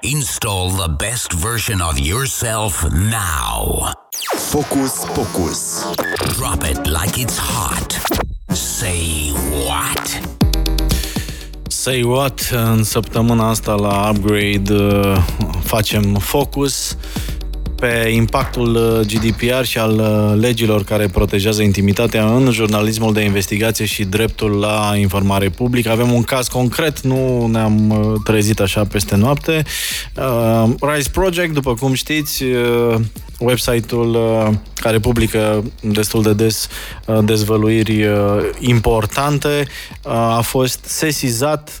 Install 0.00 0.70
the 0.70 0.88
best 0.88 1.32
version 1.32 1.80
of 1.80 1.98
yourself 1.98 2.84
now. 2.92 3.92
Focus 4.36 5.04
Pocus. 5.14 5.84
Drop 6.36 6.64
it 6.64 6.86
like 6.86 7.18
it's 7.18 7.38
hot. 7.38 7.92
Say 8.56 9.30
what? 9.66 10.20
Say 11.68 12.02
What, 12.02 12.50
în 12.52 12.84
săptămâna 12.84 13.48
asta 13.48 13.72
la 13.74 14.10
Upgrade 14.10 14.72
uh, 14.74 15.16
facem 15.64 16.14
focus 16.14 16.96
pe 17.82 18.08
impactul 18.08 18.74
uh, 18.74 19.06
GDPR 19.06 19.62
și 19.62 19.78
al 19.78 19.98
uh, 19.98 20.40
legilor 20.40 20.84
care 20.84 21.08
protejează 21.08 21.62
intimitatea 21.62 22.24
în 22.24 22.50
jurnalismul 22.50 23.12
de 23.12 23.20
investigație 23.20 23.84
și 23.84 24.04
dreptul 24.04 24.58
la 24.58 24.92
informare 24.96 25.48
publică. 25.48 25.90
Avem 25.90 26.12
un 26.12 26.22
caz 26.22 26.48
concret, 26.48 27.00
nu 27.00 27.46
ne-am 27.46 27.90
uh, 27.90 28.20
trezit 28.24 28.60
așa 28.60 28.84
peste 28.84 29.16
noapte. 29.16 29.62
Rise 30.80 31.10
Project, 31.12 31.54
după 31.54 31.74
cum 31.74 31.92
știți, 31.92 32.44
website-ul 33.44 34.18
care 34.74 34.98
publică 34.98 35.64
destul 35.82 36.22
de 36.22 36.32
des 36.32 36.68
dezvăluiri 37.24 38.06
importante, 38.58 39.66
a 40.02 40.40
fost 40.40 40.84
sesizat 40.84 41.78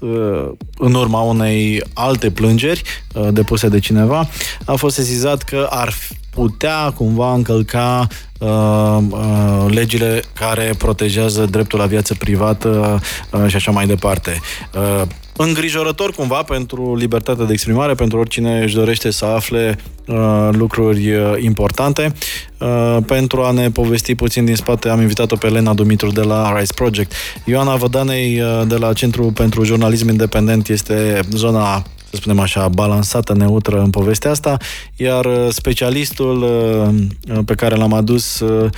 în 0.78 0.94
urma 0.94 1.20
unei 1.20 1.82
alte 1.94 2.30
plângeri 2.30 2.82
depuse 3.30 3.68
de 3.68 3.78
cineva, 3.78 4.28
a 4.64 4.74
fost 4.74 4.94
sesizat 4.94 5.42
că 5.42 5.66
ar 5.70 5.94
putea 6.34 6.90
cumva 6.90 7.32
încălca 7.32 8.06
uh, 8.38 8.98
uh, 9.10 9.64
legile 9.68 10.22
care 10.32 10.74
protejează 10.78 11.44
dreptul 11.44 11.78
la 11.78 11.86
viață 11.86 12.14
privată 12.14 13.00
uh, 13.30 13.44
și 13.48 13.56
așa 13.56 13.70
mai 13.70 13.86
departe. 13.86 14.40
Uh, 14.74 15.02
îngrijorător 15.36 16.12
cumva 16.12 16.42
pentru 16.42 16.96
libertatea 16.96 17.44
de 17.44 17.52
exprimare, 17.52 17.94
pentru 17.94 18.18
oricine 18.18 18.62
își 18.62 18.74
dorește 18.74 19.10
să 19.10 19.24
afle 19.24 19.78
uh, 20.06 20.48
lucruri 20.50 21.12
uh, 21.12 21.34
importante. 21.38 22.12
Uh, 22.58 22.96
pentru 23.06 23.42
a 23.42 23.50
ne 23.50 23.70
povesti 23.70 24.14
puțin 24.14 24.44
din 24.44 24.56
spate, 24.56 24.88
am 24.88 25.00
invitat-o 25.00 25.36
pe 25.36 25.46
Elena 25.46 25.74
Dumitru 25.74 26.10
de 26.10 26.22
la 26.22 26.58
Rise 26.58 26.72
Project. 26.72 27.12
Ioana 27.44 27.76
Vădanei 27.76 28.40
uh, 28.40 28.62
de 28.66 28.76
la 28.76 28.92
Centrul 28.92 29.32
pentru 29.32 29.64
Jurnalism 29.64 30.08
Independent 30.08 30.68
este 30.68 31.20
zona 31.30 31.84
să 32.12 32.18
spunem 32.18 32.38
așa, 32.38 32.68
balansată, 32.68 33.34
neutră 33.34 33.80
în 33.80 33.90
povestea 33.90 34.30
asta, 34.30 34.56
iar 34.96 35.24
uh, 35.24 35.46
specialistul 35.48 36.42
uh, 36.42 37.38
pe 37.44 37.54
care 37.54 37.74
l-am 37.74 37.92
adus, 37.92 38.40
uh, 38.40 38.70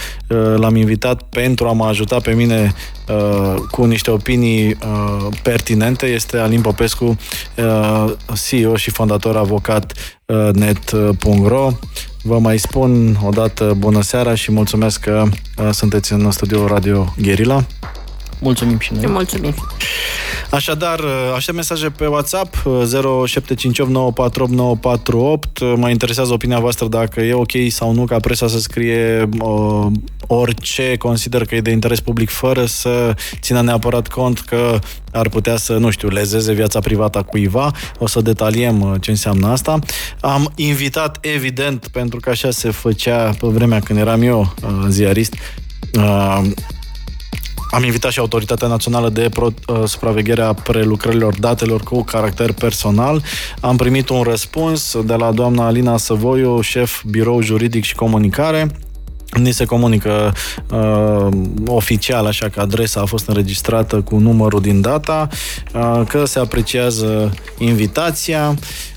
l-am 0.56 0.76
invitat 0.76 1.22
pentru 1.22 1.68
a 1.68 1.72
mă 1.72 1.84
ajuta 1.84 2.18
pe 2.20 2.32
mine 2.32 2.72
cu 3.70 3.84
niște 3.84 4.10
opinii 4.10 4.78
pertinente, 5.42 6.06
este 6.06 6.36
Alin 6.36 6.60
Popescu, 6.60 7.16
CEO 8.48 8.76
și 8.76 8.90
fondator 8.90 9.36
avocat 9.36 9.92
net.ro. 10.52 11.70
Vă 12.22 12.38
mai 12.38 12.58
spun 12.58 13.18
o 13.24 13.30
dată 13.30 13.74
bună 13.78 14.02
seara 14.02 14.34
și 14.34 14.52
mulțumesc 14.52 15.00
că 15.00 15.24
sunteți 15.70 16.12
în 16.12 16.30
studio 16.30 16.66
Radio 16.66 17.14
Gherila. 17.16 17.64
Mulțumim 18.44 18.78
și 18.78 18.92
noi. 18.92 19.06
Mulțumim. 19.06 19.54
Așadar, 20.50 21.00
aștept 21.34 21.56
mesaje 21.56 21.90
pe 21.90 22.06
WhatsApp 22.06 22.56
0758948948. 22.56 22.62
Mă 25.76 25.90
interesează 25.90 26.32
opinia 26.32 26.58
voastră 26.58 26.86
dacă 26.86 27.20
e 27.20 27.32
ok 27.32 27.50
sau 27.68 27.92
nu 27.92 28.04
ca 28.04 28.18
presa 28.18 28.48
să 28.48 28.58
scrie 28.58 29.28
uh, 29.40 29.86
orice 30.26 30.96
consider 30.96 31.44
că 31.44 31.54
e 31.54 31.60
de 31.60 31.70
interes 31.70 32.00
public 32.00 32.30
fără 32.30 32.64
să 32.64 33.14
țină 33.40 33.60
neapărat 33.60 34.08
cont 34.08 34.40
că 34.40 34.78
ar 35.12 35.28
putea 35.28 35.56
să, 35.56 35.72
nu 35.72 35.90
știu, 35.90 36.08
lezeze 36.08 36.52
viața 36.52 36.80
privată 36.80 37.18
a 37.18 37.22
cuiva. 37.22 37.70
O 37.98 38.06
să 38.06 38.20
detaliem 38.20 38.80
uh, 38.80 38.94
ce 39.00 39.10
înseamnă 39.10 39.46
asta. 39.46 39.78
Am 40.20 40.52
invitat, 40.54 41.18
evident, 41.20 41.88
pentru 41.88 42.20
că 42.20 42.30
așa 42.30 42.50
se 42.50 42.70
făcea 42.70 43.34
pe 43.38 43.46
vremea 43.46 43.80
când 43.80 43.98
eram 43.98 44.22
eu 44.22 44.40
uh, 44.40 44.70
ziarist, 44.88 45.34
uh, 45.98 46.42
am 47.74 47.84
invitat 47.84 48.10
și 48.10 48.18
Autoritatea 48.18 48.68
Națională 48.68 49.08
de 49.08 49.28
Pro, 49.28 49.46
uh, 49.66 49.82
Supraveghere 49.84 50.42
a 50.42 50.52
Prelucrărilor 50.52 51.38
Datelor 51.38 51.82
cu 51.82 52.02
caracter 52.02 52.52
personal. 52.52 53.22
Am 53.60 53.76
primit 53.76 54.08
un 54.08 54.22
răspuns 54.22 54.96
de 55.04 55.14
la 55.14 55.32
doamna 55.32 55.66
Alina 55.66 55.96
Săvoiu, 55.96 56.60
șef 56.60 57.02
birou 57.04 57.42
juridic 57.42 57.84
și 57.84 57.94
comunicare, 57.94 58.70
Ni 59.34 59.52
se 59.52 59.64
comunică 59.64 60.32
uh, 60.70 61.28
oficial, 61.66 62.26
așa 62.26 62.48
că 62.48 62.60
adresa 62.60 63.00
a 63.00 63.04
fost 63.04 63.28
înregistrată 63.28 64.00
cu 64.00 64.18
numărul 64.18 64.60
din 64.60 64.80
data, 64.80 65.28
uh, 65.74 66.02
că 66.08 66.24
se 66.24 66.38
apreciază 66.38 67.34
invitația, 67.58 68.54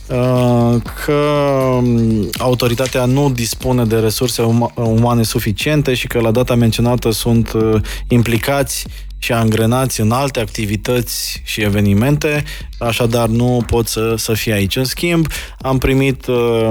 uh, 0.07 0.81
că 1.05 1.11
um, 1.13 2.29
autoritatea 2.37 3.05
nu 3.05 3.29
dispune 3.29 3.85
de 3.85 3.95
resurse 3.95 4.41
um- 4.41 4.73
umane 4.75 5.23
suficiente 5.23 5.93
și 5.93 6.07
că 6.07 6.19
la 6.19 6.31
data 6.31 6.55
menționată 6.55 7.11
sunt 7.11 7.51
uh, 7.51 7.81
implicați 8.07 8.85
și 9.17 9.31
angrenați 9.31 10.01
în 10.01 10.11
alte 10.11 10.39
activități 10.39 11.41
și 11.45 11.61
evenimente, 11.61 12.43
așadar 12.79 13.27
nu 13.27 13.63
pot 13.67 13.87
să, 13.87 14.13
să 14.17 14.33
fie 14.33 14.53
aici. 14.53 14.75
În 14.75 14.83
schimb, 14.83 15.27
am 15.61 15.77
primit 15.77 16.27
uh, 16.27 16.69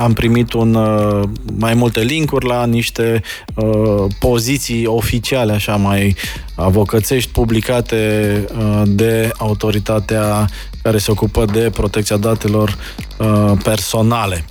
am 0.00 0.12
primit 0.12 0.52
un, 0.52 0.74
uh, 0.74 1.28
mai 1.58 1.74
multe 1.74 2.00
linkuri 2.00 2.46
la 2.46 2.66
niște 2.66 3.22
uh, 3.54 4.04
poziții 4.18 4.86
oficiale, 4.86 5.52
așa 5.52 5.76
mai 5.76 6.16
avocățești, 6.54 7.30
publicate 7.30 8.44
uh, 8.58 8.82
de 8.86 9.30
autoritatea 9.36 10.48
care 10.82 10.98
se 10.98 11.10
ocupă 11.10 11.44
de 11.44 11.70
protecția 11.70 12.16
datelor 12.16 12.76
uh, 13.18 13.52
personale. 13.62 14.44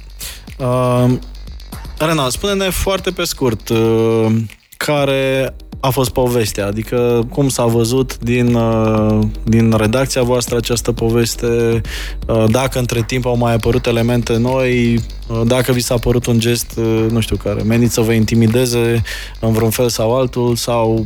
Uh, 0.57 1.11
Rena, 1.97 2.29
spune-ne 2.29 2.69
foarte 2.69 3.11
pe 3.11 3.23
scurt 3.23 3.69
uh, 3.69 4.25
care 4.85 5.55
a 5.79 5.89
fost 5.89 6.09
povestea? 6.09 6.65
Adică 6.65 7.27
cum 7.31 7.49
s-a 7.49 7.65
văzut 7.65 8.17
din, 8.17 8.53
uh, 8.53 9.19
din 9.43 9.73
redacția 9.77 10.21
voastră 10.21 10.57
această 10.57 10.91
poveste? 10.91 11.81
Uh, 12.27 12.43
dacă 12.47 12.79
între 12.79 13.03
timp 13.07 13.25
au 13.25 13.37
mai 13.37 13.53
apărut 13.53 13.85
elemente 13.85 14.37
noi, 14.37 14.93
uh, 14.95 15.41
dacă 15.45 15.71
vi 15.71 15.79
s-a 15.79 15.97
părut 15.97 16.25
un 16.25 16.39
gest, 16.39 16.79
nu 17.09 17.19
știu 17.19 17.35
care, 17.35 17.61
menit 17.61 17.91
să 17.91 18.01
vă 18.01 18.11
intimideze 18.11 19.01
în 19.39 19.51
vreun 19.51 19.69
fel 19.69 19.89
sau 19.89 20.17
altul 20.17 20.55
sau 20.55 21.05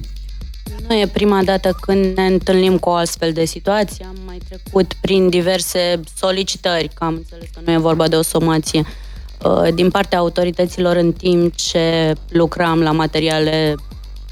nu 0.88 0.96
e 0.96 1.08
prima 1.08 1.44
dată 1.44 1.78
când 1.82 2.18
ne 2.18 2.26
întâlnim 2.26 2.78
cu 2.78 2.90
o 2.90 2.94
astfel 2.94 3.34
de 3.34 3.46
situație. 3.46 4.06
Am 4.06 4.18
mai 4.26 4.38
trecut 4.50 4.94
prin 5.02 5.30
diverse 5.30 6.00
solicitări, 6.18 6.90
că 6.94 7.04
am 7.04 7.14
înțeles 7.14 7.48
că 7.54 7.60
nu 7.66 7.72
e 7.72 7.78
vorba 7.78 8.08
de 8.08 8.16
o 8.16 8.22
somație, 8.22 8.84
din 9.74 9.90
partea 9.90 10.18
autorităților 10.18 10.96
în 10.96 11.12
timp 11.12 11.56
ce 11.56 12.14
lucram 12.30 12.82
la 12.82 12.92
materiale 12.92 13.76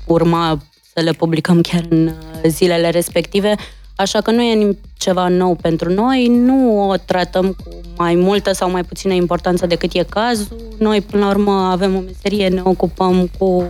urma 0.05 0.61
să 0.93 1.03
le 1.03 1.11
publicăm 1.11 1.61
chiar 1.61 1.85
în 1.89 2.07
uh, 2.07 2.13
zilele 2.47 2.89
respective, 2.89 3.55
așa 3.95 4.21
că 4.21 4.31
nu 4.31 4.41
e 4.41 4.77
ceva 4.97 5.27
nou 5.27 5.55
pentru 5.55 5.93
noi, 5.93 6.27
nu 6.27 6.89
o 6.89 6.95
tratăm 6.95 7.55
cu 7.63 7.69
mai 7.97 8.15
multă 8.15 8.51
sau 8.51 8.71
mai 8.71 8.83
puțină 8.83 9.13
importanță 9.13 9.65
decât 9.65 9.93
e 9.93 10.03
cazul. 10.03 10.57
Noi, 10.77 11.01
până 11.01 11.23
la 11.25 11.29
urmă, 11.29 11.51
avem 11.51 11.95
o 11.95 11.99
meserie, 11.99 12.47
ne 12.47 12.61
ocupăm 12.63 13.29
cu 13.37 13.67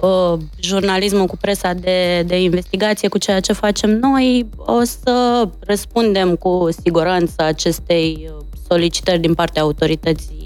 uh, 0.00 0.38
jurnalismul, 0.60 1.26
cu 1.26 1.36
presa 1.36 1.72
de, 1.72 2.22
de 2.26 2.42
investigație, 2.42 3.08
cu 3.08 3.18
ceea 3.18 3.40
ce 3.40 3.52
facem 3.52 3.90
noi. 3.90 4.48
O 4.56 4.82
să 4.82 5.48
răspundem 5.58 6.34
cu 6.34 6.68
siguranță 6.82 7.34
acestei 7.36 8.30
uh, 8.30 8.44
solicitări 8.68 9.20
din 9.20 9.34
partea 9.34 9.62
autorității 9.62 10.39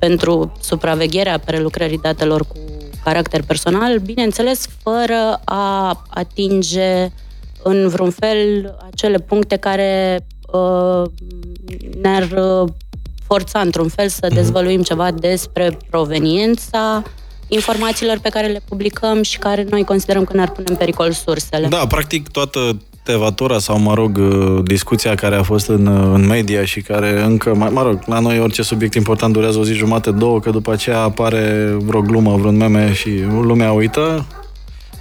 pentru 0.00 0.52
supravegherea 0.60 1.38
prelucrării 1.38 1.98
datelor 1.98 2.46
cu 2.46 2.58
caracter 3.04 3.42
personal, 3.42 3.98
bineînțeles, 3.98 4.68
fără 4.82 5.40
a 5.44 6.04
atinge 6.08 7.08
în 7.62 7.88
vreun 7.88 8.10
fel 8.10 8.74
acele 8.92 9.18
puncte 9.18 9.56
care 9.56 10.20
uh, 10.52 11.02
ne-ar 12.00 12.22
uh, 12.22 12.68
forța 13.26 13.60
într-un 13.60 13.88
fel 13.88 14.08
să 14.08 14.26
mhm. 14.26 14.34
dezvăluim 14.34 14.82
ceva 14.82 15.10
despre 15.10 15.76
proveniența 15.90 17.02
informațiilor 17.48 18.18
pe 18.18 18.28
care 18.28 18.46
le 18.46 18.62
publicăm 18.68 19.22
și 19.22 19.38
care 19.38 19.66
noi 19.70 19.84
considerăm 19.84 20.24
că 20.24 20.32
ne-ar 20.36 20.50
pune 20.50 20.66
în 20.68 20.76
pericol 20.76 21.12
sursele. 21.12 21.66
Da, 21.68 21.86
practic 21.86 22.28
toată 22.28 22.76
tevatura 23.02 23.58
sau, 23.58 23.78
mă 23.78 23.94
rog, 23.94 24.16
uh, 24.16 24.62
discuția 24.64 25.14
care 25.14 25.36
a 25.36 25.42
fost 25.42 25.68
în, 25.68 25.86
uh, 25.86 26.10
în 26.14 26.26
media 26.26 26.64
și 26.64 26.80
care 26.80 27.22
încă, 27.22 27.54
mai, 27.54 27.70
mă 27.72 27.82
rog, 27.82 27.98
la 28.06 28.18
noi 28.18 28.40
orice 28.40 28.62
subiect 28.62 28.94
important 28.94 29.32
durează 29.32 29.58
o 29.58 29.64
zi 29.64 29.72
jumate, 29.72 30.10
două, 30.10 30.40
că 30.40 30.50
după 30.50 30.72
aceea 30.72 31.00
apare 31.00 31.76
vreo 31.78 32.00
glumă, 32.00 32.36
vreun 32.36 32.56
meme 32.56 32.92
și 32.92 33.10
lumea 33.42 33.72
uită, 33.72 34.26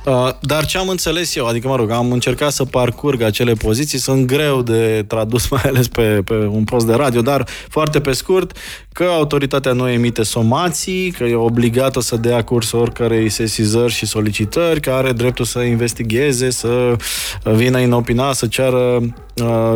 Uh, 0.06 0.30
dar 0.40 0.66
ce 0.66 0.78
am 0.78 0.90
înțeles 0.90 1.36
eu, 1.36 1.46
adică 1.46 1.68
mă 1.68 1.76
rog, 1.76 1.92
am 1.92 2.12
încercat 2.12 2.52
să 2.52 2.66
parcurg 2.66 3.22
acele 3.22 3.54
poziții, 3.54 3.98
sunt 3.98 4.26
greu 4.26 4.62
de 4.62 5.06
tradus 5.08 5.48
mai 5.52 5.62
ales 5.62 5.88
pe, 5.88 6.22
pe 6.26 6.34
un 6.34 6.64
post 6.64 6.86
de 6.86 6.94
radio, 6.94 7.22
dar 7.22 7.48
foarte 7.70 8.00
pe 8.00 8.12
scurt, 8.12 8.58
că 8.94 9.04
autoritatea 9.04 9.72
nu 9.72 9.90
emite 9.90 10.24
somații, 10.24 11.12
că 11.12 11.24
e 11.24 11.36
obligată 11.36 12.00
să 12.00 12.16
dea 12.16 12.44
curs 12.44 12.72
oricărei 12.72 13.30
sesizări 13.30 13.94
și 13.94 14.06
solicitări, 14.06 14.82
că 14.82 14.92
are 14.92 15.12
dreptul 15.12 15.46
să 15.46 15.60
investigheze, 15.60 16.50
să 16.50 16.96
vină 17.44 17.80
inopina, 17.80 18.34
să 18.34 18.48
ceară 18.48 19.02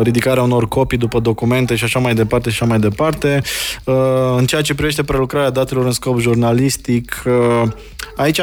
ridicarea 0.02 0.42
unor 0.42 0.68
copii 0.68 0.98
după 0.98 1.20
documente 1.20 1.74
și 1.74 1.84
așa 1.84 1.98
mai 1.98 2.14
departe 2.14 2.50
și 2.50 2.56
așa 2.60 2.70
mai 2.70 2.80
departe. 2.80 3.42
În 4.36 4.46
ceea 4.46 4.62
ce 4.62 4.74
privește 4.74 5.02
prelucrarea 5.02 5.50
datelor 5.50 5.84
în 5.84 5.92
scop 5.92 6.18
jurnalistic, 6.18 7.22
aici 8.16 8.40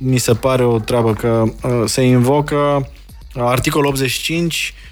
mi 0.00 0.18
se 0.18 0.32
pare 0.32 0.64
o 0.64 0.78
treabă 0.78 1.12
că 1.12 1.44
se 1.84 2.02
invocă 2.02 2.88
articolul 3.34 3.86
85 3.86 4.74
Uh, 4.74 4.86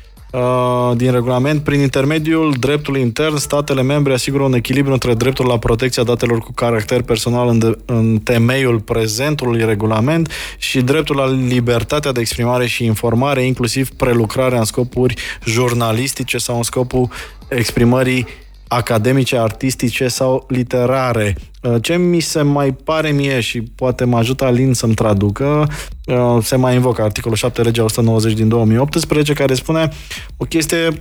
din 0.97 1.13
regulament, 1.13 1.63
prin 1.63 1.81
intermediul 1.81 2.55
dreptului 2.59 3.01
intern, 3.01 3.37
statele 3.37 3.83
membre 3.83 4.13
asigură 4.13 4.43
un 4.43 4.55
echilibru 4.55 4.93
între 4.93 5.15
dreptul 5.15 5.47
la 5.47 5.59
protecția 5.59 6.03
datelor 6.03 6.39
cu 6.39 6.53
caracter 6.53 7.03
personal 7.03 7.49
în, 7.49 7.59
de, 7.59 7.79
în 7.85 8.19
temeiul 8.19 8.81
prezentului 8.81 9.65
regulament 9.65 10.31
și 10.59 10.81
dreptul 10.81 11.17
la 11.17 11.31
libertatea 11.31 12.13
de 12.13 12.21
exprimare 12.21 12.67
și 12.67 12.85
informare, 12.85 13.43
inclusiv 13.43 13.91
prelucrarea 13.91 14.59
în 14.59 14.65
scopuri 14.65 15.15
jurnalistice 15.45 16.39
sau 16.39 16.57
în 16.57 16.63
scopul 16.63 17.09
exprimării 17.49 18.27
academice, 18.75 19.39
artistice 19.39 20.09
sau 20.09 20.45
literare. 20.49 21.37
Uh, 21.63 21.83
ce 21.83 21.97
mi 21.97 22.21
se 22.21 22.43
mai 22.43 22.73
pare 22.73 23.11
mie 23.11 23.41
și 23.41 23.63
poate 23.63 24.05
mă 24.05 24.17
ajută 24.17 24.45
Alin 24.45 24.73
să-mi 24.73 24.95
traducă, 24.95 25.67
uh, 26.07 26.43
se 26.43 26.57
mai 26.57 26.75
invocă 26.75 27.03
articolul 27.03 27.37
7 27.37 27.63
legea 27.63 27.85
190 27.85 28.33
din 28.33 28.49
2018 28.49 29.33
care 29.33 29.55
spune 29.55 29.89
o 30.37 30.45
chestie 30.45 31.01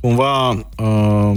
cumva 0.00 0.48
uh, 0.50 1.32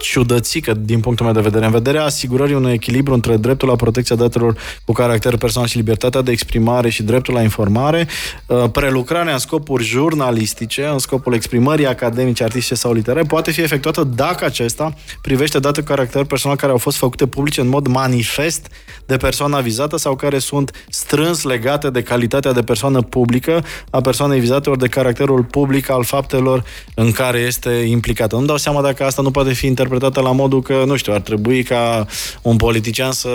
ciudățică 0.00 0.74
din 0.74 1.00
punctul 1.00 1.24
meu 1.24 1.34
de 1.34 1.40
vedere, 1.40 1.64
în 1.64 1.70
vederea 1.70 2.04
asigurării 2.04 2.54
unui 2.54 2.72
echilibru 2.72 3.14
între 3.14 3.36
dreptul 3.36 3.68
la 3.68 3.76
protecția 3.76 4.16
datelor 4.16 4.56
cu 4.84 4.92
caracter 4.92 5.36
personal 5.36 5.68
și 5.68 5.76
libertatea 5.76 6.22
de 6.22 6.30
exprimare 6.30 6.88
și 6.88 7.02
dreptul 7.02 7.34
la 7.34 7.42
informare, 7.42 8.08
uh, 8.46 8.70
prelucrarea 8.72 9.32
în 9.32 9.38
scopuri 9.38 9.84
jurnalistice, 9.84 10.86
în 10.86 10.98
scopul 10.98 11.34
exprimării 11.34 11.86
academice, 11.86 12.44
artistice 12.44 12.74
sau 12.74 12.92
literare, 12.92 13.26
poate 13.26 13.50
fi 13.50 13.60
efectuată 13.60 14.04
dacă 14.04 14.44
acesta 14.44 14.94
privește 15.22 15.58
date 15.58 15.80
cu 15.80 15.86
caracter 15.86 16.24
personal 16.24 16.56
care 16.56 16.72
au 16.72 16.78
fost 16.78 16.96
făcute 16.96 17.26
publice 17.26 17.60
în 17.60 17.68
mod 17.68 17.86
manifest 17.86 18.66
de 19.06 19.16
persoana 19.16 19.60
vizată 19.60 19.96
sau 19.96 20.16
care 20.16 20.38
sunt 20.38 20.84
strâns 20.88 21.42
legate 21.42 21.90
de 21.90 22.02
calitatea 22.02 22.52
de 22.52 22.62
persoană 22.62 23.02
publică 23.02 23.64
a 23.90 24.00
persoanei 24.00 24.40
vizate 24.40 24.70
ori 24.70 24.78
de 24.78 24.86
caracterul 24.86 25.42
public 25.42 25.90
al 25.90 26.04
faptelor 26.04 26.64
în 26.94 27.12
care 27.12 27.38
este 27.38 27.70
implicată. 27.70 28.36
Nu 28.36 28.44
dau 28.44 28.56
seama 28.56 28.82
dacă 28.82 29.04
asta 29.04 29.22
nu 29.22 29.30
poate 29.30 29.52
fi 29.52 29.66
interpretat 29.66 29.88
interpretată 29.92 30.28
la 30.28 30.32
modul 30.32 30.62
că, 30.62 30.82
nu 30.86 30.96
știu, 30.96 31.12
ar 31.12 31.20
trebui 31.20 31.62
ca 31.62 32.06
un 32.42 32.56
politician 32.56 33.12
să, 33.12 33.28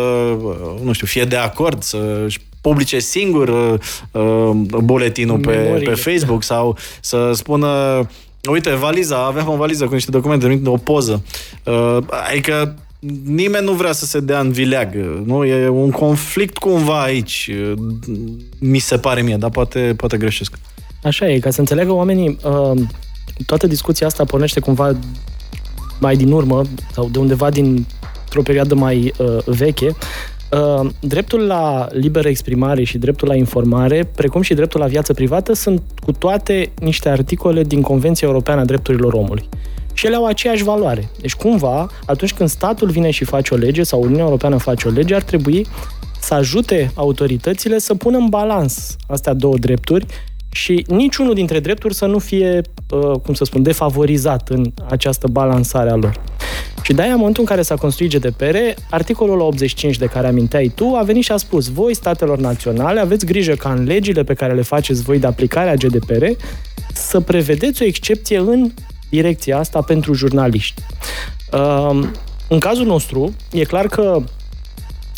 nu 0.84 0.94
știu, 0.94 1.08
fie 1.08 1.24
de 1.24 1.36
acord, 1.36 1.84
să 1.84 2.28
publice 2.62 3.00
singur 3.00 3.48
uh, 3.48 3.80
uh 4.12 4.52
buletinul 4.84 5.40
pe, 5.40 5.82
pe 5.86 5.94
Facebook 5.94 6.44
sau 6.44 6.78
să 7.02 7.32
spună 7.34 7.68
uite, 8.50 8.70
valiza, 8.70 9.26
aveam 9.26 9.50
o 9.50 9.56
valiză 9.56 9.86
cu 9.86 9.94
niște 9.94 10.12
documente, 10.12 10.62
o 10.66 10.78
poză. 10.78 11.24
Uh, 11.64 11.98
adică 12.30 12.76
nimeni 13.26 13.66
nu 13.66 13.72
vrea 13.72 13.92
să 13.92 14.06
se 14.06 14.20
dea 14.20 14.40
în 14.40 14.52
vileag. 14.52 14.96
Nu? 15.26 15.44
E 15.44 15.68
un 15.68 15.92
conflict 15.92 16.58
cumva 16.58 17.02
aici, 17.02 17.50
uh, 17.52 17.74
mi 18.60 18.80
se 18.80 18.98
pare 18.98 19.22
mie, 19.22 19.36
dar 19.38 19.50
poate, 19.50 19.94
poate 19.98 20.18
greșesc. 20.18 20.58
Așa 21.04 21.30
e, 21.30 21.40
ca 21.40 21.50
să 21.50 21.60
înțeleagă 21.60 21.92
oamenii, 21.92 22.38
uh, 22.44 22.82
toată 23.46 23.68
discuția 23.68 24.08
asta 24.08 24.24
pornește 24.24 24.60
cumva 24.60 24.96
mai 26.00 26.16
din 26.16 26.32
urmă 26.32 26.62
sau 26.94 27.10
de 27.12 27.20
undeva 27.20 27.50
din 27.50 27.86
o 28.38 28.42
perioadă 28.42 28.76
mai 28.76 29.14
uh, 29.18 29.38
veche, 29.46 29.96
uh, 30.52 30.90
dreptul 31.00 31.40
la 31.40 31.88
liberă 31.92 32.28
exprimare 32.28 32.84
și 32.84 32.98
dreptul 32.98 33.28
la 33.28 33.36
informare, 33.36 34.10
precum 34.16 34.42
și 34.42 34.54
dreptul 34.54 34.80
la 34.80 34.86
viață 34.86 35.14
privată, 35.14 35.54
sunt 35.54 35.82
cu 36.06 36.12
toate 36.12 36.72
niște 36.80 37.10
articole 37.10 37.64
din 37.64 37.82
Convenția 37.82 38.28
Europeană 38.28 38.62
a 38.62 38.66
Drepturilor 38.66 39.14
Omului. 39.14 39.50
Și 39.94 40.06
ele 40.06 40.16
au 40.16 40.26
aceeași 40.26 40.64
valoare. 40.64 41.10
Deci, 41.22 41.36
cumva, 41.36 41.88
atunci 42.06 42.34
când 42.34 42.50
statul 42.50 42.90
vine 42.90 43.10
și 43.10 43.24
face 43.24 43.54
o 43.54 43.58
lege 43.58 43.84
sau 43.84 44.02
Uniunea 44.02 44.24
Europeană 44.24 44.58
face 44.58 44.88
o 44.88 44.92
lege, 44.92 45.16
ar 45.16 45.22
trebui 45.22 45.68
să 46.20 46.34
ajute 46.34 46.92
autoritățile 46.94 47.80
să 47.80 47.96
pună 47.96 48.18
în 48.18 48.30
balans 48.30 48.96
astea 49.08 49.34
două 49.34 49.58
drepturi 49.58 50.06
și 50.56 50.86
niciunul 50.88 51.34
dintre 51.34 51.60
drepturi 51.60 51.94
să 51.94 52.06
nu 52.06 52.20
fie, 52.20 52.62
uh, 52.90 53.20
cum 53.24 53.34
să 53.34 53.44
spun, 53.44 53.64
defavorizat 53.64 54.50
în 54.50 54.72
această 54.90 55.28
balansare 55.28 55.90
a 55.90 55.96
lor. 55.96 56.22
Și 56.82 56.94
de-aia, 56.94 57.12
în 57.12 57.18
momentul 57.18 57.42
în 57.42 57.48
care 57.48 57.62
s-a 57.62 57.76
construit 57.76 58.18
GDPR, 58.18 58.56
articolul 58.90 59.40
85 59.40 59.98
de 59.98 60.06
care 60.06 60.28
aminteai 60.28 60.72
tu 60.76 60.96
a 60.96 61.04
venit 61.04 61.24
și 61.24 61.32
a 61.32 61.38
spus 61.38 61.68
voi, 61.68 61.96
statelor 61.96 62.38
naționale, 62.38 63.00
aveți 63.00 63.26
grijă 63.26 63.54
ca 63.54 63.72
în 63.72 63.84
legile 63.84 64.24
pe 64.24 64.34
care 64.34 64.54
le 64.54 64.62
faceți 64.62 65.02
voi 65.02 65.20
de 65.20 65.28
aplicare 65.28 65.70
a 65.70 65.76
GDPR 65.76 66.26
să 66.94 67.20
prevedeți 67.20 67.82
o 67.82 67.86
excepție 67.86 68.38
în 68.38 68.72
direcția 69.10 69.58
asta 69.58 69.82
pentru 69.82 70.14
jurnaliști. 70.14 70.82
Uh, 71.52 72.08
în 72.48 72.60
cazul 72.60 72.86
nostru, 72.86 73.34
e 73.52 73.64
clar 73.64 73.88
că 73.88 74.22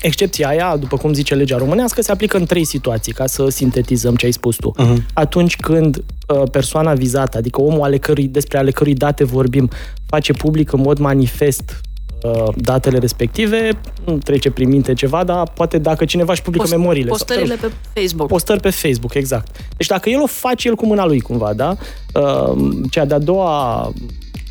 Excepția 0.01 0.47
aia, 0.47 0.77
după 0.79 0.97
cum 0.97 1.13
zice 1.13 1.35
legea 1.35 1.57
românească, 1.57 2.01
se 2.01 2.11
aplică 2.11 2.38
în 2.38 2.45
trei 2.45 2.65
situații, 2.65 3.13
ca 3.13 3.25
să 3.25 3.49
sintetizăm 3.49 4.15
ce 4.15 4.25
ai 4.25 4.31
spus 4.31 4.55
tu. 4.55 4.73
Uh-huh. 4.79 4.95
Atunci 5.13 5.55
când 5.55 5.97
uh, 5.97 6.44
persoana 6.51 6.94
vizată, 6.94 7.38
adică 7.38 7.61
omul 7.61 7.83
ale 7.83 7.97
cărui, 7.97 8.27
despre 8.27 8.57
ale 8.57 8.71
cărui 8.71 8.94
date 8.94 9.23
vorbim, 9.23 9.69
face 10.05 10.33
public 10.33 10.71
în 10.71 10.81
mod 10.81 10.97
manifest 10.97 11.81
uh, 12.23 12.53
datele 12.55 12.97
respective, 12.97 13.69
nu 14.05 14.17
trece 14.17 14.51
prin 14.51 14.69
minte 14.69 14.94
ceva, 14.94 15.23
dar 15.23 15.49
poate 15.53 15.77
dacă 15.77 16.05
cineva 16.05 16.31
își 16.31 16.41
publică 16.41 16.63
Post, 16.63 16.75
memoriile. 16.77 17.09
Postările 17.09 17.57
sau, 17.59 17.69
pe 17.69 17.99
Facebook. 17.99 18.27
Postări 18.27 18.59
pe 18.59 18.69
Facebook, 18.69 19.13
exact. 19.13 19.57
Deci 19.77 19.88
dacă 19.88 20.09
el 20.09 20.21
o 20.21 20.27
face 20.27 20.67
el 20.67 20.75
cu 20.75 20.85
mâna 20.85 21.05
lui 21.05 21.19
cumva, 21.19 21.53
da? 21.53 21.75
Uh, 22.13 22.69
cea 22.89 23.05
de-a 23.05 23.19
doua 23.19 23.91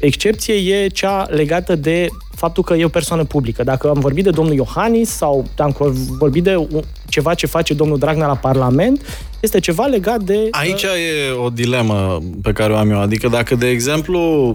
excepție 0.00 0.54
e 0.54 0.86
cea 0.86 1.26
legată 1.30 1.74
de 1.74 2.08
faptul 2.34 2.62
că 2.62 2.74
e 2.74 2.84
o 2.84 2.88
persoană 2.88 3.24
publică. 3.24 3.62
Dacă 3.62 3.88
am 3.88 4.00
vorbit 4.00 4.24
de 4.24 4.30
domnul 4.30 4.54
Iohannis 4.54 5.10
sau 5.10 5.46
am 5.58 5.74
vorbit 6.18 6.42
de 6.42 6.68
ceva 7.08 7.34
ce 7.34 7.46
face 7.46 7.74
domnul 7.74 7.98
Dragnea 7.98 8.26
la 8.26 8.36
Parlament, 8.36 9.00
este 9.40 9.60
ceva 9.60 9.84
legat 9.84 10.22
de... 10.22 10.48
Aici 10.50 10.82
uh... 10.82 10.90
e 10.90 11.32
o 11.44 11.48
dilemă 11.48 12.22
pe 12.42 12.52
care 12.52 12.72
o 12.72 12.76
am 12.76 12.90
eu. 12.90 13.00
Adică 13.00 13.28
dacă, 13.28 13.54
de 13.54 13.68
exemplu, 13.68 14.48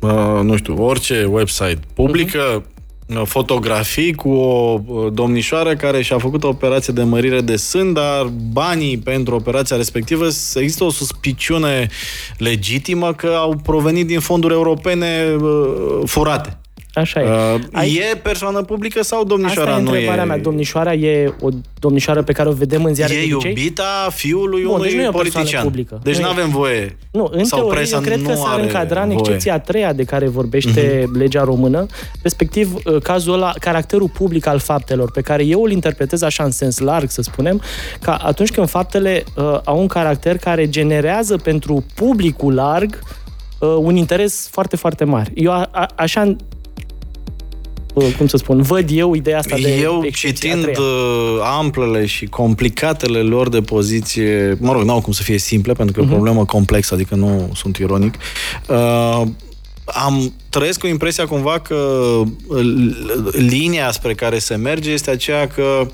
uh, 0.00 0.40
nu 0.42 0.56
știu, 0.56 0.84
orice 0.84 1.24
website 1.30 1.78
publică 1.94 2.62
uh-huh 2.62 2.78
fotografii 3.24 4.14
cu 4.14 4.30
o 4.30 4.80
domnișoară 5.12 5.76
care 5.76 6.02
și-a 6.02 6.18
făcut 6.18 6.44
o 6.44 6.48
operație 6.48 6.92
de 6.92 7.02
mărire 7.02 7.40
de 7.40 7.56
sân, 7.56 7.92
dar 7.92 8.32
banii 8.52 8.98
pentru 8.98 9.34
operația 9.34 9.76
respectivă, 9.76 10.24
există 10.54 10.84
o 10.84 10.90
suspiciune 10.90 11.88
legitimă 12.38 13.14
că 13.14 13.26
au 13.26 13.56
provenit 13.62 14.06
din 14.06 14.20
fonduri 14.20 14.54
europene 14.54 15.36
uh, 15.40 16.00
furate. 16.04 16.59
Așa 16.94 17.20
e. 17.20 17.24
Uh, 17.24 17.60
Ai... 17.72 17.94
E 17.94 18.16
persoană 18.16 18.62
publică 18.62 19.02
sau 19.02 19.24
domnișoara 19.24 19.70
Asta 19.70 19.82
e 19.82 19.84
întrebarea 19.84 20.22
e... 20.22 20.26
mea. 20.26 20.38
Domnișoara 20.38 20.94
e 20.94 21.34
o 21.40 21.48
domnișoară 21.78 22.22
pe 22.22 22.32
care 22.32 22.48
o 22.48 22.52
vedem 22.52 22.84
în 22.84 22.94
ziare 22.94 23.14
E 23.14 23.18
de 23.18 23.26
iubita 23.26 24.08
fiului 24.10 24.62
Bun, 24.62 24.74
unui 24.74 24.88
deci 24.88 24.96
nu 24.96 25.02
e 25.02 25.08
o 25.08 25.10
politician. 25.10 25.62
Publică. 25.62 26.00
Deci 26.02 26.18
nu 26.18 26.28
avem 26.28 26.48
voie. 26.48 26.98
Nu, 27.10 27.28
în 27.32 27.44
sau 27.44 27.58
teorie, 27.58 27.90
eu 27.92 28.00
cred 28.00 28.22
că 28.22 28.34
s-ar 28.34 28.60
încadra 28.60 29.02
în 29.02 29.10
excepția 29.10 29.54
a 29.54 29.58
treia 29.58 29.92
de 29.92 30.04
care 30.04 30.28
vorbește 30.28 31.02
uh-huh. 31.02 31.18
legea 31.18 31.44
română, 31.44 31.86
respectiv 32.22 32.74
uh, 32.74 33.02
cazul 33.02 33.32
ăla, 33.32 33.52
caracterul 33.60 34.08
public 34.08 34.46
al 34.46 34.58
faptelor, 34.58 35.10
pe 35.10 35.20
care 35.20 35.44
eu 35.44 35.62
îl 35.62 35.70
interpretez 35.70 36.22
așa 36.22 36.44
în 36.44 36.50
sens 36.50 36.78
larg, 36.78 37.10
să 37.10 37.22
spunem, 37.22 37.62
ca 38.00 38.14
atunci 38.14 38.50
când 38.50 38.68
faptele 38.68 39.24
uh, 39.36 39.58
au 39.64 39.80
un 39.80 39.86
caracter 39.86 40.36
care 40.36 40.68
generează 40.68 41.36
pentru 41.36 41.84
publicul 41.94 42.54
larg 42.54 42.98
uh, 43.58 43.68
un 43.78 43.96
interes 43.96 44.48
foarte, 44.50 44.76
foarte 44.76 45.04
mare. 45.04 45.30
Eu 45.34 45.52
a, 45.52 45.68
a, 45.70 45.86
așa 45.94 46.36
cum 47.92 48.26
să 48.26 48.36
spun, 48.36 48.62
văd 48.62 48.88
eu 48.90 49.14
ideea 49.14 49.38
asta 49.38 49.56
de 49.56 49.78
Eu, 49.80 50.04
citind 50.12 50.66
uh, 50.66 51.38
amplele 51.58 52.06
și 52.06 52.26
complicatele 52.26 53.18
lor 53.18 53.48
de 53.48 53.60
poziție, 53.60 54.56
mă 54.60 54.72
rog, 54.72 54.82
n-au 54.82 55.00
cum 55.00 55.12
să 55.12 55.22
fie 55.22 55.38
simple, 55.38 55.72
pentru 55.72 55.94
că 55.94 56.00
uh-huh. 56.00 56.02
e 56.02 56.06
o 56.06 56.08
mhm. 56.08 56.14
problemă 56.14 56.44
complexă, 56.44 56.94
adică 56.94 57.14
nu 57.14 57.50
sunt 57.54 57.76
ironic, 57.76 58.14
uh, 58.68 59.22
am 59.84 60.32
trăiesc 60.48 60.78
cu 60.78 60.86
impresia 60.86 61.26
cumva 61.26 61.58
că 61.58 61.74
uh, 62.46 62.60
linia 63.32 63.90
spre 63.90 64.14
care 64.14 64.38
se 64.38 64.54
merge 64.54 64.90
este 64.90 65.10
aceea 65.10 65.46
că, 65.46 65.86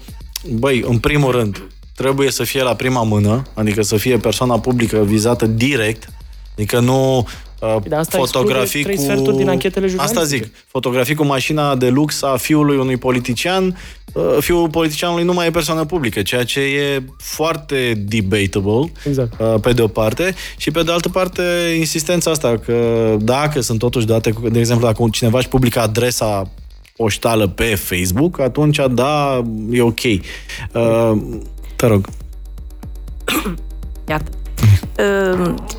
băi, 0.51 0.85
în 0.89 0.99
primul 0.99 1.31
rând, 1.31 1.63
trebuie 1.95 2.31
să 2.31 2.45
fie 2.45 2.63
la 2.63 2.75
prima 2.75 3.03
mână, 3.03 3.43
adică 3.55 3.83
să 3.83 3.97
fie 3.97 4.17
persoana 4.17 4.59
publică 4.59 5.05
vizată 5.05 5.47
direct, 5.47 6.09
adică 6.53 6.81
nu 6.81 7.27
Uh, 7.61 7.77
de 7.89 7.95
asta 7.95 8.19
fotografii 8.19 8.85
cu... 9.25 9.31
din 9.31 9.49
anchetele 9.49 9.93
Asta 9.97 10.25
zic, 10.25 10.49
fotografii 10.67 11.15
cu 11.15 11.25
mașina 11.25 11.77
de 11.77 11.89
lux 11.89 12.23
a 12.23 12.37
fiului 12.37 12.77
unui 12.77 12.97
politician, 12.97 13.79
uh, 14.13 14.37
fiul 14.41 14.69
politicianului 14.69 15.25
nu 15.25 15.33
mai 15.33 15.47
e 15.47 15.51
persoană 15.51 15.85
publică, 15.85 16.23
ceea 16.23 16.45
ce 16.45 16.61
e 16.61 17.03
foarte 17.19 18.05
debatable, 18.07 18.93
exact. 19.07 19.41
Uh, 19.41 19.55
pe 19.61 19.73
de 19.73 19.83
o 19.83 19.87
parte, 19.87 20.35
și 20.57 20.71
pe 20.71 20.83
de 20.83 20.93
altă 20.93 21.09
parte 21.09 21.43
insistența 21.79 22.31
asta 22.31 22.59
că 22.65 23.17
dacă 23.21 23.61
sunt 23.61 23.79
totuși 23.79 24.07
date, 24.07 24.35
de 24.51 24.59
exemplu, 24.59 24.87
dacă 24.87 25.05
cineva 25.11 25.39
își 25.39 25.49
publică 25.49 25.81
adresa 25.81 26.51
poștală 26.97 27.47
pe 27.47 27.75
Facebook, 27.75 28.41
atunci 28.41 28.81
da, 28.91 29.45
e 29.71 29.81
ok. 29.81 30.03
Uh, 30.03 31.13
te 31.77 31.87
rog. 31.87 32.09
Iată. 34.09 34.31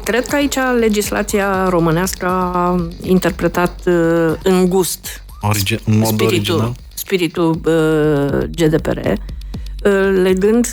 Cred 0.03 0.27
că 0.27 0.35
aici 0.35 0.55
legislația 0.79 1.69
românească 1.69 2.25
a 2.25 2.87
interpretat 3.01 3.81
îngust 4.43 5.23
Origi- 5.41 5.83
în 5.85 5.97
mod 5.97 6.07
spiritul, 6.07 6.55
original. 6.55 6.75
spiritul 6.93 7.59
GDPR, 8.51 8.99
legând 10.21 10.67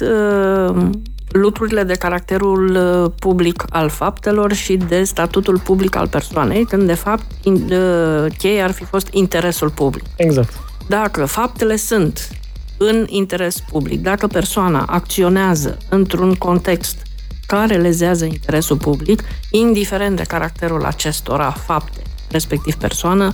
lucrurile 1.29 1.83
de 1.83 1.95
caracterul 1.95 2.79
public 3.19 3.65
al 3.71 3.89
faptelor 3.89 4.53
și 4.53 4.77
de 4.77 5.05
statutul 5.05 5.59
public 5.59 5.97
al 5.97 6.09
persoanei, 6.09 6.65
când 6.65 6.87
de 6.87 6.95
fapt 6.95 7.25
cheia 8.39 8.65
ar 8.65 8.71
fi 8.71 8.85
fost 8.85 9.09
interesul 9.11 9.71
public. 9.71 10.05
Exact. 10.17 10.53
Dacă 10.89 11.25
faptele 11.25 11.77
sunt 11.77 12.29
în 12.77 13.05
interes 13.09 13.61
public, 13.71 14.03
dacă 14.03 14.27
persoana 14.27 14.85
acționează 14.89 15.79
într-un 15.89 16.35
context 16.35 17.04
care 17.47 17.77
lezează 17.77 18.25
interesul 18.25 18.77
public, 18.77 19.23
indiferent 19.51 20.17
de 20.17 20.23
caracterul 20.23 20.85
acestora 20.85 21.51
fapte, 21.51 22.03
respectiv 22.31 22.75
persoană, 22.75 23.33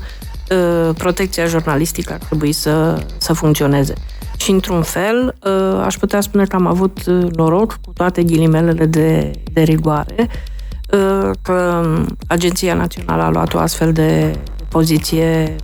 protecția 0.97 1.47
jurnalistică 1.47 2.13
ar 2.13 2.19
trebui 2.19 2.53
să, 2.53 3.05
să 3.19 3.33
funcționeze. 3.33 3.95
Și, 4.37 4.51
într-un 4.51 4.83
fel, 4.83 5.35
aș 5.85 5.97
putea 5.97 6.21
spune 6.21 6.45
că 6.45 6.57
am 6.57 6.67
avut 6.67 7.05
noroc 7.37 7.79
cu 7.85 7.93
toate 7.93 8.23
ghilimelele 8.23 8.87
de, 8.87 9.31
de 9.53 9.63
rigoare, 9.63 10.29
că 11.43 11.85
Agenția 12.27 12.75
Națională 12.75 13.23
a 13.23 13.31
luat 13.31 13.55
o 13.55 13.59
astfel 13.59 13.93
de 13.93 14.39
poziție 14.69 15.57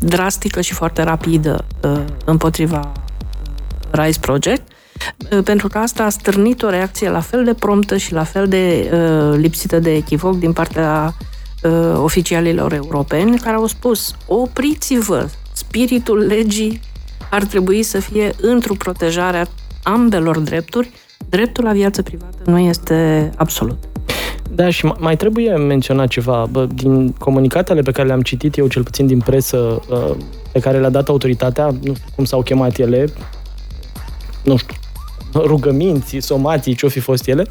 drastică 0.00 0.60
și 0.60 0.72
foarte 0.72 1.02
rapidă 1.02 1.64
împotriva 2.24 2.92
Rise 3.90 4.18
Project, 4.20 4.72
pentru 5.44 5.68
că 5.68 5.78
asta 5.78 6.02
a 6.02 6.08
stârnit 6.08 6.62
o 6.62 6.70
reacție 6.70 7.10
la 7.10 7.20
fel 7.20 7.44
de 7.44 7.54
promptă 7.54 7.96
și 7.96 8.12
la 8.12 8.24
fel 8.24 8.48
de 8.48 8.90
lipsită 9.36 9.78
de 9.78 9.94
echivoc 9.94 10.38
din 10.38 10.52
partea 10.52 11.14
oficialilor 11.94 12.72
europeni 12.72 13.38
care 13.38 13.56
au 13.56 13.66
spus 13.66 14.14
opriți-vă, 14.26 15.28
spiritul 15.52 16.18
legii 16.18 16.80
ar 17.30 17.44
trebui 17.44 17.82
să 17.82 18.00
fie 18.00 18.30
într-o 18.40 18.74
protejare 18.74 19.36
a 19.38 19.46
ambelor 19.82 20.38
drepturi. 20.38 20.90
Dreptul 21.28 21.64
la 21.64 21.72
viață 21.72 22.02
privată 22.02 22.38
nu 22.44 22.58
este 22.58 23.30
absolut. 23.36 23.78
Da, 24.50 24.70
și 24.70 24.86
mai 24.98 25.16
trebuie 25.16 25.56
menționat 25.56 26.08
ceva. 26.08 26.46
Bă, 26.50 26.66
din 26.66 27.12
comunicatele 27.12 27.80
pe 27.80 27.90
care 27.90 28.06
le-am 28.06 28.20
citit 28.22 28.56
eu, 28.56 28.66
cel 28.66 28.82
puțin 28.82 29.06
din 29.06 29.18
presă, 29.18 29.80
pe 30.52 30.58
care 30.58 30.78
le-a 30.78 30.90
dat 30.90 31.08
autoritatea, 31.08 31.64
nu 31.64 31.94
știu 31.94 32.08
cum 32.14 32.24
s-au 32.24 32.42
chemat 32.42 32.78
ele, 32.78 33.06
nu 34.42 34.56
știu, 34.56 34.74
rugăminții, 35.34 36.20
somații, 36.20 36.74
ce-o 36.74 36.88
fi 36.88 37.00
fost 37.00 37.26
ele, 37.28 37.46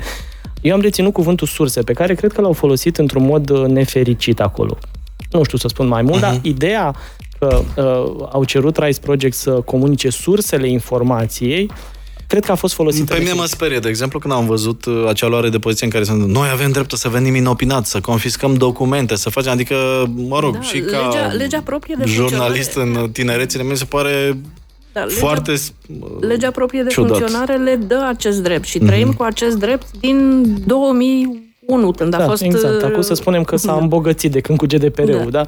eu 0.61 0.73
am 0.73 0.81
reținut 0.81 1.13
cuvântul 1.13 1.47
surse, 1.47 1.81
pe 1.81 1.93
care 1.93 2.15
cred 2.15 2.31
că 2.33 2.41
l-au 2.41 2.53
folosit 2.53 2.97
într-un 2.97 3.25
mod 3.25 3.49
nefericit 3.67 4.39
acolo. 4.39 4.77
Nu 5.31 5.43
știu 5.43 5.57
să 5.57 5.67
spun 5.67 5.87
mai 5.87 6.01
mult, 6.01 6.17
uh-huh. 6.17 6.21
dar 6.21 6.39
ideea 6.41 6.95
că 7.39 7.61
uh, 7.75 7.83
au 8.31 8.43
cerut 8.43 8.77
Rise 8.77 8.99
Project 8.99 9.35
să 9.35 9.51
comunice 9.51 10.09
sursele 10.09 10.69
informației, 10.69 11.71
cred 12.27 12.45
că 12.45 12.51
a 12.51 12.55
fost 12.55 12.73
folosită. 12.73 13.13
Pe 13.13 13.19
mine 13.19 13.33
mă 13.33 13.45
sperie, 13.45 13.79
de 13.79 13.89
exemplu, 13.89 14.19
când 14.19 14.33
am 14.33 14.45
văzut 14.45 14.85
uh, 14.85 15.05
acea 15.09 15.27
luare 15.27 15.49
de 15.49 15.59
poziție 15.59 15.85
în 15.85 15.91
care 15.91 16.03
sunt 16.03 16.27
noi 16.27 16.49
avem 16.51 16.71
dreptul 16.71 16.97
să 16.97 17.09
venim 17.09 17.35
inopinat, 17.35 17.85
să 17.85 17.99
confiscăm 17.99 18.53
documente, 18.53 19.15
să 19.15 19.29
facem, 19.29 19.51
adică, 19.51 19.75
mă 20.15 20.39
rog, 20.39 20.53
Da, 20.53 20.61
și 20.61 20.79
ca 20.79 20.97
legea- 21.07 21.33
legea 21.37 21.61
proprie 21.65 21.95
de 21.97 22.05
jurnalist 22.05 22.71
funcționare- 22.71 23.05
în 23.05 23.11
tinerețile 23.11 23.63
mi 23.63 23.77
se 23.77 23.85
pare 23.85 24.37
Da, 24.93 25.01
legea- 25.03 25.19
foarte 25.19 25.53
Legea 26.19 26.51
proprie 26.51 26.83
de 26.83 26.89
Ciudat. 26.89 27.17
funcționare 27.17 27.55
le 27.57 27.75
dă 27.75 28.05
acest 28.09 28.43
drept 28.43 28.65
și 28.65 28.79
trăim 28.79 29.13
cu 29.13 29.23
acest 29.23 29.57
drept 29.57 29.85
din 29.99 30.45
2001, 30.67 31.91
când 31.91 32.13
a 32.13 32.17
da, 32.17 32.25
fost... 32.25 32.41
exact. 32.41 32.73
uh, 32.81 32.83
Acum 32.83 33.01
să 33.01 33.13
spunem 33.13 33.43
că 33.43 33.55
s-a 33.55 33.71
da. 33.73 33.79
îmbogățit 33.79 34.31
de 34.31 34.39
când 34.39 34.57
cu 34.57 34.65
GDPR-ul, 34.65 35.27
da? 35.31 35.45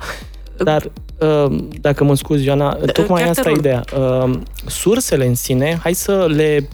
Dar, 0.57 0.91
uh, 1.19 1.57
dacă 1.81 2.03
mă 2.03 2.15
scuzi, 2.15 2.45
Ioana, 2.45 2.73
tocmai 2.73 3.21
chiar 3.23 3.33
te 3.33 3.39
asta 3.39 3.49
e 3.49 3.53
rog. 3.53 3.57
ideea. 3.57 3.83
Uh, 3.97 4.39
Sursele 4.67 5.25
în 5.27 5.35
sine, 5.35 5.79
hai 5.81 5.93
să 5.93 6.25
le... 6.29 6.69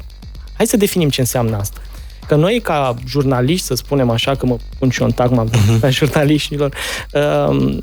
Hai 0.58 0.66
să 0.68 0.78
definim 0.78 1.10
ce 1.10 1.20
înseamnă 1.22 1.56
asta. 1.58 1.80
Că 2.28 2.36
noi, 2.36 2.60
ca 2.64 2.94
jurnaliști, 3.08 3.66
să 3.66 3.76
spunem 3.76 4.10
așa, 4.10 4.36
că 4.36 4.46
mă 4.46 4.58
pun 4.80 4.90
și 4.90 5.02
eu 5.02 5.08
în 5.08 5.14
tagma 5.14 5.44
Mhm. 5.44 5.86
a 5.86 5.90
jurnaliștilor, 6.00 6.74
uh, 7.14 7.78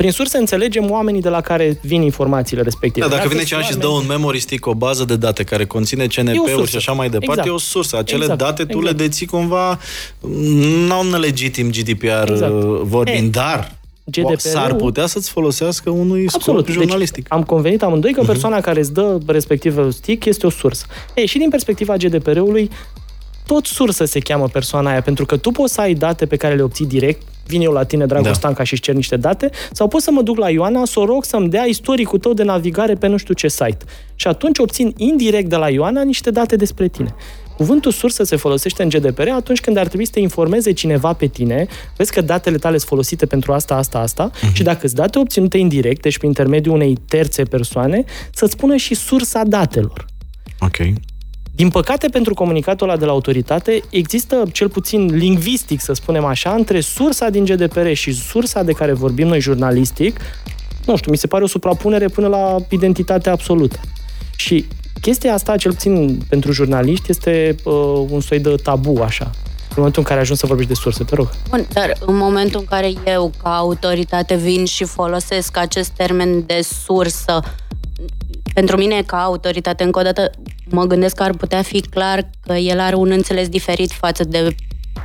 prin 0.00 0.12
surse 0.12 0.38
înțelegem 0.38 0.90
oamenii 0.90 1.20
de 1.20 1.28
la 1.28 1.40
care 1.40 1.78
vin 1.82 2.02
informațiile 2.02 2.62
respective. 2.62 3.06
Da, 3.06 3.14
dacă 3.14 3.28
vine 3.28 3.36
sunt 3.36 3.46
cineva 3.48 3.64
și 3.66 3.70
îți 3.72 3.80
dă 3.80 3.86
oameni- 3.86 4.00
un 4.02 4.06
memory 4.16 4.38
stick, 4.38 4.66
o 4.66 4.74
bază 4.74 5.04
de 5.04 5.16
date 5.16 5.44
care 5.44 5.64
conține 5.66 6.02
E 6.02 6.06
o 6.06 6.08
CNP-uri 6.22 6.50
sursă. 6.50 6.70
și 6.70 6.76
așa 6.76 6.92
mai 6.92 7.08
departe, 7.08 7.30
Exact. 7.32 7.48
e 7.48 7.50
o 7.50 7.58
sursă. 7.58 7.96
Acele 7.98 8.20
Exact, 8.20 8.38
date 8.38 8.64
tu 8.64 8.78
exact. 8.78 8.84
le 8.98 9.04
deții 9.04 9.26
cumva 9.26 9.78
non-legitim 10.88 11.70
GDPR 11.70 12.30
Exact. 12.30 12.52
uh, 12.52 12.80
vorbind, 12.82 13.26
E, 13.26 13.38
dar 13.38 13.72
GDPR-ul 14.04 14.36
s-ar 14.36 14.74
putea 14.74 15.06
să-ți 15.06 15.30
folosească 15.30 15.90
unui 15.90 16.26
Absolut. 16.34 16.64
scop 16.64 16.74
jurnalistic. 16.76 17.22
Deci, 17.22 17.32
am 17.38 17.42
convenit 17.42 17.82
amândoi 17.82 18.12
că 18.12 18.22
persoana 18.22 18.60
care 18.60 18.80
îți 18.80 18.92
dă 18.92 19.18
respectivul 19.26 19.90
stick 19.90 20.24
este 20.24 20.46
o 20.46 20.50
sursă. 20.50 20.86
Ei, 21.14 21.26
și 21.26 21.38
din 21.38 21.48
perspectiva 21.50 21.96
GDPR-ului, 21.96 22.70
tot 23.46 23.66
sursă 23.66 24.04
se 24.04 24.18
cheamă 24.18 24.48
persoana 24.48 24.90
aia, 24.90 25.02
pentru 25.02 25.26
că 25.26 25.36
tu 25.36 25.50
poți 25.50 25.72
să 25.74 25.80
ai 25.80 25.94
date 25.94 26.26
pe 26.26 26.36
care 26.36 26.54
le 26.54 26.62
obții 26.62 26.86
direct, 26.86 27.22
vin 27.50 27.60
eu 27.60 27.72
la 27.72 27.84
tine, 27.84 28.06
Dragoș 28.06 28.26
Da. 28.26 28.32
Stanca, 28.32 28.62
și 28.62 28.72
îți 28.72 28.82
cer 28.82 28.94
niște 28.94 29.16
date, 29.16 29.50
sau 29.72 29.88
pot 29.88 30.02
să 30.02 30.10
mă 30.10 30.22
duc 30.22 30.38
la 30.38 30.50
Ioana 30.50 30.84
să 30.84 31.00
o 31.00 31.04
rog 31.04 31.24
să-mi 31.24 31.48
dea 31.48 31.64
istoricul 31.64 32.18
tău 32.18 32.32
de 32.32 32.42
navigare 32.42 32.94
pe 32.94 33.06
nu 33.06 33.16
știu 33.16 33.34
ce 33.34 33.48
site. 33.48 33.84
Și 34.14 34.26
atunci 34.26 34.58
obțin 34.58 34.94
indirect 34.96 35.48
de 35.48 35.56
la 35.56 35.68
Ioana 35.68 36.02
niște 36.02 36.30
date 36.30 36.56
despre 36.56 36.88
tine. 36.88 37.14
Cuvântul 37.56 37.92
sursă 37.92 38.24
se 38.24 38.36
folosește 38.36 38.82
în 38.82 38.88
GDPR 38.88 39.28
atunci 39.28 39.60
când 39.60 39.76
ar 39.76 39.86
trebui 39.86 40.04
să 40.04 40.12
te 40.12 40.20
informeze 40.20 40.72
cineva 40.72 41.12
pe 41.12 41.26
tine, 41.26 41.66
vezi 41.96 42.12
că 42.12 42.20
datele 42.20 42.56
tale 42.56 42.76
sunt 42.76 42.88
folosite 42.88 43.26
pentru 43.26 43.52
asta, 43.52 43.74
asta, 43.74 43.98
asta, 43.98 44.30
și 44.52 44.62
dacă 44.62 44.78
îți 44.82 44.94
date 44.94 45.18
obținute 45.18 45.58
indirect, 45.58 46.02
deci 46.02 46.16
prin 46.16 46.28
intermediul 46.28 46.74
unei 46.74 46.96
terțe 47.08 47.42
persoane, 47.42 48.04
să-ți 48.34 48.52
spună 48.52 48.76
și 48.76 48.94
sursa 48.94 49.42
datelor. 49.44 50.06
Ok. 50.60 50.76
Din 51.60 51.70
păcate, 51.70 52.08
pentru 52.08 52.34
comunicatul 52.34 52.88
ăla 52.88 52.98
de 52.98 53.04
la 53.04 53.10
autoritate, 53.10 53.82
există, 53.90 54.42
cel 54.52 54.68
puțin 54.68 55.06
lingvistic, 55.06 55.80
să 55.80 55.92
spunem 55.92 56.24
așa, 56.24 56.50
între 56.50 56.80
sursa 56.80 57.28
din 57.28 57.44
GDPR 57.44 57.92
și 57.92 58.12
sursa 58.12 58.62
de 58.62 58.72
care 58.72 58.92
vorbim 58.92 59.26
noi 59.26 59.40
jurnalistic, 59.40 60.20
nu 60.86 60.96
știu, 60.96 61.10
mi 61.10 61.16
se 61.16 61.26
pare 61.26 61.44
o 61.44 61.46
suprapunere 61.46 62.08
până 62.08 62.26
la 62.26 62.56
identitatea 62.68 63.32
absolută. 63.32 63.80
Și 64.36 64.66
chestia 65.00 65.34
asta, 65.34 65.56
cel 65.56 65.72
puțin 65.72 66.20
pentru 66.28 66.52
jurnaliști, 66.52 67.10
este 67.10 67.54
uh, 67.64 67.74
un 68.08 68.20
soi 68.20 68.38
de 68.40 68.54
tabu, 68.62 69.00
așa. 69.02 69.30
În 69.68 69.76
momentul 69.76 70.02
în 70.02 70.08
care 70.08 70.20
ajungi 70.20 70.40
să 70.40 70.46
vorbești 70.46 70.72
de 70.72 70.78
surse, 70.78 71.04
te 71.04 71.14
rog. 71.14 71.28
Bun, 71.48 71.66
dar 71.72 71.96
în 72.06 72.16
momentul 72.16 72.60
în 72.60 72.66
care 72.66 72.92
eu, 73.06 73.32
ca 73.42 73.56
autoritate, 73.56 74.34
vin 74.34 74.64
și 74.64 74.84
folosesc 74.84 75.56
acest 75.56 75.90
termen 75.90 76.46
de 76.46 76.60
sursă, 76.84 77.40
pentru 78.54 78.76
mine, 78.76 79.02
ca 79.06 79.22
autoritate, 79.22 79.82
încă 79.84 79.98
o 79.98 80.02
dată, 80.02 80.30
mă 80.70 80.84
gândesc 80.84 81.14
că 81.16 81.22
ar 81.22 81.30
putea 81.32 81.62
fi 81.62 81.80
clar 81.80 82.30
că 82.46 82.52
el 82.52 82.80
are 82.80 82.94
un 82.94 83.10
înțeles 83.10 83.48
diferit 83.48 83.92
față 83.92 84.24
de 84.24 84.54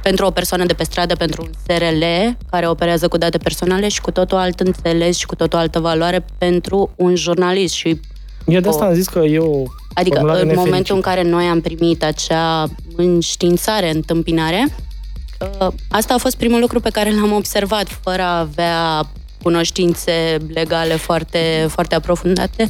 pentru 0.04 0.26
o 0.26 0.32
persoană 0.32 0.66
de 0.66 0.74
pe 0.74 0.84
stradă, 0.84 1.16
pentru 1.16 1.42
un 1.42 1.50
SRL 1.68 2.04
care 2.50 2.68
operează 2.68 3.08
cu 3.08 3.18
date 3.18 3.38
personale 3.38 3.88
și 3.88 4.02
cu 4.02 4.12
totul 4.12 4.38
alt 4.38 4.60
înțeles 4.60 5.18
și 5.18 5.26
cu 5.26 5.36
totul 5.36 5.60
altă 5.60 5.80
valoare 5.80 6.26
pentru 6.38 6.92
un 6.96 7.16
jurnalist 7.16 7.74
și 7.74 8.00
Eu 8.46 8.60
de 8.60 8.68
asta 8.70 8.86
O- 8.86 8.88
am 8.88 8.94
zis 8.94 9.08
că 9.08 9.20
e 9.20 9.38
o 9.38 9.64
Adică 9.94 10.16
formulare 10.16 10.42
în 10.42 10.48
nefericită. 10.48 10.60
momentul 10.60 10.96
în 10.96 11.02
care 11.02 11.22
noi 11.24 11.46
am 11.46 11.62
primit 11.62 12.04
acea 12.04 12.68
înștiințare, 12.96 13.92
întâmpinare, 13.94 14.66
uh, 15.60 15.68
asta 15.90 16.14
a 16.14 16.18
fost 16.18 16.38
primul 16.38 16.60
lucru 16.60 16.80
pe 16.80 16.90
care 16.90 17.12
l-am 17.12 17.32
observat, 17.32 17.88
fără 18.02 18.22
a 18.22 18.40
avea 18.40 19.04
cunoștințe 19.46 20.38
legale 20.54 20.96
foarte, 20.96 21.66
foarte 21.70 21.96
aprofundate, 21.96 22.68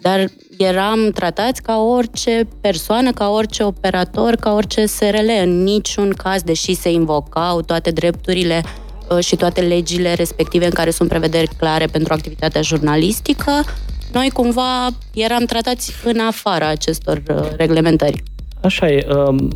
dar 0.00 0.28
eram 0.58 1.10
tratați 1.14 1.62
ca 1.62 1.76
orice 1.76 2.48
persoană, 2.60 3.12
ca 3.12 3.28
orice 3.30 3.62
operator, 3.62 4.34
ca 4.34 4.52
orice 4.52 4.86
SRL. 4.86 5.30
În 5.42 5.62
niciun 5.62 6.10
caz, 6.10 6.42
deși 6.42 6.74
se 6.74 6.90
invocau 6.90 7.60
toate 7.60 7.90
drepturile 7.90 8.62
uh, 9.10 9.24
și 9.24 9.36
toate 9.36 9.60
legile 9.60 10.14
respective 10.14 10.64
în 10.64 10.70
care 10.70 10.90
sunt 10.90 11.08
prevederi 11.08 11.50
clare 11.56 11.86
pentru 11.86 12.12
activitatea 12.12 12.62
jurnalistică, 12.62 13.64
noi 14.12 14.30
cumva 14.30 14.88
eram 15.14 15.44
tratați 15.44 15.92
în 16.04 16.18
afara 16.20 16.68
acestor 16.68 17.22
uh, 17.30 17.48
reglementări. 17.56 18.22
Așa 18.62 18.88
e. 18.88 19.06
um, 19.14 19.50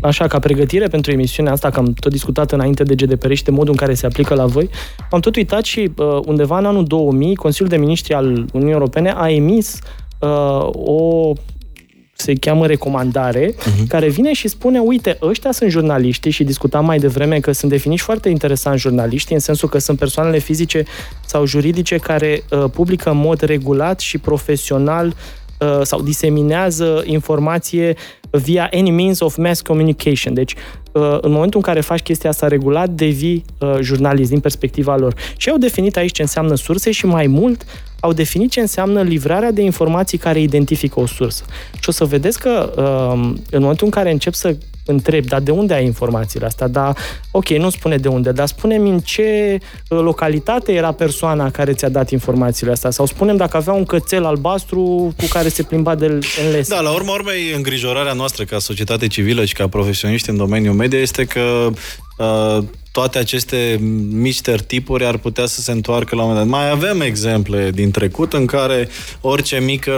Așa, 0.00 0.26
ca 0.26 0.38
pregătire 0.38 0.86
pentru 0.86 1.12
emisiunea 1.12 1.52
asta, 1.52 1.70
că 1.70 1.78
am 1.78 1.92
tot 1.92 2.12
discutat 2.12 2.52
înainte 2.52 2.82
de 2.82 2.94
GDPR 2.94 3.32
și 3.32 3.44
de 3.44 3.50
modul 3.50 3.70
în 3.70 3.76
care 3.76 3.94
se 3.94 4.06
aplică 4.06 4.34
la 4.34 4.46
voi, 4.46 4.70
am 5.10 5.20
tot 5.20 5.36
uitat 5.36 5.64
și 5.64 5.90
uh, 5.96 6.20
undeva 6.26 6.58
în 6.58 6.64
anul 6.64 6.84
2000, 6.84 7.34
Consiliul 7.34 7.68
de 7.68 7.76
Ministri 7.76 8.14
al 8.14 8.26
Uniunii 8.52 8.72
Europene 8.74 9.12
a 9.16 9.30
emis 9.30 9.78
uh, 10.18 10.68
o 10.72 11.32
se 12.20 12.34
cheamă 12.34 12.66
recomandare, 12.66 13.52
uh-huh. 13.52 13.86
care 13.88 14.08
vine 14.08 14.32
și 14.32 14.48
spune, 14.48 14.78
uite, 14.78 15.18
ăștia 15.22 15.52
sunt 15.52 15.70
jurnaliștii 15.70 16.30
și 16.30 16.44
discutam 16.44 16.84
mai 16.84 16.98
devreme 16.98 17.40
că 17.40 17.52
sunt 17.52 17.70
definiți 17.70 18.02
foarte 18.02 18.28
interesant 18.28 18.78
jurnaliștii, 18.78 19.34
în 19.34 19.40
sensul 19.40 19.68
că 19.68 19.78
sunt 19.78 19.98
persoanele 19.98 20.38
fizice 20.38 20.84
sau 21.26 21.46
juridice 21.46 21.96
care 21.96 22.42
uh, 22.50 22.64
publică 22.72 23.10
în 23.10 23.16
mod 23.16 23.40
regulat 23.40 24.00
și 24.00 24.18
profesional 24.18 25.06
uh, 25.58 25.80
sau 25.82 26.02
diseminează 26.02 27.02
informație 27.06 27.96
via 28.30 28.68
any 28.72 28.90
means 28.90 29.20
of 29.20 29.36
mass 29.36 29.60
communication. 29.60 30.34
Deci 30.34 30.54
uh, 30.92 31.18
în 31.20 31.30
momentul 31.30 31.58
în 31.58 31.64
care 31.64 31.80
faci 31.80 32.00
chestia 32.00 32.30
asta 32.30 32.48
regulat, 32.48 32.90
devii 32.90 33.44
uh, 33.58 33.78
jurnalist 33.80 34.30
din 34.30 34.40
perspectiva 34.40 34.96
lor. 34.96 35.14
Și 35.36 35.48
au 35.50 35.56
definit 35.56 35.96
aici 35.96 36.12
ce 36.12 36.22
înseamnă 36.22 36.54
surse 36.54 36.90
și 36.90 37.06
mai 37.06 37.26
mult 37.26 37.64
au 38.00 38.12
definit 38.12 38.50
ce 38.50 38.60
înseamnă 38.60 39.02
livrarea 39.02 39.50
de 39.50 39.62
informații 39.62 40.18
care 40.18 40.40
identifică 40.40 41.00
o 41.00 41.06
sursă. 41.06 41.44
Și 41.80 41.88
o 41.88 41.92
să 41.92 42.04
vedeți 42.04 42.40
că 42.40 42.72
în 43.50 43.60
momentul 43.60 43.86
în 43.86 43.90
care 43.90 44.10
încep 44.10 44.32
să 44.32 44.56
întreb, 44.90 45.24
dar 45.24 45.40
de 45.40 45.50
unde 45.50 45.74
ai 45.74 45.84
informațiile 45.84 46.46
astea? 46.46 46.68
Dar, 46.68 46.96
ok, 47.30 47.48
nu 47.48 47.70
spune 47.70 47.96
de 47.96 48.08
unde, 48.08 48.32
dar 48.32 48.46
spune-mi 48.46 48.90
în 48.90 48.98
ce 48.98 49.58
uh, 49.88 49.98
localitate 50.00 50.72
era 50.72 50.92
persoana 50.92 51.50
care 51.50 51.72
ți-a 51.72 51.88
dat 51.88 52.10
informațiile 52.10 52.72
astea. 52.72 52.90
Sau 52.90 53.06
spunem 53.06 53.36
dacă 53.36 53.56
avea 53.56 53.72
un 53.72 53.84
cățel 53.84 54.24
albastru 54.24 55.14
cu 55.16 55.26
care 55.30 55.48
se 55.48 55.62
plimba 55.62 55.94
de 55.94 56.06
în 56.06 56.50
les. 56.52 56.68
Da, 56.68 56.80
la 56.80 56.90
urmă 56.90 57.12
urmei, 57.12 57.52
îngrijorarea 57.54 58.12
noastră 58.12 58.44
ca 58.44 58.58
societate 58.58 59.06
civilă 59.06 59.44
și 59.44 59.54
ca 59.54 59.68
profesioniști 59.68 60.30
în 60.30 60.36
domeniul 60.36 60.74
media 60.74 60.98
este 60.98 61.24
că 61.24 61.70
uh, 62.18 62.64
toate 62.92 63.18
aceste 63.18 63.78
mister 64.10 64.60
tipuri 64.60 65.04
ar 65.04 65.16
putea 65.16 65.46
să 65.46 65.60
se 65.60 65.72
întoarcă 65.72 66.16
la 66.16 66.22
un 66.22 66.28
moment 66.28 66.50
dat. 66.50 66.60
Mai 66.60 66.70
avem 66.70 67.00
exemple 67.00 67.70
din 67.70 67.90
trecut 67.90 68.32
în 68.32 68.46
care 68.46 68.88
orice 69.20 69.60
mică 69.60 69.92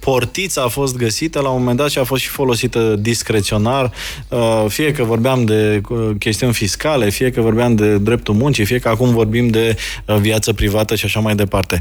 portiță 0.00 0.62
a 0.62 0.68
fost 0.68 0.96
găsită 0.96 1.40
la 1.40 1.48
un 1.48 1.58
moment 1.58 1.76
dat 1.76 1.90
și 1.90 1.98
a 1.98 2.04
fost 2.04 2.22
și 2.22 2.28
folosită 2.28 2.96
discreționar, 3.00 3.92
uh, 4.28 4.64
fie 4.68 4.92
că 4.92 5.04
vorbeam 5.04 5.44
de 5.44 5.80
uh, 5.88 6.10
chestiuni 6.18 6.52
fiscale, 6.52 7.10
fie 7.10 7.30
că 7.30 7.40
vorbeam 7.40 7.74
de 7.74 7.98
dreptul 7.98 8.34
muncii, 8.34 8.64
fie 8.64 8.78
că 8.78 8.88
acum 8.88 9.10
vorbim 9.10 9.48
de 9.48 9.76
uh, 10.06 10.16
viață 10.16 10.52
privată 10.52 10.94
și 10.94 11.04
așa 11.04 11.20
mai 11.20 11.34
departe. 11.34 11.78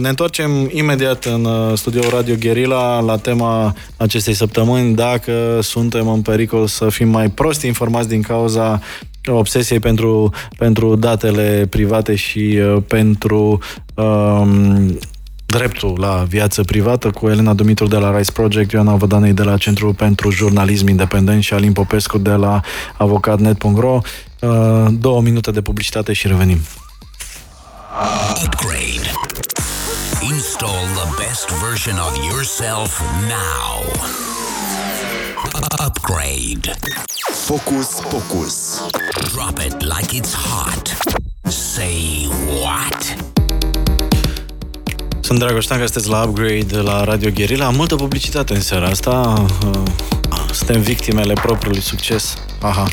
Ne 0.00 0.08
întoarcem 0.08 0.70
imediat 0.72 1.24
în 1.24 1.48
studioul 1.76 2.10
Radio 2.10 2.34
Guerilla 2.40 3.00
la 3.00 3.16
tema 3.16 3.74
acestei 3.96 4.34
săptămâni, 4.34 4.94
dacă 4.94 5.58
suntem 5.62 6.08
în 6.08 6.22
pericol 6.22 6.66
să 6.66 6.88
fim 6.88 7.08
mai 7.08 7.28
prosti 7.28 7.66
informați 7.66 8.08
din 8.08 8.22
cauza 8.22 8.80
obsesiei 9.32 9.78
pentru, 9.78 10.32
pentru 10.58 10.96
datele 10.96 11.66
private 11.70 12.14
și 12.14 12.58
uh, 12.60 12.82
pentru 12.88 13.58
um, 13.94 14.98
dreptul 15.46 15.96
la 15.98 16.24
viață 16.28 16.62
privată 16.62 17.10
cu 17.10 17.28
Elena 17.28 17.52
Dumitru 17.52 17.86
de 17.86 17.96
la 17.96 18.16
Rice 18.16 18.32
Project, 18.32 18.72
Ioana 18.72 18.94
Vădanei 18.94 19.32
de 19.32 19.42
la 19.42 19.56
Centrul 19.56 19.94
pentru 19.94 20.30
Jurnalism 20.30 20.88
Independent 20.88 21.42
și 21.42 21.54
Alin 21.54 21.72
Popescu 21.72 22.18
de 22.18 22.30
la 22.30 22.60
avocatnet.ro. 22.96 23.98
Uh, 24.40 24.86
două 24.98 25.20
minute 25.20 25.50
de 25.50 25.60
publicitate 25.60 26.12
și 26.12 26.26
revenim. 26.26 26.58
Upgrade. 28.44 29.10
Install 30.34 30.84
the 30.94 31.08
best 31.24 31.48
version 31.68 31.96
of 31.98 32.16
yourself 32.30 33.00
now. 33.28 33.76
Upgrade. 35.86 36.76
Focus 37.46 37.88
Pocus. 38.10 38.82
Drop 39.32 39.58
it 39.60 39.82
like 39.82 40.12
it's 40.12 40.34
hot. 40.34 40.96
Say 41.42 42.28
what? 42.62 43.16
Sunt 45.20 45.38
Dragoș 45.38 45.66
că 45.66 45.74
sunteți 45.74 46.08
la 46.08 46.22
Upgrade 46.22 46.76
la 46.76 47.04
Radio 47.04 47.30
Guerilla. 47.34 47.66
Am 47.66 47.74
multă 47.74 47.94
publicitate 47.96 48.54
în 48.54 48.60
seara 48.60 48.86
asta. 48.86 49.44
Uh, 50.56 50.66
suntem 50.66 50.80
victimele 50.80 51.32
propriului 51.32 51.80
succes. 51.80 52.36
Aha. 52.60 52.86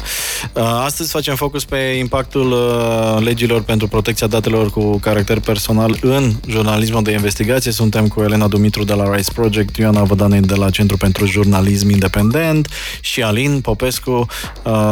Uh, 0.53 0.63
astăzi 0.63 1.11
facem 1.11 1.35
focus 1.35 1.65
pe 1.65 1.77
impactul 1.77 2.51
uh, 2.51 3.23
legilor 3.23 3.61
pentru 3.61 3.87
protecția 3.87 4.27
datelor 4.27 4.69
cu 4.69 4.97
caracter 4.97 5.39
personal 5.39 5.97
în 6.01 6.33
jurnalismul 6.47 7.03
de 7.03 7.11
investigație. 7.11 7.71
Suntem 7.71 8.07
cu 8.07 8.21
Elena 8.21 8.47
Dumitru 8.47 8.83
de 8.83 8.93
la 8.93 9.15
Rice 9.15 9.31
Project, 9.31 9.77
Ioana 9.77 10.03
Vădanei 10.03 10.39
de 10.39 10.55
la 10.55 10.69
Centru 10.69 10.97
pentru 10.97 11.25
Jurnalism 11.25 11.89
Independent 11.89 12.67
și 13.01 13.21
Alin 13.21 13.61
Popescu 13.61 14.25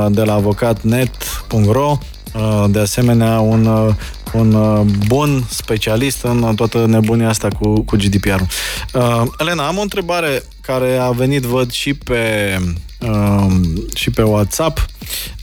de 0.09 0.23
la 0.23 0.33
avocatnet.ro 0.33 1.97
de 2.69 2.79
asemenea 2.79 3.39
un 3.39 3.93
un 4.33 4.53
uh, 4.53 4.81
bun 5.07 5.43
specialist 5.49 6.23
în 6.23 6.55
toată 6.55 6.85
nebunia 6.85 7.29
asta 7.29 7.47
cu, 7.59 7.81
cu 7.81 7.95
GDPR-ul. 7.95 8.47
Uh, 8.93 9.23
Elena, 9.37 9.67
am 9.67 9.77
o 9.77 9.81
întrebare 9.81 10.43
care 10.61 10.97
a 10.97 11.09
venit, 11.09 11.41
văd, 11.41 11.71
și 11.71 11.93
pe, 11.93 12.57
uh, 12.99 13.47
și 13.95 14.09
pe 14.09 14.21
WhatsApp. 14.21 14.85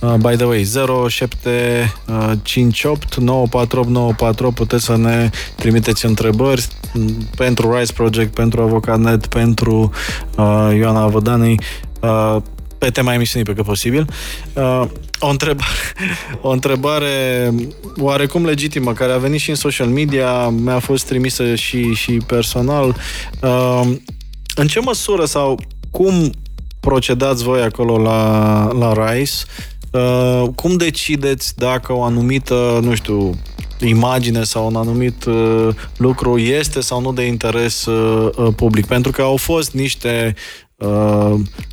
Uh, 0.01 0.15
by 0.15 0.37
the 0.37 0.45
way, 0.45 0.65
0758 0.65 3.17
948 3.17 3.89
948 3.89 4.55
puteți 4.55 4.85
să 4.85 4.97
ne 4.97 5.31
trimiteți 5.55 6.07
întrebări 6.07 6.67
pentru 7.37 7.79
Rise 7.79 7.93
Project, 7.93 8.35
pentru 8.35 8.63
Avocanet, 8.63 9.27
pentru 9.27 9.91
uh, 10.37 10.71
Ioana 10.77 11.07
Vădanei. 11.07 11.61
Uh, 12.79 12.89
pe 12.89 12.91
tema 12.91 13.15
emisiunii 13.15 13.47
pe 13.47 13.55
cât 13.55 13.65
posibil. 13.65 14.07
Uh, 14.53 14.83
o, 15.19 15.29
întrebare, 15.29 15.71
o 16.41 16.51
întrebare 16.51 17.53
oarecum 17.97 18.45
legitimă, 18.45 18.93
care 18.93 19.13
a 19.13 19.19
venit 19.19 19.41
și 19.41 19.51
în 19.51 19.57
social 19.57 19.87
media, 19.87 20.49
mi-a 20.49 20.79
fost 20.79 21.07
trimisă 21.07 21.55
și, 21.55 21.95
și 21.95 22.13
personal. 22.13 22.97
Uh, 23.43 23.83
în 24.55 24.67
ce 24.67 24.81
măsură 24.81 25.25
sau 25.25 25.61
cum 25.91 26.33
procedați 26.81 27.43
voi 27.43 27.63
acolo 27.63 27.99
la, 27.99 28.73
la 28.79 28.93
RISE? 28.93 29.45
Uh, 29.93 30.49
cum 30.55 30.77
decideți 30.77 31.57
dacă 31.57 31.93
o 31.93 32.03
anumită, 32.03 32.81
nu 32.83 32.95
știu, 32.95 33.35
imagine 33.81 34.43
sau 34.43 34.67
un 34.67 34.77
anumit 34.77 35.25
uh, 35.25 35.69
lucru 35.97 36.39
este 36.39 36.81
sau 36.81 37.01
nu 37.01 37.13
de 37.13 37.23
interes 37.23 37.87
uh, 37.87 38.31
uh 38.37 38.55
public? 38.57 38.87
Pentru 38.87 39.11
că 39.11 39.23
au 39.23 39.37
fost 39.37 39.73
niște 39.73 40.35
uh, 40.35 40.68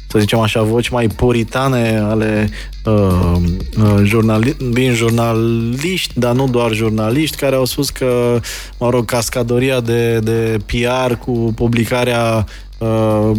să 0.07 0.19
zicem 0.19 0.39
așa, 0.39 0.61
voci 0.61 0.89
mai 0.89 1.07
puritane 1.07 1.97
ale 1.99 2.49
uh, 2.85 3.35
uh, 3.77 4.01
jurnali- 4.03 4.57
din 4.71 4.93
jurnaliști, 4.93 6.19
dar 6.19 6.35
nu 6.35 6.47
doar 6.47 6.71
jurnaliști, 6.71 7.37
care 7.37 7.55
au 7.55 7.65
spus 7.65 7.89
că, 7.89 8.39
mă 8.79 8.89
rog, 8.89 9.05
cascadoria 9.05 9.79
de, 9.79 10.19
de 10.19 10.57
PR 10.65 11.13
cu 11.13 11.51
publicarea 11.55 12.45
uh, 12.77 12.87
uh, 12.87 13.37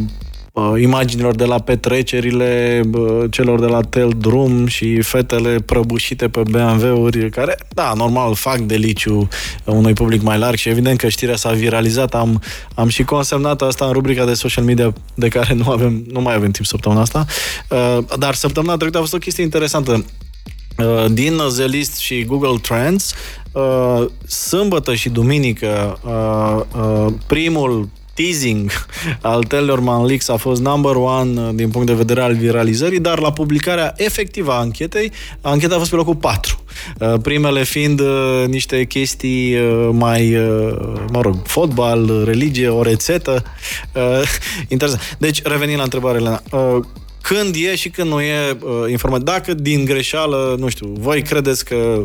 imaginilor 0.78 1.34
de 1.34 1.44
la 1.44 1.58
petrecerile 1.58 2.82
uh, 2.92 3.24
celor 3.30 3.60
de 3.60 3.66
la 3.66 3.80
Tel 3.80 4.12
Drum 4.18 4.66
și 4.66 5.00
fetele 5.02 5.60
prăbușite 5.60 6.28
pe 6.28 6.42
BMW-uri, 6.50 7.30
care, 7.30 7.58
da, 7.68 7.92
normal, 7.96 8.34
fac 8.34 8.58
deliciu 8.58 9.28
unui 9.64 9.92
public 9.92 10.22
mai 10.22 10.38
larg 10.38 10.56
și 10.56 10.68
evident 10.68 10.98
că 10.98 11.08
știrea 11.08 11.36
s-a 11.36 11.50
viralizat. 11.50 12.14
Am, 12.14 12.42
am 12.74 12.88
și 12.88 13.02
consemnat 13.02 13.62
asta 13.62 13.86
în 13.86 13.92
rubrica 13.92 14.24
de 14.24 14.34
social 14.34 14.64
media 14.64 14.92
de 15.14 15.28
care 15.28 15.54
nu, 15.54 15.70
avem, 15.70 16.04
nu 16.10 16.20
mai 16.20 16.34
avem 16.34 16.50
timp 16.50 16.66
săptămâna 16.66 17.00
asta. 17.00 17.24
Uh, 17.68 17.98
dar 18.18 18.34
săptămâna 18.34 18.76
trecută 18.76 18.98
a 18.98 19.00
fost 19.00 19.14
o 19.14 19.18
chestie 19.18 19.42
interesantă. 19.42 20.04
Uh, 20.78 21.04
din 21.10 21.36
The 21.56 21.66
List 21.66 21.96
și 21.96 22.24
Google 22.24 22.58
Trends, 22.62 23.14
uh, 23.52 24.06
sâmbătă 24.26 24.94
și 24.94 25.08
duminică, 25.08 25.98
uh, 26.04 26.80
uh, 26.80 27.12
primul 27.26 27.88
teasing 28.16 28.70
al 29.20 29.42
Tellerman 29.42 30.04
Leaks 30.04 30.28
a 30.28 30.36
fost 30.36 30.60
number 30.60 30.94
one 30.94 31.40
uh, 31.40 31.48
din 31.54 31.70
punct 31.70 31.86
de 31.86 31.92
vedere 31.92 32.20
al 32.20 32.34
viralizării, 32.34 33.00
dar 33.00 33.18
la 33.18 33.32
publicarea 33.32 33.94
efectivă 33.96 34.52
a 34.52 34.58
anchetei, 34.58 35.12
ancheta 35.40 35.74
a 35.74 35.78
fost 35.78 35.90
pe 35.90 35.96
locul 35.96 36.16
4. 36.16 36.60
Uh, 37.00 37.14
primele 37.22 37.64
fiind 37.64 38.00
uh, 38.00 38.44
niște 38.46 38.84
chestii 38.84 39.56
mai, 39.90 40.36
mă 41.12 41.20
rog, 41.20 41.46
fotbal, 41.46 42.22
religie, 42.24 42.68
o 42.68 42.82
rețetă. 42.82 43.44
Interesant. 44.68 45.16
Deci, 45.18 45.42
revenind 45.42 45.76
la 45.76 45.82
întrebarea, 45.82 46.20
Elena, 46.20 46.42
când 47.22 47.54
e 47.54 47.74
și 47.74 47.88
când 47.88 48.10
nu 48.10 48.20
e 48.20 48.58
informat. 48.90 49.20
Dacă 49.20 49.54
din 49.54 49.84
greșeală, 49.84 50.56
nu 50.58 50.68
știu, 50.68 50.92
voi 50.98 51.22
credeți 51.22 51.64
că 51.64 52.04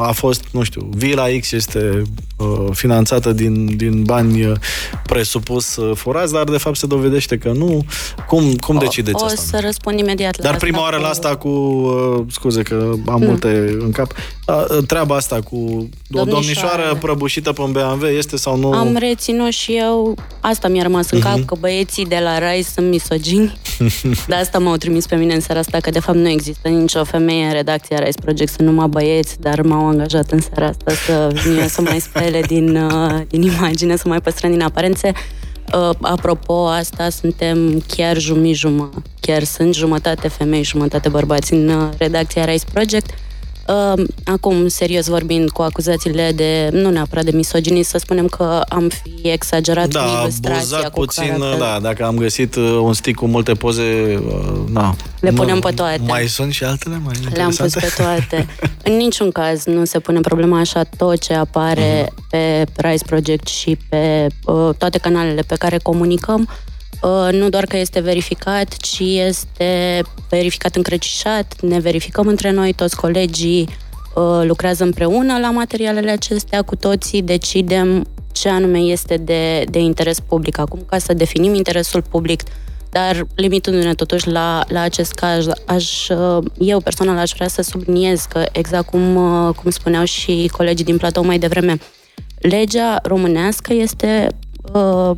a 0.00 0.12
fost, 0.12 0.44
nu 0.50 0.62
știu, 0.62 0.88
Vila 0.90 1.24
X 1.40 1.52
este 1.52 2.02
uh, 2.36 2.66
finanțată 2.72 3.32
din, 3.32 3.76
din 3.76 4.02
bani 4.02 4.44
uh, 4.44 4.56
presupus 5.02 5.76
uh, 5.76 5.96
furați, 5.96 6.32
dar 6.32 6.44
de 6.44 6.56
fapt 6.56 6.76
se 6.76 6.86
dovedește 6.86 7.38
că 7.38 7.52
nu. 7.52 7.84
Cum, 8.26 8.56
cum 8.56 8.76
o, 8.76 8.78
decideți 8.78 9.22
o 9.22 9.24
asta? 9.24 9.40
O 9.42 9.56
să 9.56 9.58
răspund 9.64 9.98
imediat 9.98 10.36
la 10.36 10.44
Dar 10.50 10.56
prima 10.56 10.80
oară 10.80 10.96
cu... 10.96 11.02
la 11.02 11.08
asta 11.08 11.36
cu, 11.36 11.48
uh, 11.48 12.24
scuze 12.30 12.62
că 12.62 12.74
am 13.06 13.20
mm. 13.20 13.26
multe 13.26 13.76
în 13.80 13.90
cap, 13.90 14.12
uh, 14.46 14.84
treaba 14.86 15.16
asta 15.16 15.40
cu 15.40 15.88
o 16.12 16.24
domnișoară 16.24 16.98
prăbușită 17.00 17.52
pe 17.52 17.60
un 17.60 17.72
BMW 17.72 18.06
este 18.06 18.36
sau 18.36 18.56
nu? 18.56 18.72
Am 18.72 18.96
reținut 18.96 19.50
și 19.50 19.72
eu, 19.76 20.14
asta 20.40 20.68
mi-a 20.68 20.82
rămas 20.82 21.10
în 21.10 21.18
uh-huh. 21.18 21.22
cap, 21.22 21.44
că 21.44 21.56
băieții 21.60 22.06
de 22.06 22.20
la 22.22 22.38
RAI 22.38 22.62
sunt 22.62 22.88
misogini. 22.88 23.58
de 24.28 24.34
asta 24.34 24.58
m-au 24.58 24.76
trimis 24.76 25.06
pe 25.06 25.16
mine 25.16 25.34
în 25.34 25.40
seara 25.40 25.60
asta, 25.60 25.78
că 25.80 25.90
de 25.90 26.00
fapt 26.00 26.18
nu 26.18 26.28
există 26.28 26.68
nicio 26.68 27.04
femeie 27.04 27.44
în 27.44 27.52
redacția 27.52 27.98
RAI 27.98 28.12
Project, 28.22 28.52
sunt 28.52 28.68
numai 28.68 28.86
băieți, 28.86 29.40
dar 29.40 29.62
m-au 29.62 29.87
angajat 29.88 30.30
în 30.30 30.40
seara 30.40 30.66
asta 30.66 30.92
să 31.06 31.30
vin 31.42 31.58
eu 31.58 31.66
să 31.66 31.80
mai 31.80 32.00
spele 32.00 32.40
din, 32.40 32.76
uh, 32.76 33.20
din 33.28 33.42
imagine, 33.42 33.96
să 33.96 34.08
mai 34.08 34.20
păstrăm 34.20 34.50
din 34.50 34.62
aparențe. 34.62 35.12
Uh, 35.74 35.90
apropo, 36.00 36.66
asta 36.66 37.08
suntem 37.08 37.84
chiar 37.86 38.18
jumii 38.18 38.54
jumă. 38.54 38.90
Chiar 39.20 39.42
sunt 39.42 39.74
jumătate 39.74 40.28
femei, 40.28 40.62
jumătate 40.62 41.08
bărbați 41.08 41.52
în 41.52 41.68
uh, 41.68 41.88
redacția 41.98 42.44
Rise 42.44 42.64
Project. 42.72 43.10
Uh, 43.68 44.04
acum, 44.24 44.68
serios 44.68 45.06
vorbind, 45.06 45.50
cu 45.50 45.62
acuzațiile 45.62 46.32
de, 46.34 46.68
nu 46.72 46.90
neapărat 46.90 47.24
de 47.24 47.30
misoginii, 47.30 47.82
să 47.82 47.98
spunem 47.98 48.26
că 48.26 48.60
am 48.68 48.88
fi 48.88 49.28
exagerat 49.28 49.88
da, 49.88 50.00
cu 50.00 50.20
ilustrația, 50.22 50.60
buzat 50.60 50.90
cu 50.92 51.00
puțin, 51.00 51.26
caracter. 51.26 51.58
da, 51.58 51.78
dacă 51.82 52.04
am 52.04 52.16
găsit 52.16 52.54
uh, 52.54 52.78
un 52.82 52.92
stick 52.92 53.18
cu 53.18 53.26
multe 53.26 53.52
poze, 53.52 54.18
uh, 54.26 54.54
na. 54.72 54.96
Le 55.20 55.30
nu- 55.30 55.36
punem 55.36 55.60
pe 55.60 55.70
toate. 55.70 56.00
Mai 56.06 56.26
sunt 56.26 56.52
și 56.52 56.64
altele 56.64 57.00
mai 57.04 57.14
Le-am 57.34 57.48
pus 57.48 57.58
interesante? 57.58 57.94
pe 57.96 58.02
toate. 58.28 58.46
În 58.84 58.96
niciun 58.96 59.30
caz 59.30 59.64
nu 59.64 59.84
se 59.84 59.98
pune 59.98 60.20
problema 60.20 60.58
așa 60.58 60.82
tot 60.96 61.18
ce 61.18 61.34
apare 61.34 62.12
pe 62.30 62.64
Rise 62.76 63.04
Project 63.06 63.46
și 63.46 63.78
pe 63.88 64.26
uh, 64.44 64.74
toate 64.78 64.98
canalele 64.98 65.40
pe 65.40 65.54
care 65.54 65.78
comunicăm. 65.82 66.40
Uh, 66.40 66.76
nu 67.30 67.48
doar 67.48 67.64
că 67.64 67.76
este 67.76 68.00
verificat, 68.00 68.76
ci 68.76 69.00
este 69.00 70.02
verificat 70.28 70.76
încrecișat, 70.76 71.60
ne 71.60 71.78
verificăm 71.78 72.26
între 72.26 72.50
noi, 72.50 72.72
toți 72.72 72.96
colegii 72.96 73.68
uh, 74.14 74.42
lucrează 74.46 74.84
împreună 74.84 75.38
la 75.38 75.50
materialele 75.50 76.10
acestea, 76.10 76.62
cu 76.62 76.76
toții 76.76 77.22
decidem 77.22 78.06
ce 78.32 78.48
anume 78.48 78.78
este 78.78 79.16
de, 79.16 79.64
de 79.70 79.78
interes 79.78 80.20
public. 80.20 80.58
Acum, 80.58 80.80
ca 80.86 80.98
să 80.98 81.14
definim 81.14 81.54
interesul 81.54 82.02
public, 82.02 82.42
dar 82.90 83.26
limitându-ne 83.34 83.94
totuși 83.94 84.28
la, 84.28 84.64
la 84.68 84.80
acest 84.80 85.12
caz, 85.12 85.46
aș, 85.66 86.08
uh, 86.08 86.44
eu 86.58 86.80
personal 86.80 87.18
aș 87.18 87.32
vrea 87.34 87.48
să 87.48 87.62
subliniez 87.62 88.24
că 88.24 88.44
exact 88.52 88.86
cum, 88.86 89.16
uh, 89.16 89.54
cum 89.54 89.70
spuneau 89.70 90.04
și 90.04 90.50
colegii 90.56 90.84
din 90.84 90.96
platou 90.96 91.24
mai 91.24 91.38
devreme, 91.38 91.78
legea 92.38 92.98
românească 93.02 93.72
este 93.72 94.28
uh, 94.72 95.10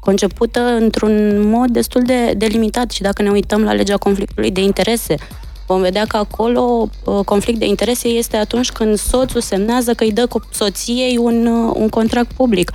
concepută 0.00 0.60
într-un 0.60 1.48
mod 1.48 1.70
destul 1.70 2.02
de, 2.02 2.32
de 2.36 2.46
limitat 2.46 2.90
și 2.90 3.02
dacă 3.02 3.22
ne 3.22 3.30
uităm 3.30 3.64
la 3.64 3.72
legea 3.72 3.96
conflictului 3.96 4.50
de 4.50 4.60
interese, 4.60 5.14
vom 5.66 5.80
vedea 5.80 6.04
că 6.04 6.16
acolo 6.16 6.88
uh, 7.04 7.24
conflict 7.24 7.58
de 7.58 7.66
interese 7.66 8.08
este 8.08 8.36
atunci 8.36 8.70
când 8.70 8.98
soțul 8.98 9.40
semnează 9.40 9.94
că 9.94 10.04
îi 10.04 10.12
dă 10.12 10.26
cu 10.26 10.40
soției 10.52 11.16
un, 11.16 11.46
uh, 11.46 11.72
un 11.74 11.88
contract 11.88 12.32
public. 12.32 12.70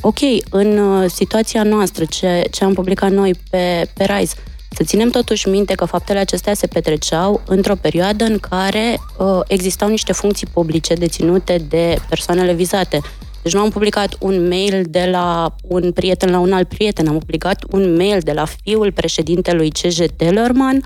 Ok, 0.00 0.18
în 0.50 0.78
uh, 0.78 1.10
situația 1.10 1.62
noastră, 1.62 2.04
ce, 2.04 2.44
ce 2.50 2.64
am 2.64 2.72
publicat 2.72 3.10
noi 3.10 3.34
pe, 3.50 3.90
pe 3.94 4.04
RISE, 4.04 4.34
să 4.70 4.82
ținem 4.84 5.10
totuși 5.10 5.48
minte 5.48 5.74
că 5.74 5.84
faptele 5.84 6.18
acestea 6.18 6.54
se 6.54 6.66
petreceau 6.66 7.40
într-o 7.46 7.74
perioadă 7.74 8.24
în 8.24 8.38
care 8.38 9.00
uh, 9.18 9.40
existau 9.46 9.88
niște 9.88 10.12
funcții 10.12 10.46
publice 10.52 10.94
deținute 10.94 11.56
de 11.68 11.96
persoanele 12.08 12.52
vizate. 12.52 13.00
Deci 13.42 13.52
nu 13.52 13.60
am 13.60 13.70
publicat 13.70 14.16
un 14.18 14.48
mail 14.48 14.84
de 14.88 15.08
la 15.10 15.54
un 15.62 15.92
prieten 15.92 16.30
la 16.30 16.38
un 16.38 16.52
alt 16.52 16.68
prieten, 16.68 17.08
am 17.08 17.18
publicat 17.18 17.64
un 17.70 17.96
mail 17.96 18.18
de 18.20 18.32
la 18.32 18.44
fiul 18.62 18.92
președintelui 18.92 19.70
CJ 19.70 19.98
Tellerman 20.16 20.82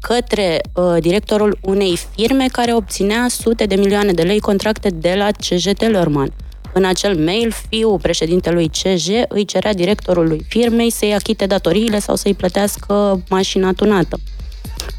către 0.00 0.60
uh, 0.74 0.96
directorul 1.00 1.58
unei 1.62 1.98
firme 2.16 2.46
care 2.52 2.74
obținea 2.74 3.26
sute 3.28 3.64
de 3.64 3.74
milioane 3.74 4.12
de 4.12 4.22
lei 4.22 4.40
contracte 4.40 4.88
de 4.88 5.14
la 5.16 5.28
CJ 5.30 5.64
Tellerman. 5.76 6.32
În 6.72 6.84
acel 6.84 7.16
mail, 7.24 7.52
fiul 7.68 7.98
președintelui 7.98 8.68
CJ 8.68 9.08
îi 9.28 9.44
cerea 9.44 9.74
directorului 9.74 10.44
firmei 10.48 10.90
să-i 10.90 11.14
achite 11.14 11.46
datoriile 11.46 11.98
sau 11.98 12.16
să-i 12.16 12.34
plătească 12.34 13.22
mașina 13.28 13.72
tunată. 13.72 14.20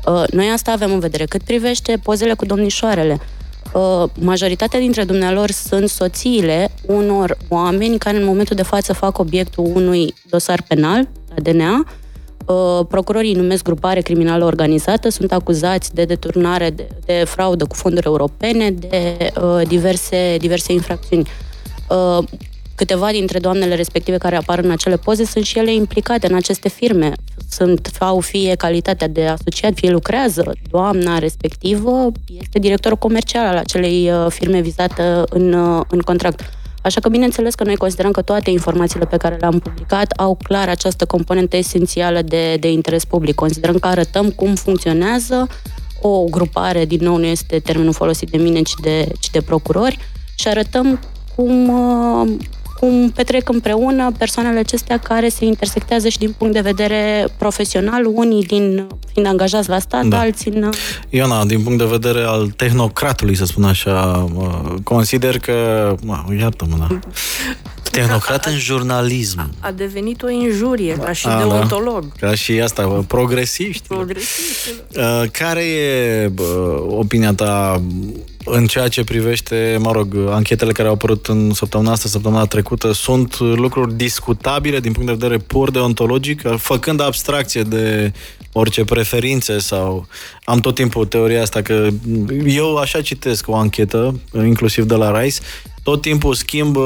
Uh, 0.05 0.23
Noi 0.31 0.49
asta 0.49 0.71
avem 0.71 0.91
în 0.91 0.99
vedere. 0.99 1.25
Cât 1.25 1.41
privește 1.41 1.99
pozele 2.03 2.33
cu 2.33 2.45
domnișoarele, 2.45 3.13
uh, 3.13 3.40
majoritatea 4.19 4.79
dintre 4.79 5.03
dumnealor 5.03 5.51
sunt 5.51 5.89
soțiile 5.89 6.71
unor 6.85 7.37
oameni 7.47 7.97
care 7.97 8.17
în 8.17 8.25
momentul 8.25 8.55
de 8.55 8.63
față 8.63 8.93
fac 8.93 9.17
obiectul 9.17 9.71
unui 9.75 10.13
dosar 10.29 10.63
penal 10.67 11.07
la 11.35 11.51
DNA. 11.51 11.85
Uh, 12.45 12.85
Procurorii 12.87 13.33
îi 13.33 13.41
numesc 13.41 13.63
grupare 13.63 14.01
criminală 14.01 14.45
organizată, 14.45 15.09
sunt 15.09 15.31
acuzați 15.31 15.93
de 15.93 16.05
deturnare, 16.05 16.69
de, 16.69 16.87
de 17.05 17.23
fraudă 17.27 17.65
cu 17.65 17.75
fonduri 17.75 18.05
europene, 18.05 18.71
de 18.71 19.17
uh, 19.41 19.67
diverse, 19.67 20.37
diverse 20.39 20.73
infracțiuni. 20.73 21.27
Uh, 22.81 22.87
câteva 22.87 23.11
dintre 23.11 23.39
doamnele 23.39 23.75
respective 23.75 24.17
care 24.17 24.35
apar 24.35 24.59
în 24.59 24.71
acele 24.71 24.97
poze 24.97 25.25
sunt 25.25 25.45
și 25.45 25.57
ele 25.57 25.73
implicate 25.73 26.27
în 26.27 26.35
aceste 26.35 26.69
firme. 26.69 27.13
Sunt, 27.49 27.89
au 27.99 28.19
fie 28.19 28.55
calitatea 28.55 29.07
de 29.07 29.25
asociat, 29.25 29.73
fie 29.73 29.89
lucrează. 29.89 30.51
Doamna 30.69 31.17
respectivă 31.19 32.11
este 32.39 32.59
directorul 32.59 32.97
comercial 32.97 33.45
al 33.45 33.57
acelei 33.57 34.11
uh, 34.11 34.25
firme 34.29 34.61
vizată 34.61 35.25
în, 35.29 35.53
uh, 35.53 35.81
în 35.87 35.99
contract. 35.99 36.41
Așa 36.81 36.99
că, 36.99 37.09
bineînțeles 37.09 37.55
că 37.55 37.63
noi 37.63 37.75
considerăm 37.75 38.11
că 38.11 38.21
toate 38.21 38.49
informațiile 38.49 39.05
pe 39.05 39.17
care 39.17 39.35
le-am 39.39 39.59
publicat 39.59 40.11
au 40.11 40.37
clar 40.43 40.69
această 40.69 41.05
componentă 41.05 41.57
esențială 41.57 42.21
de, 42.21 42.55
de 42.55 42.71
interes 42.71 43.05
public. 43.05 43.35
Considerăm 43.35 43.79
că 43.79 43.87
arătăm 43.87 44.29
cum 44.29 44.55
funcționează 44.55 45.47
o 46.01 46.23
grupare, 46.23 46.85
din 46.85 46.99
nou 47.01 47.17
nu 47.17 47.25
este 47.25 47.59
termenul 47.59 47.93
folosit 47.93 48.29
de 48.29 48.37
mine, 48.37 48.61
ci 48.61 48.73
de, 48.81 49.07
ci 49.19 49.29
de 49.29 49.41
procurori, 49.41 49.97
și 50.35 50.47
arătăm 50.47 50.99
cum, 51.35 51.69
uh, 51.69 52.37
cum 52.81 53.09
petrec 53.15 53.49
împreună 53.49 54.11
persoanele 54.17 54.59
acestea 54.59 54.97
care 54.97 55.29
se 55.29 55.45
intersectează 55.45 56.07
și 56.09 56.17
din 56.17 56.35
punct 56.37 56.53
de 56.53 56.59
vedere 56.59 57.27
profesional, 57.37 58.05
unii 58.05 58.43
din 58.43 58.87
fiind 59.13 59.27
angajați 59.27 59.69
la 59.69 59.79
stat, 59.79 60.01
Da. 60.03 60.07
da. 60.07 60.19
alții 60.19 60.51
în... 60.51 60.69
Iona, 61.09 61.45
din 61.45 61.61
punct 61.61 61.77
de 61.77 61.85
vedere 61.85 62.23
al 62.23 62.47
tehnocratului, 62.55 63.35
să 63.35 63.45
spun 63.45 63.63
așa, 63.63 64.25
mă, 64.33 64.75
consider 64.83 65.39
că... 65.39 65.55
Mă, 66.03 66.23
iartă-mă, 66.39 66.75
da. 66.79 66.99
Tehnocrat 67.91 68.45
în 68.45 68.57
jurnalism. 68.57 69.49
A 69.59 69.71
devenit 69.71 70.21
o 70.21 70.29
injurie, 70.29 70.93
ca 70.93 71.11
și 71.11 71.27
A, 71.27 71.29
da. 71.29 71.37
deontolog. 71.37 72.05
Ca 72.19 72.35
și 72.35 72.51
asta, 72.51 72.87
bă, 72.87 73.03
progresiști. 73.07 73.87
Progresist. 73.87 74.73
Uh, 74.97 75.23
Care 75.31 75.63
e 75.63 76.27
bă, 76.27 76.43
opinia 76.87 77.33
ta 77.33 77.81
în 78.45 78.65
ceea 78.65 78.87
ce 78.87 79.03
privește, 79.03 79.77
mă 79.79 79.91
rog, 79.91 80.15
anchetele 80.29 80.71
care 80.71 80.87
au 80.87 80.93
apărut 80.93 81.25
în 81.27 81.53
săptămâna 81.53 81.91
asta, 81.91 82.09
săptămâna 82.09 82.45
trecută, 82.45 82.91
sunt 82.91 83.39
lucruri 83.39 83.93
discutabile 83.93 84.79
din 84.79 84.91
punct 84.91 85.07
de 85.07 85.13
vedere 85.13 85.37
pur 85.37 85.71
deontologic, 85.71 86.41
făcând 86.57 87.01
abstracție 87.01 87.61
de 87.61 88.11
orice 88.51 88.83
preferințe 88.83 89.59
sau... 89.59 90.07
Am 90.43 90.59
tot 90.59 90.75
timpul 90.75 91.05
teoria 91.05 91.41
asta 91.41 91.61
că 91.61 91.87
eu 92.45 92.75
așa 92.75 93.01
citesc 93.01 93.47
o 93.47 93.55
anchetă, 93.55 94.19
inclusiv 94.33 94.83
de 94.83 94.95
la 94.95 95.21
Rice, 95.21 95.39
tot 95.83 96.01
timpul 96.01 96.33
schimb 96.33 96.75
uh, 96.75 96.83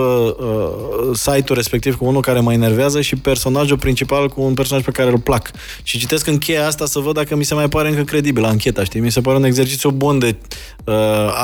site-ul 1.14 1.56
respectiv 1.56 1.96
cu 1.96 2.06
unul 2.06 2.22
care 2.22 2.40
mă 2.40 2.54
enervează 2.54 3.02
și 3.02 3.16
personajul 3.16 3.78
principal 3.78 4.30
cu 4.30 4.42
un 4.42 4.54
personaj 4.54 4.84
pe 4.84 4.92
care 4.92 5.10
îl 5.10 5.20
plac. 5.20 5.52
Și 5.84 5.98
citesc 5.98 6.28
în 6.28 6.38
cheia 6.38 6.66
asta 6.66 6.86
să 6.86 7.00
văd 7.00 7.14
dacă 7.14 7.36
mi 7.36 7.44
se 7.44 7.54
mai 7.54 7.70
pare 7.70 7.90
încă 7.90 8.04
credibil 8.04 8.44
ancheta, 8.44 8.84
știi? 8.84 9.00
Mi 9.00 9.12
se 9.12 9.22
pare 9.22 9.38
un 9.38 9.44
exercițiu 9.44 9.92
bun 9.92 10.20
de 10.20 10.36
uh, 10.84 10.96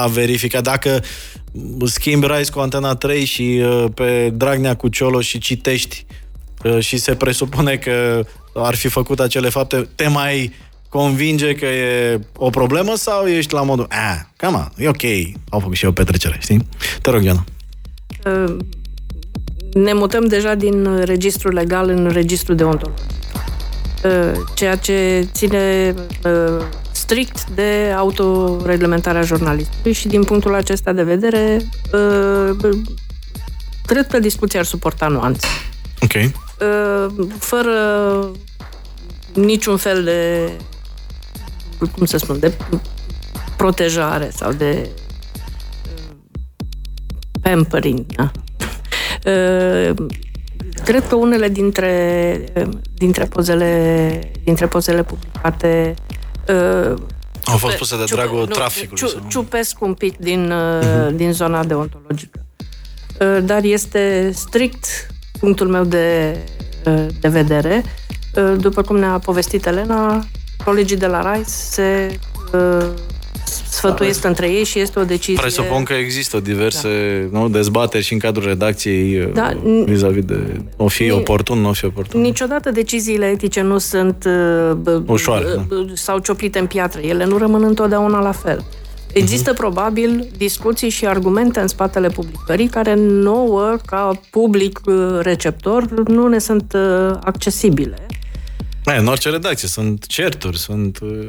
a 0.02 0.08
verifica 0.08 0.62
dacă 0.62 1.04
schimbi 1.86 2.28
Rice 2.28 2.52
cu 2.52 2.60
Antena 2.60 2.96
3 2.96 3.26
și 3.26 3.62
uh, 3.64 3.86
pe 3.94 4.30
Dragnea 4.34 4.76
cu 4.76 4.88
Ciolo 4.88 5.22
și 5.22 5.38
citești 5.38 6.06
uh, 6.64 6.80
și 6.80 6.98
se 6.98 7.16
presupune 7.16 7.76
că 7.76 8.26
ar 8.56 8.76
fi 8.76 8.88
făcut 8.88 9.20
acele 9.20 9.50
fapte, 9.50 9.90
te 9.96 10.08
mai 10.08 10.54
convinge 10.92 11.54
că 11.54 11.66
e 11.66 12.20
o 12.36 12.50
problemă 12.50 12.96
sau 12.96 13.26
ești 13.26 13.54
la 13.54 13.62
modul, 13.62 13.88
a, 13.90 14.28
cam, 14.38 14.72
e 14.78 14.88
ok, 14.88 15.04
au 15.50 15.60
făcut 15.60 15.76
și 15.76 15.86
eu 15.86 15.92
petrecere, 15.92 16.38
știi? 16.42 16.68
Te 17.02 17.10
rog, 17.10 17.24
Iona. 17.24 17.44
Uh, 18.26 18.58
Ne 19.74 19.94
mutăm 19.94 20.26
deja 20.26 20.56
din 20.56 21.04
registrul 21.04 21.54
legal 21.54 21.90
în 21.90 22.10
registrul 22.10 22.56
deontologic. 22.56 23.06
Uh, 24.04 24.32
Ceea 24.56 24.76
ce 24.76 25.28
ține 25.32 25.94
uh, 26.26 26.66
strict 26.92 27.46
de 27.50 27.94
autoreglementarea 27.98 29.22
jurnalistului 29.22 29.94
și 29.94 30.08
din 30.08 30.24
punctul 30.24 30.54
acesta 30.56 30.92
de 30.94 31.04
vedere 31.04 31.62
uh, 31.94 32.70
cred 33.86 34.08
că 34.08 34.20
discuția 34.20 34.60
ar 34.60 34.66
suporta 34.66 35.08
nuanțe. 35.08 35.48
Ok. 36.02 36.14
Uh, 36.14 37.28
fără 37.40 37.72
niciun 39.34 39.78
fel 39.78 40.04
de 40.04 40.52
cum 41.90 42.06
să 42.06 42.18
spun, 42.18 42.40
de 42.40 42.54
protejare 43.58 44.30
sau 44.36 44.52
de 44.52 44.90
uh, 45.86 46.14
pampering. 47.42 48.06
Da? 48.16 48.32
Uh, 49.26 49.94
Cred 50.84 51.08
că 51.08 51.16
unele 51.16 51.48
dintre, 51.50 52.44
dintre, 52.94 53.26
pozele, 53.26 54.32
dintre 54.44 54.68
pozele 54.68 55.04
publicate 55.04 55.94
uh, 56.48 56.94
Au 57.46 57.58
fost 57.58 57.76
puse 57.78 57.98
de 57.98 58.04
ciupe- 58.04 58.22
dragul 58.22 58.40
nu, 58.40 58.46
traficului. 58.46 58.98
ciu- 58.98 59.08
sau- 59.08 59.26
ciupesc 59.30 59.82
un 59.82 59.94
pic 59.94 60.18
din, 60.18 60.52
uh, 60.52 61.08
din 61.16 61.34
zona 61.34 61.64
deontologică. 61.64 62.46
Uh, 63.20 63.38
Dar 63.44 63.64
este 63.64 64.32
strict 64.34 64.86
punctul 65.40 65.68
meu 65.68 65.84
de, 65.84 66.38
uh, 66.86 67.06
de 67.20 67.28
vedere. 67.28 67.84
Uh, 68.36 68.54
După 68.58 68.82
cum 68.82 68.98
ne-a 68.98 69.20
povestit 69.20 69.66
Elena, 69.66 70.26
colegii 70.64 70.98
de 70.98 71.06
la 71.08 71.34
RISE 71.34 71.52
se 71.72 72.20
uh, 72.54 72.86
sfătuiesc 73.70 74.24
între 74.26 74.50
ei 74.50 74.64
și 74.64 74.80
este 74.80 75.00
o 75.00 75.04
decizie... 75.04 75.42
Presupun 75.42 75.84
că 75.84 75.94
există 75.94 76.40
diverse 76.40 76.90
da. 77.32 77.40
nu, 77.40 77.50
dezbateri 77.50 78.04
și 78.04 78.14
în 78.14 78.20
cadrul 78.20 78.46
redacției 78.48 79.30
Da, 79.34 79.42
da, 79.42 79.54
n- 79.54 79.86
vis-a-vis 79.86 80.24
de 80.26 80.62
o 80.78 80.88
fi 80.88 81.04
Ni- 81.04 81.12
oportun, 81.12 81.60
nu 81.60 81.70
o 81.70 81.74
fi 81.74 81.86
oportun. 81.86 82.22
Niciodată 82.22 82.72
deciziile 82.72 83.26
etice 83.26 83.62
nu 83.62 83.78
sunt 83.78 84.24
uh, 84.28 84.72
b- 84.76 85.06
Ușoare, 85.08 85.46
b- 85.46 85.94
sau 85.94 86.20
cioplite 86.20 86.60
în 86.60 86.66
piatră. 86.66 87.02
Ele 87.02 87.26
nu 87.26 87.38
rămân 87.38 87.64
întotdeauna 87.64 88.20
la 88.22 88.32
fel. 88.32 88.66
Există 89.14 89.54
probabil 89.54 90.28
discuții 90.38 90.90
și 90.90 91.06
argumente 91.08 91.60
în 91.60 91.68
spatele 91.68 92.08
publicării 92.08 92.68
care 92.68 92.94
nouă, 92.98 93.76
ca 93.86 94.20
public 94.30 94.80
uh, 94.86 94.96
receptor, 95.22 95.90
nu 96.08 96.28
ne 96.28 96.40
sunt 96.40 96.74
uh, 96.76 97.16
accesibile. 97.24 98.06
E, 98.86 98.98
în 98.98 99.08
orice 99.08 99.30
redacție 99.30 99.68
sunt 99.68 100.06
certuri, 100.06 100.58
sunt 100.58 101.00
uh, 101.00 101.28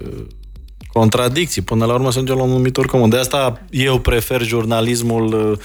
contradicții. 0.92 1.62
Până 1.62 1.84
la 1.84 1.92
urmă 1.94 2.10
să 2.10 2.18
ajungem 2.18 2.36
la 2.36 2.42
un 2.42 2.50
numitor 2.50 2.86
comun. 2.86 3.08
De 3.08 3.16
asta 3.16 3.62
eu 3.70 3.98
prefer 3.98 4.42
jurnalismul 4.42 5.50
uh, 5.50 5.58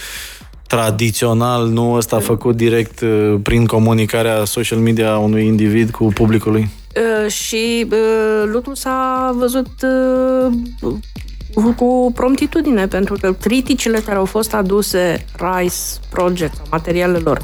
tradițional, 0.67 1.67
nu 1.67 1.93
ăsta 1.93 2.19
făcut 2.19 2.55
direct 2.55 3.01
uh, 3.01 3.39
prin 3.43 3.65
comunicarea 3.65 4.45
social 4.45 4.79
media 4.79 5.17
unui 5.17 5.45
individ 5.45 5.89
cu 5.89 6.05
publicului. 6.05 6.69
Uh, 6.95 7.31
și 7.31 7.87
uh, 7.91 8.43
lucrul 8.51 8.75
s-a 8.75 9.31
văzut 9.37 9.69
uh, 9.81 11.73
cu 11.75 12.11
promptitudine, 12.15 12.87
pentru 12.87 13.17
că 13.21 13.33
criticile 13.33 13.99
care 13.99 14.17
au 14.17 14.25
fost 14.25 14.53
aduse 14.53 15.25
Rice 15.33 15.75
Project, 16.09 16.61
materialelor, 16.71 17.41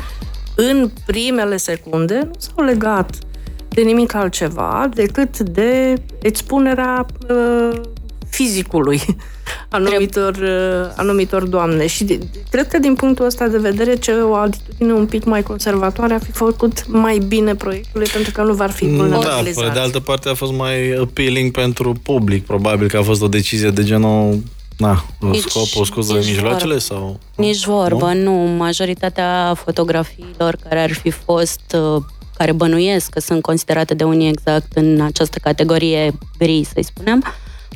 în 0.56 0.89
primele 1.06 1.58
secunde, 1.58 2.19
nu 2.23 2.32
s-au 2.38 2.65
legat 2.65 3.15
de 3.73 3.81
nimic 3.81 4.13
altceva 4.13 4.89
decât 4.93 5.39
de 5.39 5.93
expunerea 6.21 7.05
uh, 7.29 7.79
fizicului 8.29 9.01
anumitor, 9.69 10.36
uh, 10.36 10.93
anumitor 10.95 11.43
doamne. 11.43 11.88
Și 11.88 12.03
de, 12.03 12.19
cred 12.49 12.67
că 12.67 12.77
din 12.77 12.93
punctul 12.95 13.25
ăsta 13.25 13.47
de 13.47 13.57
vedere 13.57 13.95
ce 13.95 14.12
o 14.12 14.36
atitudine 14.36 14.93
un 14.93 15.05
pic 15.05 15.23
mai 15.23 15.43
conservatoare 15.43 16.13
a 16.13 16.19
fi 16.19 16.31
făcut 16.31 16.88
mai 16.88 17.17
bine 17.17 17.55
proiectului 17.55 18.07
pentru 18.13 18.31
că 18.31 18.41
nu 18.41 18.53
va 18.53 18.67
fi 18.67 18.86
vulnerabilizat. 18.86 19.67
Da, 19.67 19.73
de 19.73 19.79
altă 19.79 19.99
parte 19.99 20.29
a 20.29 20.33
fost 20.33 20.51
mai 20.51 20.91
appealing 20.91 21.51
pentru 21.51 21.93
public. 22.03 22.45
Probabil 22.45 22.88
că 22.88 22.97
a 22.97 23.01
fost 23.01 23.21
o 23.21 23.27
decizie 23.27 23.69
de 23.69 23.83
genul 23.83 24.41
Na, 24.77 25.05
nici, 25.19 25.41
scop, 25.41 25.81
o 25.81 25.83
scuză 25.83 26.13
nici 26.13 26.25
mijloacele 26.25 26.77
sau... 26.77 27.19
Nici 27.36 27.65
vorbă, 27.65 28.13
nu? 28.13 28.45
nu. 28.45 28.55
Majoritatea 28.55 29.53
fotografiilor 29.63 30.57
care 30.63 30.81
ar 30.81 30.91
fi 30.91 31.09
fost 31.09 31.75
uh, 31.95 32.03
care 32.38 32.52
bănuiesc 32.52 33.10
că 33.10 33.19
sunt 33.19 33.41
considerate 33.41 33.93
de 33.93 34.04
unii 34.04 34.28
exact 34.28 34.72
în 34.74 35.02
această 35.02 35.39
categorie 35.39 36.13
gri, 36.38 36.67
să-i 36.74 36.84
spunem, 36.84 37.24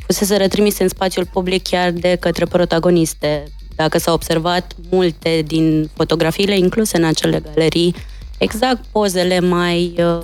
fusese 0.06 0.36
retrimise 0.36 0.82
în 0.82 0.88
spațiul 0.88 1.26
public 1.32 1.62
chiar 1.62 1.90
de 1.90 2.16
către 2.20 2.44
protagoniste. 2.44 3.44
Dacă 3.76 3.98
s-au 3.98 4.14
observat 4.14 4.72
multe 4.90 5.42
din 5.46 5.90
fotografiile 5.94 6.56
incluse 6.56 6.96
în 6.96 7.04
acele 7.04 7.42
galerii, 7.54 7.94
exact 8.38 8.84
pozele 8.92 9.40
mai 9.40 9.94
uh, 9.98 10.18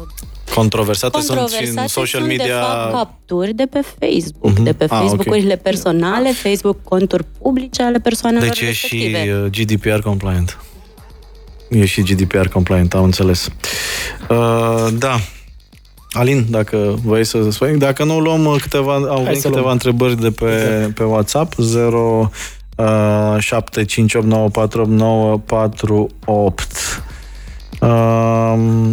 controversate, 0.55 1.17
controversate 1.17 1.65
sunt 1.65 1.79
în 1.79 1.87
social 1.87 2.21
sunt 2.21 2.37
media... 2.37 2.45
de 2.47 2.61
fapt 2.61 2.93
capturi 2.93 3.53
de 3.53 3.67
pe 3.71 3.81
Facebook, 3.99 4.59
uh-huh. 4.59 4.63
de 4.63 4.73
pe 4.73 4.87
Facebook-urile 4.87 5.53
ah, 5.53 5.59
okay. 5.59 5.73
personale, 5.73 6.33
Facebook 6.33 6.83
conturi 6.83 7.25
publice 7.43 7.83
ale 7.83 7.99
persoanelor 7.99 8.49
deci 8.49 8.65
respective. 8.65 9.19
Deci 9.19 9.27
e 9.27 9.63
și 9.63 9.65
GDPR 9.65 9.99
compliant. 9.99 10.59
E 11.75 11.85
și 11.85 12.03
GDPR 12.03 12.47
compliant, 12.47 12.95
am 12.95 13.05
înțeles. 13.05 13.49
Uh, 14.29 14.87
da. 14.99 15.17
Alin, 16.11 16.47
dacă 16.51 16.99
vrei 17.05 17.25
să 17.25 17.51
spui, 17.51 17.77
dacă 17.79 18.05
nu 18.05 18.21
luăm 18.21 18.45
uh, 18.45 18.61
câteva, 18.61 18.95
au 18.95 19.23
venit 19.23 19.43
câteva 19.43 19.61
luăm. 19.61 19.73
întrebări 19.73 20.21
de 20.21 20.31
pe, 20.31 20.75
exact. 20.75 20.95
pe 20.95 21.03
WhatsApp, 21.03 21.55
0 21.57 22.31
uh, 22.77 23.37
758948948. 23.41 23.45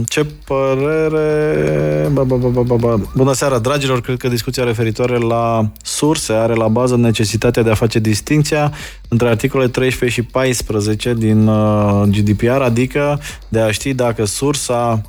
Ce 0.07 0.25
părere... 0.45 2.07
Ba, 2.11 2.23
ba, 2.23 2.35
ba, 2.35 2.61
ba, 2.61 2.75
ba. 2.75 3.01
Bună 3.15 3.33
seara, 3.33 3.59
dragilor! 3.59 4.01
Cred 4.01 4.17
că 4.17 4.27
discuția 4.27 4.63
referitoare 4.63 5.17
la 5.17 5.71
surse 5.81 6.33
are 6.33 6.53
la 6.53 6.67
bază 6.67 6.95
necesitatea 6.95 7.63
de 7.63 7.69
a 7.69 7.73
face 7.73 7.99
distinția 7.99 8.71
între 9.07 9.27
articolele 9.27 9.69
13 9.69 10.21
și 10.21 10.27
14 10.27 11.13
din 11.13 11.47
uh, 11.47 12.01
GDPR, 12.07 12.61
adică 12.61 13.19
de 13.47 13.59
a 13.59 13.71
ști 13.71 13.93
dacă 13.93 14.25
sursa 14.25 15.01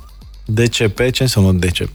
DCP, 0.45 1.11
ce 1.11 1.23
înseamnă 1.23 1.51
DCP? 1.51 1.89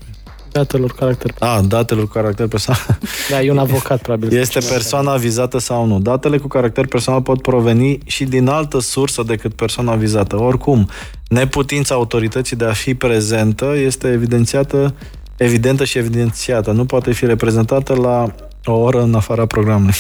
Datelor 0.53 0.93
caracter 0.93 1.33
personal. 1.33 1.59
Ah, 1.59 1.65
datelor 1.69 2.05
cu 2.05 2.13
caracter 2.13 2.47
personal. 2.47 2.99
Da, 3.31 3.43
e 3.43 3.51
un 3.51 3.59
avocat, 3.59 4.03
probabil. 4.03 4.39
Este 4.39 4.59
persoana 4.59 5.17
vizată 5.17 5.59
sau 5.59 5.87
nu. 5.87 6.01
Datele 6.01 6.39
cu 6.39 6.49
caracter 6.49 6.87
personal 6.87 7.23
pot 7.23 7.43
proveni 7.43 7.99
și 8.07 8.25
din 8.25 8.49
altă 8.49 8.81
sursă 8.81 9.23
decât 9.23 9.55
persoana 9.55 9.95
vizată. 9.95 10.37
Oricum, 10.37 10.89
neputința 11.29 11.95
autorității 11.95 12.57
de 12.57 12.65
a 12.65 12.73
fi 12.73 12.95
prezentă 12.95 13.75
este 13.77 14.09
evidențiată, 14.09 14.95
evidentă 15.37 15.85
și 15.85 15.99
evidențiată. 15.99 16.73
Nu 16.73 16.85
poate 16.85 17.13
fi 17.13 17.27
reprezentată 17.27 17.95
la 17.95 18.35
o 18.65 18.73
oră 18.73 19.03
în 19.03 19.15
afara 19.15 19.47
programului. 19.47 19.95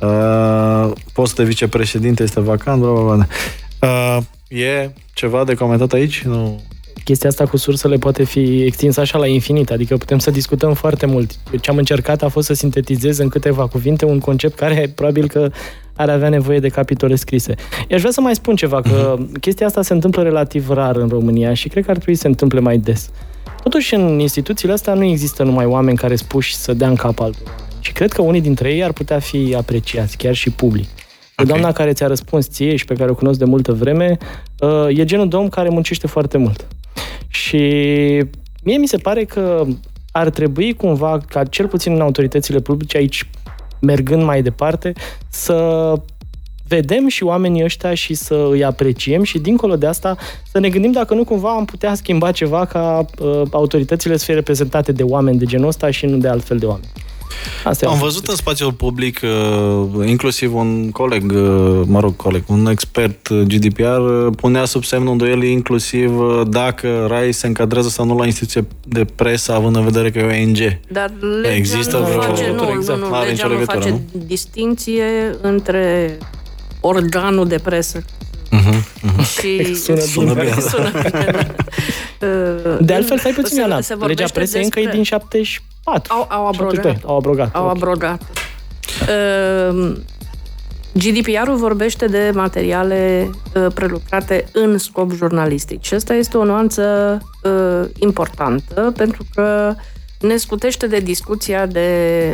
Uh, 0.00 0.90
postul 1.12 1.44
de 1.44 1.50
vicepreședinte 1.50 2.22
este 2.22 2.40
vacant, 2.40 2.80
bla, 2.80 2.90
bla, 2.90 3.14
bla. 3.14 3.26
Uh, 3.80 4.22
e 4.60 4.90
ceva 5.12 5.44
de 5.44 5.54
comentat 5.54 5.92
aici? 5.92 6.22
Nu 6.22 6.60
chestia 7.08 7.28
asta 7.28 7.46
cu 7.46 7.56
sursele 7.56 7.96
poate 7.96 8.24
fi 8.24 8.62
extinsă 8.62 9.00
așa 9.00 9.18
la 9.18 9.26
infinit, 9.26 9.70
adică 9.70 9.96
putem 9.96 10.18
să 10.18 10.30
discutăm 10.30 10.74
foarte 10.74 11.06
mult. 11.06 11.30
Ce 11.60 11.70
am 11.70 11.76
încercat 11.76 12.22
a 12.22 12.28
fost 12.28 12.46
să 12.46 12.54
sintetizez 12.54 13.18
în 13.18 13.28
câteva 13.28 13.66
cuvinte 13.66 14.04
un 14.04 14.18
concept 14.18 14.56
care 14.56 14.92
probabil 14.94 15.28
că 15.28 15.50
ar 15.96 16.08
avea 16.08 16.28
nevoie 16.28 16.58
de 16.58 16.68
capitole 16.68 17.14
scrise. 17.14 17.54
I-aș 17.88 18.00
vrea 18.00 18.12
să 18.12 18.20
mai 18.20 18.34
spun 18.34 18.56
ceva, 18.56 18.80
că 18.80 19.16
uh-huh. 19.16 19.40
chestia 19.40 19.66
asta 19.66 19.82
se 19.82 19.92
întâmplă 19.92 20.22
relativ 20.22 20.70
rar 20.70 20.96
în 20.96 21.08
România 21.08 21.54
și 21.54 21.68
cred 21.68 21.84
că 21.84 21.90
ar 21.90 21.96
trebui 21.96 22.14
să 22.14 22.20
se 22.20 22.28
întâmple 22.28 22.60
mai 22.60 22.78
des. 22.78 23.10
Totuși, 23.62 23.94
în 23.94 24.18
instituțiile 24.18 24.72
astea 24.72 24.94
nu 24.94 25.04
există 25.04 25.42
numai 25.42 25.64
oameni 25.64 25.96
care 25.96 26.16
spuși 26.16 26.54
să 26.54 26.72
dea 26.72 26.88
în 26.88 26.96
cap 26.96 27.20
altul. 27.20 27.46
Și 27.80 27.92
cred 27.92 28.12
că 28.12 28.22
unii 28.22 28.40
dintre 28.40 28.72
ei 28.72 28.84
ar 28.84 28.92
putea 28.92 29.18
fi 29.18 29.54
apreciați, 29.56 30.16
chiar 30.16 30.34
și 30.34 30.50
public. 30.50 30.88
Okay. 31.36 31.46
Doamna 31.46 31.72
care 31.72 31.92
ți-a 31.92 32.06
răspuns 32.06 32.48
ție 32.48 32.76
și 32.76 32.84
pe 32.84 32.94
care 32.94 33.10
o 33.10 33.14
cunosc 33.14 33.38
de 33.38 33.44
multă 33.44 33.72
vreme, 33.72 34.18
uh, 34.58 34.98
e 34.98 35.04
genul 35.04 35.28
de 35.28 35.36
om 35.36 35.48
care 35.48 35.68
muncește 35.68 36.06
foarte 36.06 36.38
mult. 36.38 36.66
Și 37.28 37.56
mie 38.62 38.76
mi 38.76 38.88
se 38.88 38.96
pare 38.96 39.24
că 39.24 39.64
ar 40.12 40.30
trebui 40.30 40.74
cumva, 40.74 41.18
ca 41.28 41.44
cel 41.44 41.66
puțin 41.66 41.92
în 41.92 42.00
autoritățile 42.00 42.60
publice 42.60 42.96
aici, 42.96 43.30
mergând 43.80 44.22
mai 44.22 44.42
departe, 44.42 44.92
să 45.28 45.92
vedem 46.68 47.08
și 47.08 47.24
oamenii 47.24 47.64
ăștia 47.64 47.94
și 47.94 48.14
să 48.14 48.48
îi 48.50 48.64
apreciem 48.64 49.22
și 49.22 49.38
dincolo 49.38 49.76
de 49.76 49.86
asta 49.86 50.16
să 50.50 50.58
ne 50.58 50.68
gândim 50.68 50.92
dacă 50.92 51.14
nu 51.14 51.24
cumva 51.24 51.54
am 51.54 51.64
putea 51.64 51.94
schimba 51.94 52.30
ceva 52.30 52.64
ca 52.64 53.04
uh, 53.18 53.42
autoritățile 53.50 54.16
să 54.16 54.24
fie 54.24 54.34
reprezentate 54.34 54.92
de 54.92 55.02
oameni 55.02 55.38
de 55.38 55.44
genul 55.44 55.68
ăsta 55.68 55.90
și 55.90 56.06
nu 56.06 56.16
de 56.16 56.28
altfel 56.28 56.58
de 56.58 56.66
oameni. 56.66 56.92
Asta 57.64 57.88
Am 57.88 57.98
văzut 57.98 58.26
în 58.26 58.34
spațiul 58.34 58.72
public, 58.72 59.20
uh, 59.22 60.08
inclusiv 60.08 60.54
un 60.54 60.90
coleg, 60.90 61.32
uh, 61.32 61.80
mă 61.86 62.00
rog, 62.00 62.16
coleg, 62.16 62.42
un 62.46 62.66
expert 62.66 63.28
uh, 63.28 63.40
GDPR 63.40 64.28
punea 64.36 64.64
sub 64.64 64.84
semnul 64.84 65.12
îndoielii 65.12 65.52
inclusiv 65.52 66.12
dacă 66.48 67.06
RAI 67.08 67.32
se 67.32 67.46
încadrează 67.46 67.88
sau 67.88 68.04
nu 68.04 68.18
la 68.18 68.26
instituție 68.26 68.66
de 68.86 69.04
presă, 69.04 69.52
având 69.52 69.76
în 69.76 69.84
vedere 69.84 70.10
că 70.10 70.18
e 70.18 70.44
ONG. 70.44 70.78
Dar 70.88 71.12
legea 71.42 71.54
Există 71.54 71.98
nu 71.98 72.04
vreo... 72.04 72.20
face, 72.20 72.52
nu, 72.56 72.70
exact. 72.70 73.00
nu, 73.00 73.08
nu, 73.08 73.24
legea 73.24 73.46
nu 73.46 73.64
face 73.64 73.88
nu? 73.88 74.02
distinție 74.26 75.36
între 75.40 76.18
organul 76.80 77.46
de 77.46 77.58
presă 77.58 78.04
Uh-huh, 78.50 78.80
uh-huh. 79.02 79.24
Și 79.38 79.74
sună, 79.84 80.00
sună 80.00 80.32
bine. 80.32 80.54
Sună 80.60 80.90
bine. 80.90 81.54
De 82.80 82.94
altfel, 82.94 83.18
stai 83.18 83.32
puțin, 83.32 83.62
Ana. 83.62 83.80
Legea 84.06 84.26
presei 84.32 84.60
despre... 84.60 84.62
încă 84.62 84.80
e 84.80 84.86
din 84.92 85.02
74. 85.92 86.14
Au, 86.14 86.26
au 86.40 86.46
abrogat. 86.46 87.04
Au 87.04 87.16
abrogat. 87.16 87.54
Au 87.54 87.62
okay. 87.64 87.74
abrogat. 87.76 88.22
Uh, 89.02 89.92
GDPR-ul 90.92 91.56
vorbește 91.56 92.06
de 92.06 92.30
materiale 92.34 93.30
uh, 93.54 93.66
prelucrate 93.74 94.44
în 94.52 94.78
scop 94.78 95.12
jurnalistic 95.12 95.82
și 95.82 95.94
asta 95.94 96.14
este 96.14 96.36
o 96.36 96.44
nuanță 96.44 96.82
uh, 97.42 97.88
importantă 97.98 98.92
pentru 98.96 99.26
că 99.34 99.74
ne 100.20 100.36
scutește 100.36 100.86
de 100.86 100.98
discuția 100.98 101.66
de, 101.66 101.88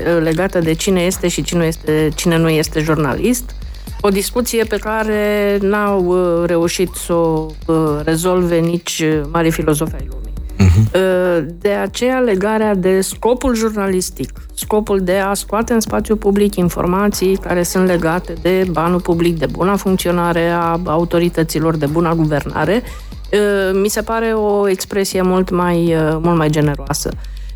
uh, 0.06 0.22
legată 0.22 0.58
de 0.58 0.72
cine 0.72 1.00
este 1.00 1.28
și 1.28 1.42
cine, 1.42 1.66
este, 1.66 2.08
cine 2.14 2.36
nu 2.36 2.48
este 2.48 2.80
jurnalist 2.80 3.54
o 4.00 4.08
discuție 4.08 4.64
pe 4.64 4.76
care 4.76 5.58
n-au 5.60 6.04
uh, 6.04 6.46
reușit 6.46 6.94
să 6.94 7.12
o 7.12 7.46
uh, 7.66 8.00
rezolve 8.04 8.58
nici 8.58 9.02
mari 9.30 9.50
filozofi 9.50 9.94
ai 9.94 10.06
lumii. 10.10 10.23
Uh-huh. 10.58 11.42
De 11.58 11.70
aceea 11.70 12.18
legarea 12.18 12.74
de 12.74 13.00
scopul 13.00 13.54
jurnalistic, 13.54 14.30
scopul 14.54 15.00
de 15.00 15.16
a 15.16 15.34
scoate 15.34 15.72
în 15.72 15.80
spațiu 15.80 16.16
public 16.16 16.54
informații 16.54 17.36
care 17.36 17.62
sunt 17.62 17.86
legate 17.86 18.34
de 18.42 18.66
banul 18.70 19.00
public, 19.00 19.38
de 19.38 19.46
buna 19.46 19.76
funcționare 19.76 20.48
a 20.48 20.80
autorităților, 20.84 21.76
de 21.76 21.86
buna 21.86 22.14
guvernare, 22.14 22.82
mi 23.82 23.88
se 23.88 24.02
pare 24.02 24.26
o 24.32 24.68
expresie 24.68 25.22
mult 25.22 25.50
mai, 25.50 25.96
mult 26.20 26.36
mai 26.36 26.50
generoasă. 26.50 27.10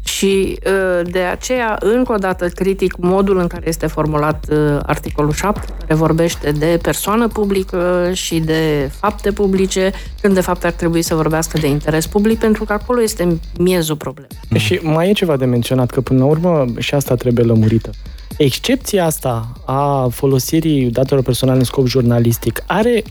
Și 0.09 0.59
uh, 0.67 1.11
de 1.11 1.19
aceea, 1.19 1.77
încă 1.81 2.13
o 2.13 2.17
dată, 2.17 2.49
critic 2.49 2.97
modul 2.97 3.39
în 3.39 3.47
care 3.47 3.69
este 3.69 3.87
formulat 3.87 4.47
uh, 4.51 4.79
articolul 4.83 5.33
7, 5.33 5.61
care 5.79 5.95
vorbește 5.95 6.51
de 6.51 6.79
persoană 6.83 7.29
publică 7.29 8.11
și 8.13 8.39
de 8.39 8.91
fapte 9.01 9.33
publice, 9.33 9.93
când 10.21 10.35
de 10.35 10.41
fapt 10.41 10.65
ar 10.65 10.73
trebui 10.73 11.03
să 11.03 11.15
vorbească 11.15 11.59
de 11.59 11.67
interes 11.67 12.07
public, 12.07 12.39
pentru 12.39 12.65
că 12.65 12.73
acolo 12.73 13.03
este 13.03 13.39
miezul 13.59 13.97
problemei. 13.97 14.37
Și 14.57 14.81
mai 14.83 15.09
e 15.09 15.13
ceva 15.13 15.37
de 15.37 15.45
menționat, 15.45 15.91
că 15.91 16.01
până 16.01 16.19
la 16.19 16.25
urmă 16.25 16.65
și 16.79 16.95
asta 16.95 17.15
trebuie 17.15 17.45
lămurită. 17.45 17.91
Excepția 18.37 19.05
asta 19.05 19.53
a 19.65 20.09
folosirii 20.11 20.91
datelor 20.91 21.23
personale 21.23 21.59
în 21.59 21.65
scop 21.65 21.87
jurnalistic 21.87 22.63
are 22.67 23.03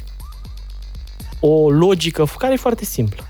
o 1.39 1.69
logică 1.69 2.27
care 2.38 2.53
e 2.53 2.57
foarte 2.57 2.86
simplă. 2.86 3.27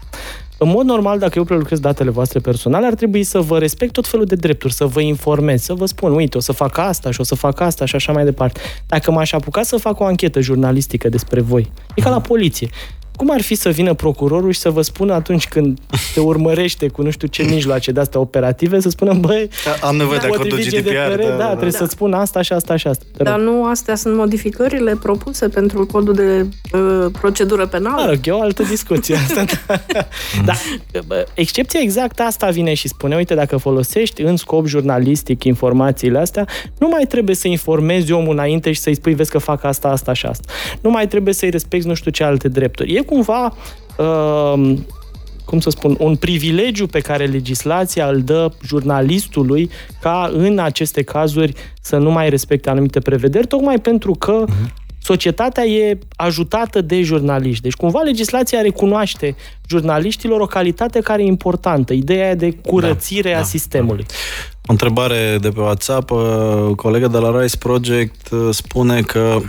În 0.60 0.70
mod 0.70 0.86
normal, 0.86 1.20
dacă 1.20 1.34
eu 1.38 1.44
prelucrez 1.44 1.80
datele 1.80 2.10
voastre 2.10 2.40
personale, 2.40 2.86
ar 2.86 2.94
trebui 2.94 3.24
să 3.24 3.40
vă 3.40 3.60
respect 3.60 3.94
tot 3.94 4.08
felul 4.08 4.26
de 4.26 4.36
drepturi, 4.36 4.74
să 4.74 4.86
vă 4.86 5.02
informez, 5.02 5.62
să 5.62 5.74
vă 5.74 5.86
spun, 5.86 6.12
uite, 6.12 6.38
o 6.38 6.40
să 6.40 6.52
fac 6.52 6.78
asta 6.78 7.12
și 7.12 7.22
o 7.22 7.24
să 7.24 7.36
fac 7.36 7.60
asta 7.60 7.86
și 7.86 7.96
așa 7.96 8.12
mai 8.12 8.24
departe. 8.24 8.60
Dacă 8.88 9.12
m-aș 9.12 9.32
apuca 9.32 9.64
să 9.64 9.78
fac 9.78 10.00
o 10.00 10.06
anchetă 10.06 10.40
jurnalistică 10.40 11.10
despre 11.10 11.42
voi, 11.42 11.72
e 11.96 12.02
ca 12.02 12.10
la 12.10 12.22
poliție. 12.22 12.70
Cum 13.18 13.32
ar 13.32 13.42
fi 13.42 13.56
să 13.56 13.70
vină 13.70 13.94
procurorul 13.94 14.52
și 14.52 14.60
să 14.60 14.70
vă 14.70 14.82
spună 14.82 15.14
atunci 15.14 15.48
când 15.48 15.80
te 16.14 16.20
urmărește 16.20 16.88
cu 16.88 17.02
nu 17.02 17.10
știu 17.10 17.28
ce 17.28 17.44
mijloace 17.54 17.92
de 17.92 18.00
astea 18.00 18.20
operative, 18.20 18.80
să 18.80 18.90
spună, 18.90 19.14
băi, 19.14 19.50
Am 19.82 19.96
nevoie 19.96 20.20
de 20.20 20.26
acordul 20.26 20.50
potrivit 20.50 20.80
GDPR. 20.80 20.90
GDPR, 20.90 21.22
da, 21.22 21.38
da, 21.38 21.50
trebuie 21.50 21.72
să-ți 21.72 21.92
spun 21.92 22.14
asta 22.14 22.42
și 22.42 22.54
asta 22.54 22.76
și 22.76 22.88
asta. 22.88 23.06
Te 23.18 23.24
rog. 23.24 23.28
Dar 23.28 23.40
nu 23.40 23.66
astea 23.66 23.96
sunt 23.96 24.16
modificările 24.16 24.96
propuse 24.96 25.48
pentru 25.48 25.86
codul 25.86 26.14
de 26.14 26.46
uh, 26.74 27.06
procedură 27.20 27.66
penală? 27.68 28.02
Mă 28.02 28.10
rog, 28.10 28.20
e 28.24 28.32
o 28.32 28.42
altă 28.42 28.64
discuție 28.64 29.16
asta. 29.28 29.46
da, 30.46 30.54
bă, 31.08 31.26
excepția 31.34 31.80
exact 31.84 32.20
asta 32.20 32.50
vine 32.50 32.74
și 32.74 32.88
spune, 32.88 33.16
uite, 33.16 33.36
dacă 33.36 33.58
folosești 33.58 34.22
în 34.22 34.36
scop 34.36 34.66
jurnalistic 34.66 35.44
informațiile 35.44 36.20
astea, 36.20 36.48
nu 36.78 36.88
mai 36.88 37.06
trebuie 37.08 37.36
să 37.36 37.48
informezi 37.48 38.12
omul 38.12 38.34
înainte 38.34 38.72
și 38.72 38.80
să-i 38.80 38.96
spui, 38.96 39.14
vezi 39.14 39.32
că 39.32 39.38
fac 39.38 39.64
asta, 39.64 39.88
asta 39.88 40.14
și 40.14 40.26
asta. 40.26 40.54
Nu 40.82 40.90
mai 40.90 41.08
trebuie 41.08 41.34
să-i 41.34 41.50
respecti 41.50 41.88
nu 41.88 41.94
știu 41.94 42.12
ce 42.12 42.24
alte 42.24 42.48
drepturi. 42.48 42.94
E 42.94 43.02
cumva 43.08 43.54
uh, 43.98 44.74
cum 45.48 45.60
să 45.60 45.70
spun, 45.70 45.96
un 46.00 46.16
privilegiu 46.16 46.86
pe 46.88 47.00
care 47.00 47.26
legislația 47.26 48.08
îl 48.08 48.22
dă 48.22 48.52
jurnalistului 48.66 49.70
ca 50.02 50.32
în 50.34 50.60
aceste 50.60 51.02
cazuri 51.02 51.54
să 51.82 51.98
nu 51.98 52.12
mai 52.12 52.30
respecte 52.30 52.70
anumite 52.70 53.00
prevederi, 53.00 53.48
tocmai 53.48 53.80
pentru 53.80 54.12
că 54.12 54.46
societatea 55.02 55.66
e 55.66 55.98
ajutată 56.16 56.82
de 56.82 57.02
jurnaliști. 57.02 57.62
Deci 57.62 57.74
cumva 57.74 58.02
legislația 58.02 58.62
recunoaște 58.62 59.36
jurnaliștilor 59.70 60.40
o 60.40 60.46
calitate 60.46 61.00
care 61.00 61.22
e 61.24 61.26
importantă, 61.26 61.94
ideea 61.94 62.36
de 62.36 62.52
curățire 62.52 63.30
Da, 63.30 63.36
a 63.36 63.40
da, 63.40 63.46
sistemului. 63.46 64.06
O 64.66 64.72
întrebare 64.72 65.38
de 65.42 65.50
pe 65.50 65.60
WhatsApp. 65.60 66.12
uh, 66.12 66.20
Colega 66.76 67.08
de 67.08 67.18
la 67.18 67.42
Rice 67.42 67.58
Project 67.58 68.30
uh, 68.32 68.48
spune 68.52 69.02
că 69.02 69.40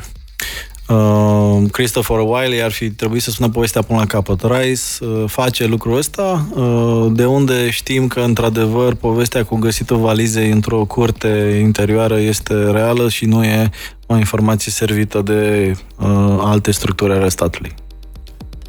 uh, 0.89 1.71
Christopher 1.73 2.19
Wiley 2.19 2.63
ar 2.63 2.71
fi 2.71 2.91
trebuit 2.91 3.23
să 3.23 3.31
spună 3.31 3.49
povestea 3.49 3.83
până 3.83 3.99
la 3.99 4.07
capăt. 4.07 4.43
Rice 4.43 4.83
uh, 5.01 5.25
face 5.27 5.67
lucrul 5.67 5.97
ăsta, 5.97 6.47
uh, 6.55 7.07
de 7.13 7.25
unde 7.25 7.71
știm 7.71 8.07
că, 8.07 8.21
într-adevăr, 8.21 8.95
povestea 8.95 9.45
cu 9.45 9.57
găsitul 9.57 9.97
valizei 9.97 10.51
într-o 10.51 10.85
curte 10.85 11.59
interioară 11.61 12.19
este 12.19 12.71
reală 12.71 13.09
și 13.09 13.25
nu 13.25 13.45
e 13.45 13.71
o 14.07 14.17
informație 14.17 14.73
servită 14.73 15.23
de 15.23 15.73
uh, 15.99 16.07
alte 16.41 16.71
structuri 16.71 17.13
ale 17.13 17.29
statului. 17.29 17.75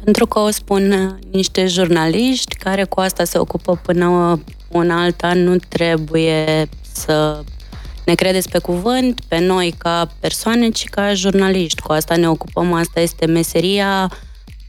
Pentru 0.04 0.26
că 0.26 0.38
o 0.38 0.50
spun 0.50 0.92
uh, 0.92 1.32
niște 1.32 1.66
jurnaliști 1.66 2.54
care 2.56 2.84
cu 2.84 3.00
asta 3.00 3.24
se 3.24 3.38
ocupă 3.38 3.80
până 3.82 4.40
un 4.68 4.90
alta, 4.90 5.34
nu 5.34 5.56
trebuie 5.68 6.68
să 6.92 7.42
ne 8.10 8.16
credeți 8.16 8.48
pe 8.48 8.58
cuvânt, 8.58 9.20
pe 9.28 9.38
noi 9.38 9.74
ca 9.78 10.06
persoane, 10.20 10.70
ci 10.70 10.84
ca 10.84 11.14
jurnaliști. 11.14 11.80
Cu 11.80 11.92
asta 11.92 12.16
ne 12.16 12.28
ocupăm, 12.28 12.72
asta 12.72 13.00
este 13.00 13.26
meseria. 13.26 14.10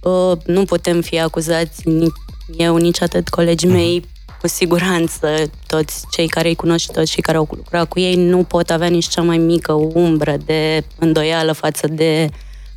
Uh, 0.01 0.37
Nu 0.45 0.63
putem 0.63 1.01
fi 1.01 1.19
acuzați 1.19 1.87
nici 1.87 2.11
eu, 2.57 2.75
nici 2.75 3.01
atât 3.01 3.29
colegii 3.29 3.69
mei, 3.69 4.05
cu 4.41 4.47
siguranță 4.47 5.27
toți 5.67 6.05
cei 6.11 6.27
care 6.27 6.47
îi 6.47 6.55
cunosc 6.55 6.79
și 6.83 6.91
toți 6.91 7.11
cei 7.11 7.21
care 7.21 7.37
au 7.37 7.47
lucrat 7.51 7.87
cu 7.87 7.99
ei 7.99 8.15
nu 8.15 8.43
pot 8.43 8.69
avea 8.69 8.87
nici 8.87 9.07
cea 9.07 9.21
mai 9.21 9.37
mică 9.37 9.71
umbră 9.73 10.37
de 10.45 10.83
îndoială 10.99 11.51
față 11.51 11.87
de 11.87 12.29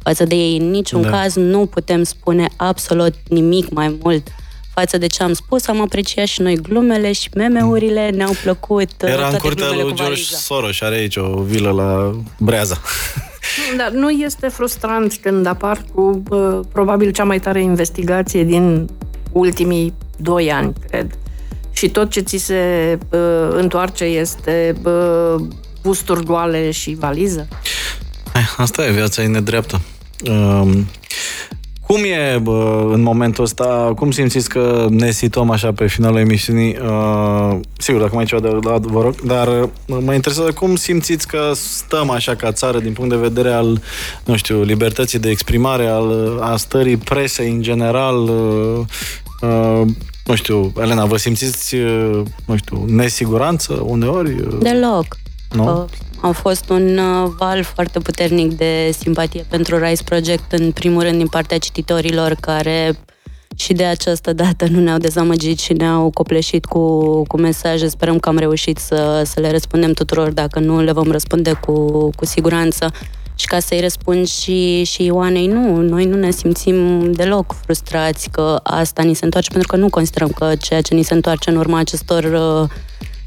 față 0.02 0.24
de 0.24 0.34
ei. 0.34 0.58
În 0.58 0.70
niciun 0.70 1.02
Da. 1.02 1.10
da. 1.10 1.16
caz 1.20 1.34
nu 1.34 1.66
putem 1.66 2.02
spune 2.02 2.48
absolut 2.56 3.14
nimic 3.28 3.70
mai 3.70 3.98
mult 4.02 4.28
față 4.74 4.98
de 4.98 5.06
ce 5.06 5.22
am 5.22 5.32
spus. 5.32 5.66
Am 5.66 5.80
apreciat 5.80 6.26
și 6.26 6.40
noi 6.40 6.56
glumele 6.56 7.12
și 7.12 7.28
meme-urile, 7.34 8.10
ne-au 8.10 8.32
plăcut 8.42 8.90
uh, 9.02 9.08
Era 9.08 9.12
în 9.12 9.18
toate 9.18 9.38
curtea 9.38 9.66
glumele 9.66 9.82
lui 9.82 9.90
cu 9.90 9.96
George 9.96 10.14
valiza. 10.14 10.36
Soros, 10.36 10.80
are 10.80 10.94
aici 10.94 11.16
o 11.16 11.42
vilă 11.42 11.70
la 11.70 12.20
Breaza. 12.38 12.80
Dar 13.76 13.90
nu 13.90 14.10
este 14.10 14.48
frustrant 14.48 15.18
când 15.22 15.46
apar 15.46 15.84
cu 15.94 16.22
uh, 16.28 16.60
probabil 16.72 17.10
cea 17.10 17.24
mai 17.24 17.40
tare 17.40 17.62
investigație 17.62 18.44
din 18.44 18.88
ultimii 19.32 19.94
doi 20.16 20.52
ani, 20.52 20.72
cred. 20.88 21.18
Și 21.72 21.88
tot 21.88 22.10
ce 22.10 22.20
ți 22.20 22.36
se 22.36 22.98
uh, 23.10 23.48
întoarce 23.50 24.04
este 24.04 24.74
uh, 24.84 25.34
busturi 25.82 26.24
goale 26.24 26.70
și 26.70 26.96
valiză? 26.98 27.48
Eh, 28.34 28.54
Asta 28.56 28.86
e, 28.86 28.90
viața 28.90 29.22
e 29.22 29.26
nedreaptă. 29.26 29.80
Um, 30.30 30.86
cum 31.86 32.02
e 32.04 32.38
bă, 32.42 32.90
în 32.92 33.02
momentul 33.02 33.44
ăsta, 33.44 33.92
cum 33.96 34.10
simțiți 34.10 34.48
că 34.48 34.86
ne 34.90 35.10
situăm 35.10 35.50
așa 35.50 35.72
pe 35.72 35.86
finalul 35.86 36.18
emisiunii? 36.18 36.76
Uh, 36.82 37.60
sigur, 37.78 38.00
dacă 38.00 38.14
mai 38.14 38.24
e 38.24 38.26
ceva 38.26 38.40
de 38.40 38.48
la 38.48 38.78
vă 38.78 39.02
rog, 39.02 39.20
dar 39.20 39.48
uh, 39.48 39.68
mă 40.04 40.14
interesează 40.14 40.52
cum 40.52 40.76
simțiți 40.76 41.26
că 41.26 41.52
stăm 41.54 42.10
așa 42.10 42.34
ca 42.34 42.52
țară 42.52 42.78
din 42.78 42.92
punct 42.92 43.10
de 43.10 43.16
vedere 43.16 43.50
al, 43.50 43.82
nu 44.24 44.36
știu, 44.36 44.62
libertății 44.62 45.18
de 45.18 45.30
exprimare, 45.30 45.86
al 45.86 46.38
a 46.40 46.56
stării 46.56 46.96
presei 46.96 47.50
în 47.50 47.62
general, 47.62 48.16
uh, 48.16 48.80
uh, 49.40 49.86
nu 50.24 50.34
știu, 50.34 50.72
Elena, 50.80 51.04
vă 51.04 51.16
simțiți, 51.16 51.74
uh, 51.74 52.22
nu 52.44 52.56
știu, 52.56 52.84
nesiguranță 52.86 53.82
uneori? 53.86 54.30
Uh, 54.30 54.58
Deloc. 54.58 55.16
Nu? 55.54 55.80
Uh, 55.80 55.84
A 56.20 56.30
fost 56.30 56.68
un 56.68 56.98
uh, 56.98 57.30
val 57.38 57.62
foarte 57.62 57.98
puternic 57.98 58.56
de 58.56 58.90
simpatie 58.98 59.44
pentru 59.48 59.78
Rise 59.78 60.02
Project, 60.02 60.52
în 60.52 60.72
primul 60.72 61.02
rând 61.02 61.16
din 61.16 61.26
partea 61.26 61.58
cititorilor 61.58 62.36
care 62.40 62.96
și 63.56 63.72
de 63.72 63.84
această 63.84 64.32
dată 64.32 64.66
nu 64.68 64.80
ne-au 64.80 64.98
dezamăgit 64.98 65.58
și 65.58 65.72
ne-au 65.72 66.10
copleșit 66.10 66.64
cu, 66.64 67.22
cu 67.22 67.36
mesaje. 67.36 67.88
Sperăm 67.88 68.18
că 68.18 68.28
am 68.28 68.38
reușit 68.38 68.78
să, 68.78 69.22
să 69.24 69.40
le 69.40 69.50
răspundem 69.50 69.92
tuturor, 69.92 70.30
dacă 70.32 70.58
nu 70.58 70.80
le 70.80 70.92
vom 70.92 71.10
răspunde 71.10 71.52
cu, 71.52 72.10
cu 72.16 72.24
siguranță. 72.24 72.92
Și 73.34 73.46
ca 73.46 73.58
să-i 73.58 73.80
răspund 73.80 74.26
și, 74.26 74.84
și 74.84 75.04
Ioanei, 75.04 75.46
nu, 75.46 75.76
noi 75.76 76.04
nu 76.04 76.16
ne 76.16 76.30
simțim 76.30 77.12
deloc 77.12 77.54
frustrați 77.64 78.28
că 78.30 78.60
asta 78.62 79.02
ni 79.02 79.14
se 79.14 79.24
întoarce, 79.24 79.50
pentru 79.50 79.68
că 79.68 79.76
nu 79.76 79.88
considerăm 79.88 80.28
că 80.28 80.52
ceea 80.60 80.80
ce 80.80 80.94
ni 80.94 81.02
se 81.02 81.14
întoarce 81.14 81.50
în 81.50 81.56
urma 81.56 81.78
acestor 81.78 82.24
uh, 82.24 82.68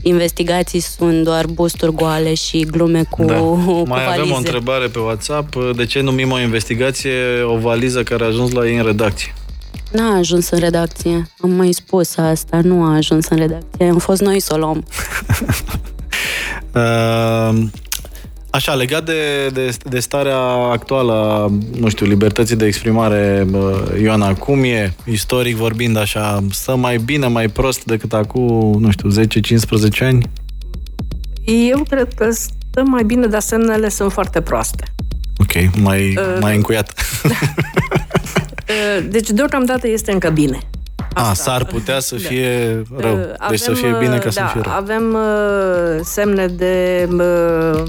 investigații 0.01 0.79
sunt 0.79 1.23
doar 1.23 1.45
busturi 1.45 1.93
goale 1.93 2.33
și 2.33 2.59
glume 2.59 3.03
cu, 3.09 3.23
Da. 3.25 3.37
cu 3.65 3.83
Mai 3.87 4.05
avem 4.05 4.15
valize. 4.17 4.33
o 4.33 4.37
întrebare 4.37 4.87
pe 4.87 4.99
WhatsApp. 4.99 5.55
De 5.75 5.85
ce 5.85 6.01
numim 6.01 6.31
o 6.31 6.39
investigație 6.39 7.11
o 7.43 7.57
valiză 7.57 8.03
care 8.03 8.23
a 8.23 8.27
ajuns 8.27 8.51
la 8.51 8.67
ei 8.67 8.77
în 8.77 8.83
redacție? 8.85 9.33
N-a 9.91 10.15
ajuns 10.17 10.49
în 10.49 10.59
redacție. 10.59 11.29
Am 11.41 11.49
mai 11.49 11.71
spus 11.71 12.17
asta, 12.17 12.59
nu 12.63 12.83
a 12.83 12.95
ajuns 12.95 13.27
în 13.27 13.37
redacție. 13.37 13.89
Am 13.89 13.97
fost 13.97 14.21
noi 14.21 14.39
să 14.39 14.53
o 14.53 14.57
luăm. 14.57 14.85
Uh, 16.73 17.63
Așa, 18.57 18.73
legat 18.73 19.05
de, 19.05 19.49
de, 19.53 19.75
de 19.83 19.99
starea 19.99 20.37
actuală 20.71 21.13
a, 21.13 21.51
nu 21.79 21.89
știu, 21.89 22.05
libertății 22.05 22.55
de 22.55 22.65
exprimare, 22.65 23.45
bă, 23.49 23.95
Ioana, 24.01 24.33
cum 24.33 24.63
e, 24.63 24.93
istoric 25.05 25.55
vorbind 25.55 25.97
așa, 25.97 26.43
stă 26.51 26.75
mai 26.75 26.97
bine, 26.97 27.27
mai 27.27 27.47
prost 27.47 27.83
decât 27.83 28.13
acum, 28.13 28.77
nu 28.79 28.91
știu, 28.91 29.09
10-15 29.09 29.99
ani? 29.99 30.29
Eu 31.45 31.83
cred 31.89 32.13
că 32.13 32.31
stă 32.31 32.83
mai 32.85 33.03
bine, 33.03 33.27
dar 33.27 33.41
semnele 33.41 33.89
sunt 33.89 34.11
foarte 34.11 34.41
proaste. 34.41 34.83
Ok, 35.37 35.75
mai, 35.75 36.15
uh, 36.17 36.37
mai 36.39 36.55
încuiat. 36.55 36.93
Uh, 37.23 37.31
Deci, 39.13 39.29
deocamdată 39.29 39.87
este 39.87 40.11
încă 40.11 40.29
bine. 40.29 40.59
A, 41.13 41.33
s-ar 41.33 41.65
putea 41.65 41.99
să 41.99 42.15
fie 42.27 42.81
rău. 42.97 43.15
Uh, 43.15 43.49
Deci 43.49 43.59
să 43.59 43.71
fie 43.71 43.95
bine 43.99 44.17
ca 44.17 44.29
să 44.29 44.39
da, 44.39 44.45
fie 44.45 44.61
rău. 44.61 44.73
Avem 44.73 45.13
uh, 45.13 45.99
semne 46.03 46.47
de 46.47 47.07
uh, 47.11 47.83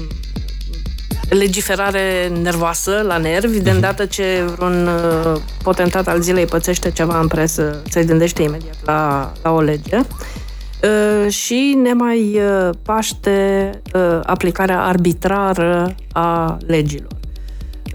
legiferare 1.29 2.31
nervoasă 2.41 3.03
la 3.07 3.17
nervi, 3.17 3.55
Mhm. 3.55 3.63
de 3.63 3.69
îndată 3.69 4.05
ce 4.05 4.43
vreun 4.55 4.87
uh, 4.87 5.41
potentat 5.63 6.07
al 6.07 6.21
zilei 6.21 6.45
pățește 6.45 6.91
ceva 6.91 7.19
în 7.19 7.27
presă, 7.27 7.81
se 7.89 8.03
gândește 8.03 8.41
imediat 8.43 8.77
la, 8.85 9.31
la 9.43 9.51
o 9.51 9.61
lege. 9.61 9.97
Uh, 9.97 11.31
și 11.31 11.77
ne 11.81 11.93
mai 11.93 12.39
uh, 12.39 12.69
paște 12.83 13.69
uh, 13.93 14.19
aplicarea 14.23 14.83
arbitrară 14.83 15.95
a 16.11 16.57
legilor. 16.67 17.11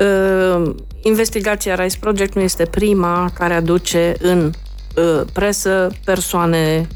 Uh, 0.01 0.75
investigația 1.03 1.75
Rice 1.75 1.99
Project 2.01 2.35
nu 2.35 2.41
este 2.43 2.65
prima 2.65 3.31
care 3.39 3.55
aduce 3.55 4.13
în 4.21 4.51
uh, 4.97 5.21
presă 5.33 5.91
persoane 6.05 6.89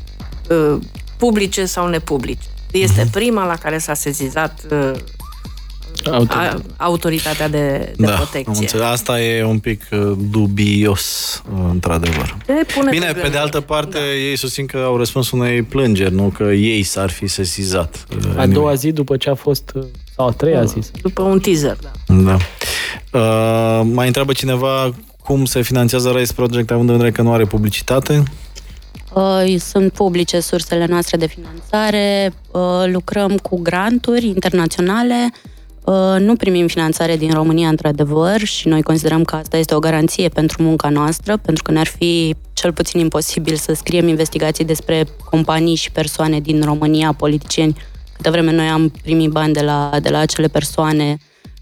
uh, 0.51 0.79
publice 1.19 1.65
sau 1.65 1.89
nepublice. 1.89 2.49
Este 2.71 3.03
uh-huh. 3.05 3.11
prima 3.11 3.47
la 3.47 3.55
care 3.57 3.79
s-a 3.79 3.95
sezizat 3.95 4.61
uh, 6.07 6.21
a, 6.29 6.63
autoritatea 6.77 7.49
de, 7.49 7.93
de 7.97 8.07
da, 8.07 8.13
protecție. 8.13 8.83
Asta 8.83 9.21
e 9.21 9.45
un 9.45 9.59
pic 9.59 9.83
uh, 9.91 10.13
dubios, 10.31 11.43
uh, 11.53 11.59
într-adevăr. 11.71 12.37
Bine, 12.91 13.13
pe 13.13 13.29
de 13.29 13.37
altă 13.37 13.61
parte, 13.61 13.99
da. 13.99 14.15
ei 14.29 14.37
susțin 14.37 14.67
că 14.67 14.77
au 14.77 14.97
răspuns 14.97 15.31
unei 15.31 15.63
plângeri, 15.63 16.15
nu 16.15 16.33
că 16.37 16.43
ei 16.43 16.83
s-ar 16.83 17.11
fi 17.11 17.27
sesizat. 17.27 18.07
A 18.37 18.47
doua 18.47 18.75
zi 18.75 18.93
după 18.93 19.17
ce 19.17 19.31
a 19.31 19.35
fost, 19.35 19.73
sau 20.15 20.27
a 20.27 20.31
treia 20.31 20.65
zi. 20.65 20.79
După 21.03 21.23
un 21.23 21.41
teaser, 21.41 21.77
da. 21.81 22.15
da. 22.15 22.37
Uh, 23.13 23.87
mai 23.93 24.07
întreabă 24.07 24.33
cineva 24.33 24.95
cum 25.25 25.45
se 25.45 25.63
finanțează 25.63 26.11
Rise 26.11 26.33
Project 26.33 26.71
având 26.71 26.89
în 26.89 26.95
vedere 26.95 27.13
că 27.13 27.23
nu 27.23 27.33
are 27.33 27.45
publicitate? 27.45 28.23
Uh, 29.13 29.55
sunt 29.59 29.93
publice 29.93 30.41
sursele 30.41 30.87
noastre 30.87 31.17
de 31.17 31.27
finanțare, 31.27 32.33
uh, 32.51 32.61
lucrăm 32.87 33.37
cu 33.37 33.61
granturi 33.61 34.27
internaționale, 34.27 35.31
uh, 35.33 35.58
nu 36.19 36.37
primim 36.37 36.67
finanțare 36.67 37.17
din 37.17 37.33
România, 37.33 37.69
într-adevăr, 37.69 38.41
și 38.41 38.69
noi 38.69 38.83
considerăm 38.83 39.25
că 39.25 39.37
asta 39.37 39.57
este 39.57 39.75
o 39.75 39.79
garanție 39.79 40.29
pentru 40.29 40.63
munca 40.63 40.89
noastră, 40.89 41.37
pentru 41.37 41.63
că 41.63 41.71
ne-ar 41.73 41.87
fi 41.87 42.35
cel 42.53 42.73
puțin 42.73 43.01
imposibil 43.01 43.57
să 43.57 43.73
scriem 43.73 44.09
investigații 44.09 44.65
despre 44.65 45.07
companii 45.31 45.75
și 45.75 45.91
persoane 45.91 46.41
din 46.41 46.63
România, 46.63 47.13
politicieni, 47.13 47.77
câte 48.13 48.31
vreme 48.31 48.53
noi 48.53 48.67
am 48.67 48.89
primit 49.03 49.31
bani 49.31 49.53
de 49.53 49.61
la, 49.61 49.91
de 50.03 50.09
la 50.09 50.19
acele 50.19 50.47
persoane 50.47 51.17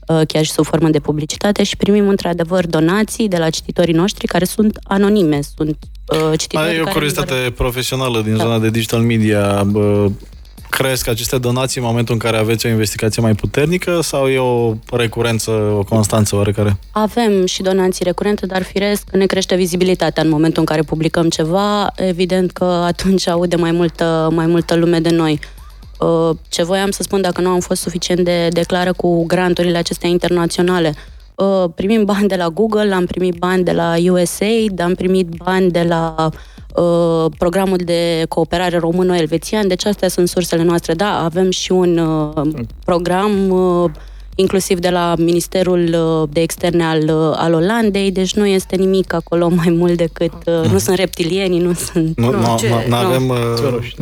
chiar 0.07 0.45
și 0.45 0.51
sub 0.51 0.65
formă 0.65 0.89
de 0.89 0.99
publicitate 0.99 1.63
și 1.63 1.77
primim 1.77 2.09
într-adevăr 2.09 2.67
donații 2.67 3.29
de 3.29 3.37
la 3.37 3.51
cititorii 3.51 3.95
noștri 3.95 4.27
care 4.27 4.45
sunt 4.45 4.79
anonime, 4.83 5.41
sunt 5.57 5.79
uh, 6.07 6.39
cititori. 6.39 6.69
Ai 6.69 6.81
o 6.81 6.85
curiozitate 6.85 7.35
vor... 7.35 7.51
profesională 7.51 8.23
din 8.23 8.37
da. 8.37 8.43
zona 8.43 8.59
de 8.59 8.71
digital 8.71 9.01
media. 9.01 9.63
Bă, 9.65 10.11
cresc 10.71 11.09
aceste 11.09 11.39
donații 11.39 11.81
în 11.81 11.87
momentul 11.87 12.15
în 12.15 12.21
care 12.21 12.37
aveți 12.37 12.67
o 12.67 12.69
investigație 12.69 13.23
mai 13.23 13.35
puternică 13.35 14.01
sau 14.01 14.29
e 14.29 14.39
o 14.39 14.75
recurență, 14.93 15.51
o 15.51 15.85
constanță 15.85 16.37
oarecare? 16.37 16.77
Avem 16.91 17.47
și 17.47 17.63
donații 17.63 18.05
recurente, 18.05 18.47
dar 18.47 18.63
firesc 18.63 19.11
ne 19.13 19.27
crește 19.27 19.55
vizibilitatea 19.55 20.23
în 20.23 20.29
momentul 20.29 20.61
în 20.61 20.67
care 20.67 20.83
publicăm 20.83 21.29
ceva. 21.29 21.93
Evident 21.97 22.51
că 22.51 22.65
atunci 22.65 23.29
aude 23.29 23.57
mai 23.57 23.73
multă, 23.73 24.29
mai 24.33 24.47
multă 24.47 24.75
lume 24.75 24.99
de 24.99 25.11
noi. 25.11 25.41
Uh, 25.99 26.37
ce 26.49 26.63
voiam 26.63 26.91
să 26.91 27.03
spun 27.03 27.21
dacă 27.21 27.41
nu 27.41 27.49
am 27.49 27.61
fost 27.61 27.81
suficient 27.81 28.21
de, 28.21 28.49
de 28.49 28.61
clară 28.61 28.93
cu 28.93 29.25
granturile 29.25 29.79
acestea 29.79 30.09
internaționale– 30.09 30.95
Uh, 31.37 31.65
primim 31.75 32.05
bani 32.05 32.29
de 32.29 32.37
la 32.37 32.49
Google, 32.49 32.95
am 32.95 33.07
primit 33.07 33.35
bani 33.39 33.65
de 33.65 33.73
la 33.73 33.95
USAID, 34.11 34.81
am 34.81 34.95
primit 34.95 35.29
bani 35.29 35.71
de 35.71 35.83
la 35.83 36.15
uh, 36.19 36.39
programul 37.39 37.77
de 37.85 38.25
cooperare 38.29 38.79
româno-elvețian, 38.79 39.69
deci 39.69 39.85
astea 39.85 40.09
sunt 40.09 40.29
sursele 40.29 40.63
noastre. 40.63 40.95
Da, 40.95 41.25
avem 41.25 41.51
și 41.51 41.73
un 41.73 41.99
uh, 41.99 42.49
program 42.85 43.51
uh, 43.51 43.91
inclusiv 44.35 44.79
de 44.79 44.91
la 44.91 45.15
Ministerul 45.19 45.97
uh, 46.23 46.29
de 46.33 46.41
Externe 46.41 46.85
al, 46.85 47.03
uh, 47.03 47.37
al 47.37 47.53
Olandei, 47.53 48.11
deci 48.11 48.35
nu 48.35 48.47
este 48.47 48.77
nimic 48.77 49.13
acolo 49.13 49.49
mai 49.49 49.71
mult 49.71 49.97
decât... 49.97 50.33
Uh, 50.45 50.71
nu 50.71 50.79
sunt 50.79 50.97
reptilieni, 50.97 51.59
nu 51.59 51.73
sunt... 51.73 52.19
Nu, 52.19 52.31
nu, 52.31 52.41
nu, 52.41 52.59
nu 52.89 52.95
avem 52.95 53.29
uh, 53.29 53.37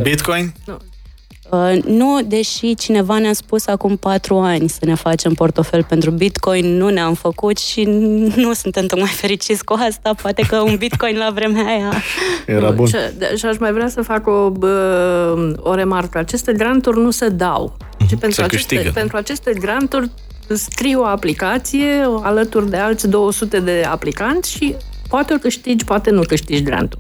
Bitcoin? 0.03 0.55
Nu. 0.67 0.77
Uh, 1.51 1.83
nu, 1.85 2.21
deși 2.27 2.75
cineva 2.75 3.19
ne-a 3.19 3.33
spus 3.33 3.67
acum 3.67 3.97
patru 3.97 4.37
ani 4.37 4.69
să 4.69 4.79
ne 4.85 4.95
facem 4.95 5.33
portofel 5.33 5.85
pentru 5.85 6.11
Bitcoin, 6.11 6.77
nu 6.77 6.89
ne-am 6.89 7.15
făcut 7.15 7.59
și 7.59 7.83
nu 8.37 8.53
suntem 8.53 8.87
tocmai 8.87 9.09
fericiți 9.09 9.65
cu 9.65 9.77
asta. 9.89 10.15
Poate 10.23 10.43
că 10.49 10.61
un 10.61 10.77
Bitcoin 10.77 11.17
la 11.17 11.31
vremea 11.35 11.65
aia... 11.65 11.93
Era 12.47 12.71
bun. 12.71 12.87
Și, 12.87 12.97
și 13.37 13.47
aș 13.47 13.59
mai 13.59 13.73
vrea 13.73 13.89
să 13.89 14.03
fac 14.03 14.27
o, 14.27 14.51
bă, 14.51 15.57
o 15.57 15.75
remarcă. 15.75 16.19
Aceste 16.19 16.53
granturi 16.53 17.01
nu 17.01 17.11
se 17.11 17.29
dau. 17.29 17.77
Mm-hmm. 17.77 18.09
Și 18.09 18.17
pentru, 18.17 18.41
se 18.41 18.43
aceste, 18.43 18.91
pentru 18.95 19.17
aceste 19.17 19.53
granturi 19.53 20.11
scriu 20.49 21.01
o 21.01 21.05
aplicație 21.05 22.09
alături 22.23 22.71
de 22.71 22.77
alți 22.77 23.09
200 23.09 23.61
de 23.61 23.85
aplicanți 23.91 24.51
și 24.51 24.75
poate 25.09 25.35
o 25.35 25.37
câștigi, 25.37 25.85
poate 25.85 26.11
nu 26.11 26.23
câștigi 26.23 26.63
grantul. 26.63 26.99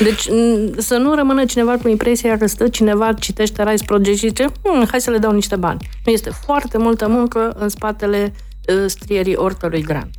Deci 0.00 0.28
să 0.76 0.96
nu 0.96 1.14
rămână 1.14 1.44
cineva 1.44 1.76
cu 1.76 1.88
impresia 1.88 2.38
că 2.38 2.46
stă 2.46 2.68
cineva, 2.68 3.12
citește 3.12 3.64
Rise 3.64 3.84
Project 3.84 4.18
și 4.18 4.26
zice 4.26 4.44
hm, 4.62 4.86
hai 4.90 5.00
să 5.00 5.10
le 5.10 5.18
dau 5.18 5.32
niște 5.32 5.56
bani. 5.56 5.88
Nu 6.04 6.12
este 6.12 6.30
foarte 6.30 6.78
multă 6.78 7.08
muncă 7.08 7.54
în 7.58 7.68
spatele 7.68 8.32
uh, 8.68 8.84
strierii 8.86 9.34
oricărui 9.34 9.82
grant. 9.82 10.10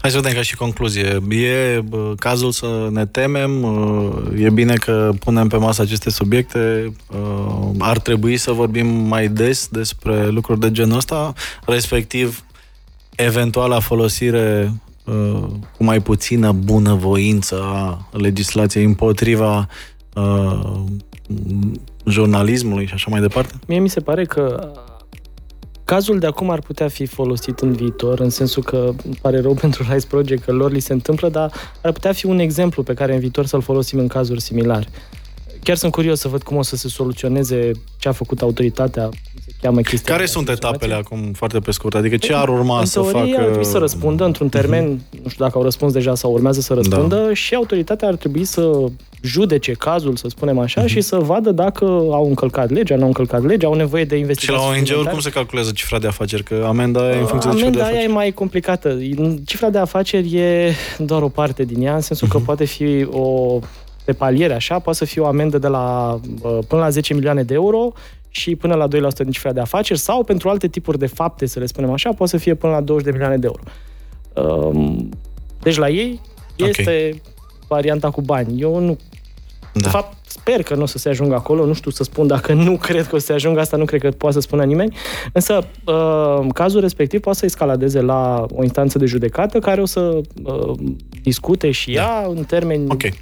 Hai 0.00 0.10
să 0.10 0.16
vedem 0.16 0.32
ca 0.32 0.42
și 0.42 0.56
concluzie. 0.56 1.20
E 1.30 1.82
cazul 2.18 2.50
să 2.50 2.88
ne 2.90 3.06
temem, 3.06 3.64
e 4.38 4.50
bine 4.50 4.74
că 4.74 5.10
punem 5.18 5.48
pe 5.48 5.56
masă 5.56 5.82
aceste 5.82 6.10
subiecte, 6.10 6.92
ar 7.78 7.98
trebui 7.98 8.36
să 8.36 8.52
vorbim 8.52 8.86
mai 8.86 9.28
des 9.28 9.68
despre 9.70 10.28
lucruri 10.28 10.60
de 10.60 10.70
genul 10.70 10.96
ăsta, 10.96 11.32
respectiv 11.66 12.44
eventuala 13.16 13.80
folosire 13.80 14.72
Uh, 14.72 14.89
cu 15.76 15.84
mai 15.84 16.00
puțină 16.00 16.52
bunăvoință 16.52 17.60
a 17.62 18.08
legislației 18.12 18.84
împotriva 18.84 19.68
uh, 20.14 20.80
jurnalismului 22.06 22.86
și 22.86 22.94
așa 22.94 23.06
mai 23.10 23.20
departe? 23.20 23.54
Mie 23.66 23.78
mi 23.78 23.88
se 23.88 24.00
pare 24.00 24.24
că 24.24 24.72
cazul 25.84 26.18
de 26.18 26.26
acum 26.26 26.50
ar 26.50 26.60
putea 26.60 26.88
fi 26.88 27.06
folosit 27.06 27.58
în 27.58 27.72
viitor, 27.72 28.20
în 28.20 28.30
sensul 28.30 28.62
că 28.62 28.92
îmi 29.04 29.18
pare 29.20 29.40
rău 29.40 29.54
pentru 29.64 29.86
Rise 29.92 30.06
Project 30.06 30.44
că 30.44 30.52
lor 30.52 30.72
li 30.72 30.80
se 30.80 30.92
întâmplă, 30.92 31.28
dar 31.28 31.52
ar 31.82 31.92
putea 31.92 32.12
fi 32.12 32.26
un 32.26 32.38
exemplu 32.38 32.82
pe 32.82 32.94
care 32.94 33.12
în 33.12 33.20
viitor 33.20 33.46
să-l 33.46 33.60
folosim 33.60 33.98
în 33.98 34.08
cazuri 34.08 34.40
similare. 34.40 34.86
Chiar 35.62 35.76
sunt 35.76 35.92
curios 35.92 36.20
să 36.20 36.28
văd 36.28 36.42
cum 36.42 36.56
o 36.56 36.62
să 36.62 36.76
se 36.76 36.88
soluționeze 36.88 37.70
ce 37.98 38.08
a 38.08 38.12
făcut 38.12 38.42
autoritatea 38.42 39.08
cheamă 39.60 39.80
chestia. 39.80 40.14
Care 40.14 40.26
sunt 40.26 40.48
etapele 40.48 40.94
acum, 40.94 41.32
foarte 41.32 41.58
pe 41.58 41.70
scurt? 41.70 41.94
Adică 41.94 42.16
ce 42.16 42.34
ar 42.34 42.48
urma 42.48 42.78
în 42.78 42.86
să 42.86 43.00
facă? 43.00 43.36
ar 43.36 43.44
trebui 43.44 43.64
să 43.64 43.78
răspundă 43.78 44.24
într-un 44.24 44.46
mhm. 44.52 44.56
termen, 44.56 44.96
uh-huh. 44.96 45.22
nu 45.22 45.28
știu 45.28 45.44
dacă 45.44 45.58
au 45.58 45.64
răspuns 45.64 45.92
deja 45.92 46.14
sau 46.14 46.32
urmează 46.32 46.60
să 46.60 46.74
răspundă, 46.74 47.16
da. 47.16 47.34
și 47.34 47.54
autoritatea 47.54 48.08
ar 48.08 48.14
trebui 48.14 48.44
să 48.44 48.70
judece 49.22 49.72
cazul, 49.72 50.16
să 50.16 50.28
spunem 50.28 50.58
așa, 50.58 50.84
uh-huh. 50.84 50.86
și 50.86 51.00
să 51.00 51.16
vadă 51.16 51.50
dacă 51.50 51.84
au 52.10 52.28
încălcat 52.28 52.70
legea, 52.70 52.96
nu 52.96 53.00
au 53.00 53.06
încălcat 53.06 53.44
legea, 53.44 53.66
au 53.66 53.74
nevoie 53.74 54.04
de 54.04 54.16
investigații. 54.16 54.64
Și 54.64 54.70
la 54.70 54.94
ONG-uri 54.96 55.10
cum 55.10 55.20
se 55.20 55.30
calculează 55.30 55.70
cifra 55.74 55.98
de 55.98 56.06
afaceri? 56.06 56.42
Că 56.42 56.64
amenda 56.66 57.10
e 57.10 57.18
în 57.18 57.26
funcție 57.26 57.50
de 57.50 57.56
cifra 57.56 57.70
de 57.70 57.80
afaceri. 57.80 58.04
e 58.04 58.12
mai 58.12 58.30
complicată. 58.32 58.98
Cifra 59.44 59.70
de 59.70 59.78
afaceri 59.78 60.36
e 60.36 60.72
doar 60.98 61.22
o 61.22 61.28
parte 61.28 61.64
din 61.64 61.82
ea, 61.82 61.94
în 61.94 62.00
sensul 62.00 62.26
uh-huh. 62.26 62.30
că 62.30 62.36
mhm. 62.36 62.46
poate 62.46 62.64
fi 62.64 63.06
o 63.10 63.58
pe 64.04 64.12
paliere 64.12 64.54
așa, 64.54 64.78
poate 64.78 64.98
să 64.98 65.04
fie 65.04 65.22
o 65.22 65.26
amendă 65.26 65.58
de 65.58 65.68
la 65.68 66.18
până 66.40 66.80
la 66.80 66.90
10 66.90 67.14
milioane 67.14 67.42
de 67.42 67.54
euro 67.54 67.92
și 68.30 68.56
până 68.56 68.74
la 68.74 68.88
2% 68.88 68.90
din 69.16 69.30
cifra 69.30 69.52
de 69.52 69.60
afaceri 69.60 69.98
sau 69.98 70.24
pentru 70.24 70.48
alte 70.48 70.68
tipuri 70.68 70.98
de 70.98 71.06
fapte, 71.06 71.46
să 71.46 71.58
le 71.58 71.66
spunem 71.66 71.90
așa, 71.90 72.12
poate 72.12 72.32
să 72.32 72.38
fie 72.38 72.54
până 72.54 72.72
la 72.72 72.80
20 72.80 73.04
de 73.04 73.10
milioane 73.10 73.36
de 73.36 73.46
euro. 73.46 73.62
Um, 74.34 75.08
deci 75.60 75.76
la 75.76 75.88
ei 75.88 76.20
este 76.56 76.80
okay. 76.80 77.22
varianta 77.68 78.10
cu 78.10 78.20
bani. 78.20 78.60
Eu 78.60 78.78
nu... 78.78 78.98
Da. 79.72 79.80
De 79.80 79.88
fapt, 79.88 80.16
sper 80.26 80.62
că 80.62 80.74
nu 80.74 80.82
o 80.82 80.86
să 80.86 80.98
se 80.98 81.08
ajungă 81.08 81.34
acolo, 81.34 81.66
nu 81.66 81.72
știu 81.72 81.90
să 81.90 82.02
spun 82.02 82.26
dacă 82.26 82.52
nu 82.52 82.76
cred 82.86 83.06
că 83.06 83.14
o 83.14 83.18
să 83.18 83.24
se 83.24 83.32
ajungă, 83.32 83.60
asta 83.60 83.76
nu 83.76 83.84
cred 83.84 84.00
că 84.00 84.10
poate 84.10 84.34
să 84.34 84.40
spună 84.40 84.64
nimeni, 84.64 84.96
însă 85.32 85.66
uh, 85.84 86.46
cazul 86.54 86.80
respectiv 86.80 87.20
poate 87.20 87.38
să 87.38 87.44
escaladeze 87.44 88.00
la 88.00 88.46
o 88.54 88.62
instanță 88.62 88.98
de 88.98 89.06
judecată 89.06 89.58
care 89.58 89.80
o 89.80 89.86
să 89.86 90.20
uh, 90.42 90.72
discute 91.22 91.70
și 91.70 91.92
da. 91.92 92.00
ea 92.00 92.26
în 92.28 92.44
termeni 92.44 92.90
okay. 92.90 93.20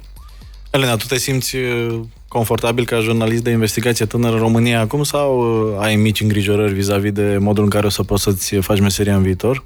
Elena, 0.71 0.95
tu 0.95 1.05
te 1.05 1.17
simți 1.17 1.55
uh, 1.55 1.99
confortabil 2.29 2.85
ca 2.85 2.99
jurnalist 2.99 3.43
de 3.43 3.49
investigație 3.49 4.05
tânăr 4.05 4.33
în 4.33 4.39
România 4.39 4.79
acum 4.79 5.03
sau 5.03 5.39
uh, 5.39 5.77
ai 5.79 5.95
mici 5.95 6.21
îngrijorări 6.21 6.73
vis-a-vis 6.73 7.11
de 7.11 7.37
modul 7.39 7.63
în 7.63 7.69
care 7.69 7.85
o 7.85 7.89
să 7.89 8.03
poți 8.03 8.23
să-ți 8.23 8.55
faci 8.55 8.79
meseria 8.79 9.15
în 9.15 9.21
viitor? 9.21 9.63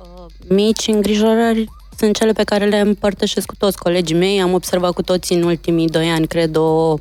Uh, 0.00 0.26
mici 0.48 0.86
îngrijorări 0.86 1.68
sunt 1.96 2.16
cele 2.16 2.32
pe 2.32 2.42
care 2.42 2.64
le 2.64 2.78
împărtășesc 2.78 3.46
cu 3.46 3.54
toți 3.58 3.78
colegii 3.78 4.16
mei. 4.16 4.40
Am 4.40 4.52
observat 4.52 4.92
cu 4.92 5.02
toții 5.02 5.36
în 5.36 5.42
ultimii 5.42 5.88
doi 5.88 6.08
ani, 6.08 6.26
cred, 6.26 6.56
o 6.56 6.94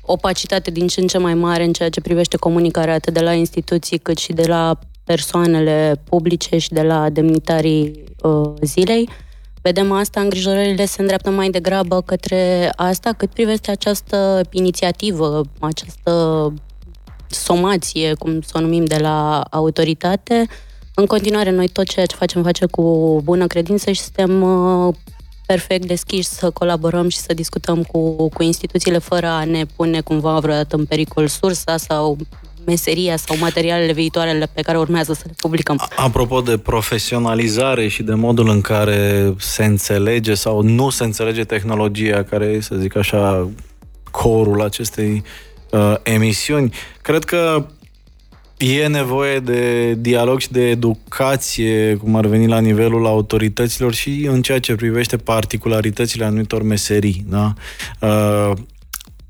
opacitate 0.00 0.70
din 0.70 0.86
ce 0.86 1.00
în 1.00 1.06
ce 1.06 1.18
mai 1.18 1.34
mare 1.34 1.64
în 1.64 1.72
ceea 1.72 1.88
ce 1.88 2.00
privește 2.00 2.36
comunicarea 2.36 2.94
atât 2.94 3.14
de 3.14 3.20
la 3.20 3.32
instituții 3.32 3.98
cât 3.98 4.18
și 4.18 4.32
de 4.32 4.44
la 4.46 4.78
persoanele 5.04 6.02
publice 6.04 6.58
și 6.58 6.68
de 6.68 6.82
la 6.82 7.10
demnitarii 7.10 8.04
uh, 8.22 8.52
zilei. 8.62 9.08
Uh, 9.08 9.29
vedem 9.62 9.92
asta, 9.92 10.20
îngrijorările 10.20 10.84
se 10.84 11.00
îndreaptă 11.00 11.30
mai 11.30 11.50
degrabă 11.50 12.00
către 12.00 12.72
asta, 12.76 13.12
cât 13.12 13.30
privește 13.30 13.70
această 13.70 14.40
inițiativă, 14.50 15.42
această 15.60 16.52
somație, 17.28 18.14
cum 18.14 18.40
să 18.40 18.52
o 18.54 18.60
numim, 18.60 18.84
de 18.84 18.96
la 18.96 19.40
autoritate. 19.40 20.46
În 20.94 21.06
continuare, 21.06 21.50
noi 21.50 21.68
tot 21.68 21.88
ceea 21.88 22.06
ce 22.06 22.16
facem, 22.16 22.42
facem 22.42 22.68
cu 22.68 23.20
bună 23.24 23.46
credință 23.46 23.90
și 23.90 24.00
suntem 24.00 24.42
uh, 24.42 24.94
perfect 25.46 25.86
deschiși 25.86 26.28
să 26.28 26.50
colaborăm 26.50 27.08
și 27.08 27.18
să 27.18 27.34
discutăm 27.34 27.82
cu, 27.82 28.28
cu 28.28 28.42
instituțiile 28.42 28.98
fără 28.98 29.26
a 29.26 29.44
ne 29.44 29.64
pune 29.76 30.00
cumva 30.00 30.38
vreodată 30.38 30.76
în 30.76 30.84
pericol 30.84 31.26
sursa 31.26 31.76
sau 31.76 32.16
meseria 32.66 33.16
sau 33.16 33.36
materialele 33.38 33.92
viitoare 33.92 34.48
pe 34.54 34.62
care 34.62 34.78
urmează 34.78 35.12
să 35.12 35.22
le 35.26 35.32
publicăm. 35.36 35.88
Apropo 35.96 36.40
de 36.40 36.58
profesionalizare 36.58 37.88
și 37.88 38.02
de 38.02 38.14
modul 38.14 38.48
în 38.48 38.60
care 38.60 39.34
se 39.38 39.64
înțelege 39.64 40.34
sau 40.34 40.62
nu 40.62 40.90
se 40.90 41.04
înțelege 41.04 41.44
tehnologia 41.44 42.22
care, 42.22 42.60
să 42.60 42.74
zic 42.76 42.96
așa, 42.96 43.48
corul 44.10 44.62
acestei 44.62 45.22
uh, 45.70 45.94
emisiuni. 46.02 46.74
Cred 47.02 47.24
că 47.24 47.66
E 48.60 48.86
nevoie 48.86 49.38
de 49.38 49.94
dialog 49.94 50.40
și 50.40 50.52
de 50.52 50.68
educație, 50.68 51.96
cum 51.96 52.14
ar 52.14 52.26
veni 52.26 52.46
la 52.46 52.58
nivelul 52.58 53.06
autorităților 53.06 53.94
și 53.94 54.26
în 54.30 54.42
ceea 54.42 54.60
ce 54.60 54.74
privește 54.74 55.16
particularitățile 55.16 56.24
anumitor 56.24 56.62
meserii. 56.62 57.24
Da? 57.28 57.52
Uh, 58.00 58.52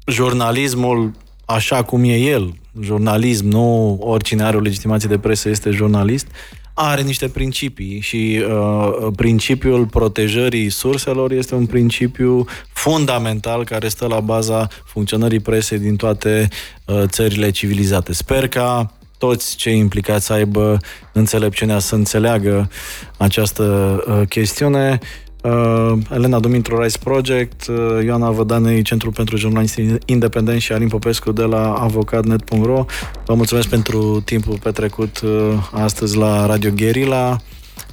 jurnalismul, 0.06 1.12
așa 1.54 1.82
cum 1.82 2.04
e 2.04 2.16
el, 2.16 2.54
jurnalism, 2.80 3.48
nu 3.48 3.96
oricine 4.00 4.42
are 4.42 4.56
o 4.56 4.60
legitimație 4.60 5.08
de 5.08 5.18
presă 5.18 5.48
este 5.48 5.70
jurnalist, 5.70 6.26
are 6.74 7.02
niște 7.02 7.28
principii 7.28 8.00
și 8.00 8.42
uh, 8.48 9.12
principiul 9.16 9.86
protejării 9.86 10.68
surselor 10.68 11.32
este 11.32 11.54
un 11.54 11.66
principiu 11.66 12.44
fundamental 12.72 13.64
care 13.64 13.88
stă 13.88 14.06
la 14.06 14.20
baza 14.20 14.68
funcționării 14.84 15.40
presei 15.40 15.78
din 15.78 15.96
toate 15.96 16.48
uh, 16.84 17.02
țările 17.06 17.50
civilizate. 17.50 18.12
Sper 18.12 18.48
ca 18.48 18.92
toți 19.18 19.56
cei 19.56 19.78
implicați 19.78 20.26
să 20.26 20.32
aibă 20.32 20.78
înțelepciunea 21.12 21.78
să 21.78 21.94
înțeleagă 21.94 22.70
această 23.16 23.64
uh, 24.06 24.28
chestiune. 24.28 24.98
Uh, 25.42 25.98
Elena 26.10 26.38
Dumitru 26.38 26.82
Rice 26.82 26.98
Project, 26.98 27.66
uh, 27.66 28.04
Ioana 28.04 28.30
Vădanei, 28.30 28.82
Centrul 28.82 29.12
pentru 29.12 29.36
Jurnaliști 29.36 29.94
Independent 30.04 30.60
și 30.60 30.72
Alin 30.72 30.88
Popescu 30.88 31.32
de 31.32 31.42
la 31.42 31.74
avocatnet.ro. 31.74 32.84
Vă 33.24 33.34
mulțumesc 33.34 33.68
pentru 33.68 34.20
timpul 34.24 34.58
petrecut 34.58 35.20
uh, 35.20 35.30
astăzi 35.72 36.16
la 36.16 36.46
Radio 36.46 36.70
Guerilla 36.70 37.40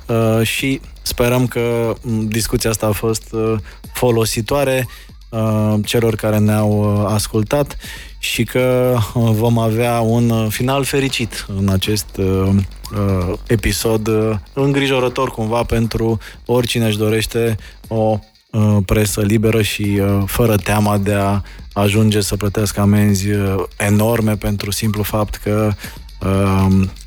uh, 0.08 0.46
și 0.46 0.82
sperăm 1.02 1.48
că 1.48 1.94
mm, 2.02 2.28
discuția 2.28 2.70
asta 2.70 2.88
a 2.88 2.92
fost 2.92 3.34
uh, 3.34 3.54
folositoare 3.94 4.88
uh, 5.30 5.74
celor 5.86 6.16
care 6.16 6.38
ne-au 6.38 7.02
uh, 7.02 7.12
ascultat 7.14 7.78
și 8.28 8.44
că 8.44 8.98
uh, 9.14 9.30
vom 9.32 9.58
avea 9.58 10.00
un 10.00 10.30
uh, 10.30 10.48
final 10.50 10.84
fericit 10.84 11.46
în 11.58 11.70
acest 11.70 12.18
uh, 12.18 12.56
episod 13.48 14.10
îngrijorător 14.54 15.32
cumva 15.32 15.64
pentru 15.64 16.20
oricine 16.46 16.86
își 16.86 16.98
dorește 16.98 17.58
o 17.88 18.20
presă 18.86 19.22
liberă 19.22 19.62
și 19.62 20.02
fără 20.26 20.56
teama 20.56 20.98
de 20.98 21.14
a 21.14 21.42
ajunge 21.74 22.22
să 22.22 22.36
plătească 22.36 22.82
amenzi 22.82 23.28
enorme 23.78 24.36
pentru 24.36 24.72
simplu 24.72 25.04
fapt 25.04 25.36
că 25.36 25.72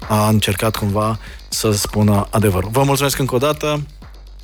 a 0.08 0.28
încercat 0.28 0.76
cumva 0.76 1.18
să 1.48 1.70
spună 1.70 2.26
adevărul. 2.30 2.70
Vă 2.72 2.82
mulțumesc 2.82 3.18
încă 3.18 3.34
o 3.34 3.38
dată. 3.38 3.80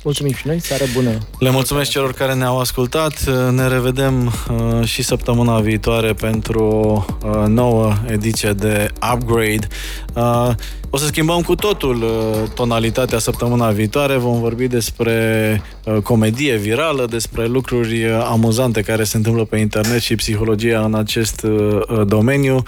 Mulțumim 0.03 0.33
și 0.33 0.47
noi, 0.47 0.59
seară 0.59 0.83
bună! 0.93 1.17
Le 1.39 1.49
mulțumesc 1.49 1.89
celor 1.89 2.13
care 2.13 2.33
ne-au 2.33 2.59
ascultat. 2.59 3.23
Ne 3.51 3.67
revedem 3.67 4.25
uh, 4.25 4.87
și 4.87 5.03
săptămâna 5.03 5.59
viitoare 5.59 6.13
pentru 6.13 6.63
o 6.63 7.05
uh, 7.23 7.45
nouă 7.47 7.93
ediție 8.09 8.53
de 8.53 8.87
Upgrade. 9.13 9.67
Uh, 10.13 10.49
o 10.89 10.97
să 10.97 11.05
schimbăm 11.05 11.41
cu 11.41 11.55
totul 11.55 12.01
uh, 12.01 12.49
tonalitatea 12.53 13.19
săptămâna 13.19 13.69
viitoare. 13.69 14.17
Vom 14.17 14.39
vorbi 14.39 14.67
despre 14.67 15.61
uh, 15.83 15.97
comedie 16.01 16.55
virală, 16.55 17.05
despre 17.05 17.45
lucruri 17.45 18.05
uh, 18.05 18.27
amuzante 18.29 18.81
care 18.81 19.03
se 19.03 19.17
întâmplă 19.17 19.43
pe 19.43 19.57
internet 19.57 20.01
și 20.01 20.15
psihologia 20.15 20.81
în 20.85 20.95
acest 20.95 21.43
uh, 21.43 22.01
domeniu. 22.05 22.63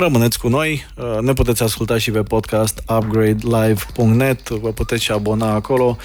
Uh, 0.00 0.06
Rămâneți 0.06 0.38
cu 0.38 0.48
noi, 0.48 0.86
uh, 0.96 1.18
ne 1.20 1.32
puteți 1.32 1.62
asculta 1.62 1.98
și 1.98 2.10
pe 2.10 2.22
podcast 2.22 2.82
upgradelive.net, 2.88 4.48
vă 4.48 4.68
puteți 4.68 5.02
și 5.02 5.12
abona 5.12 5.54
acolo. 5.54 5.96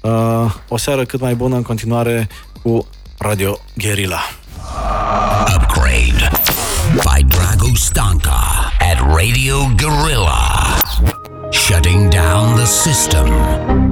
Uh, 0.00 0.54
o 0.68 0.76
seară 0.76 1.04
cât 1.04 1.20
mai 1.20 1.34
bună 1.34 1.56
în 1.56 1.62
continuare 1.62 2.28
cu 2.62 2.86
Radio 3.18 3.58
Guerilla. 3.76 4.20
Upgrade 5.56 6.30
by 6.92 7.24
Drago 7.26 7.74
Stanka 7.74 8.72
at 8.92 9.16
Radio 9.16 9.56
Guerrilla. 9.76 10.78
Shutting 11.50 12.08
down 12.08 12.54
the 12.54 12.64
system. 12.64 13.83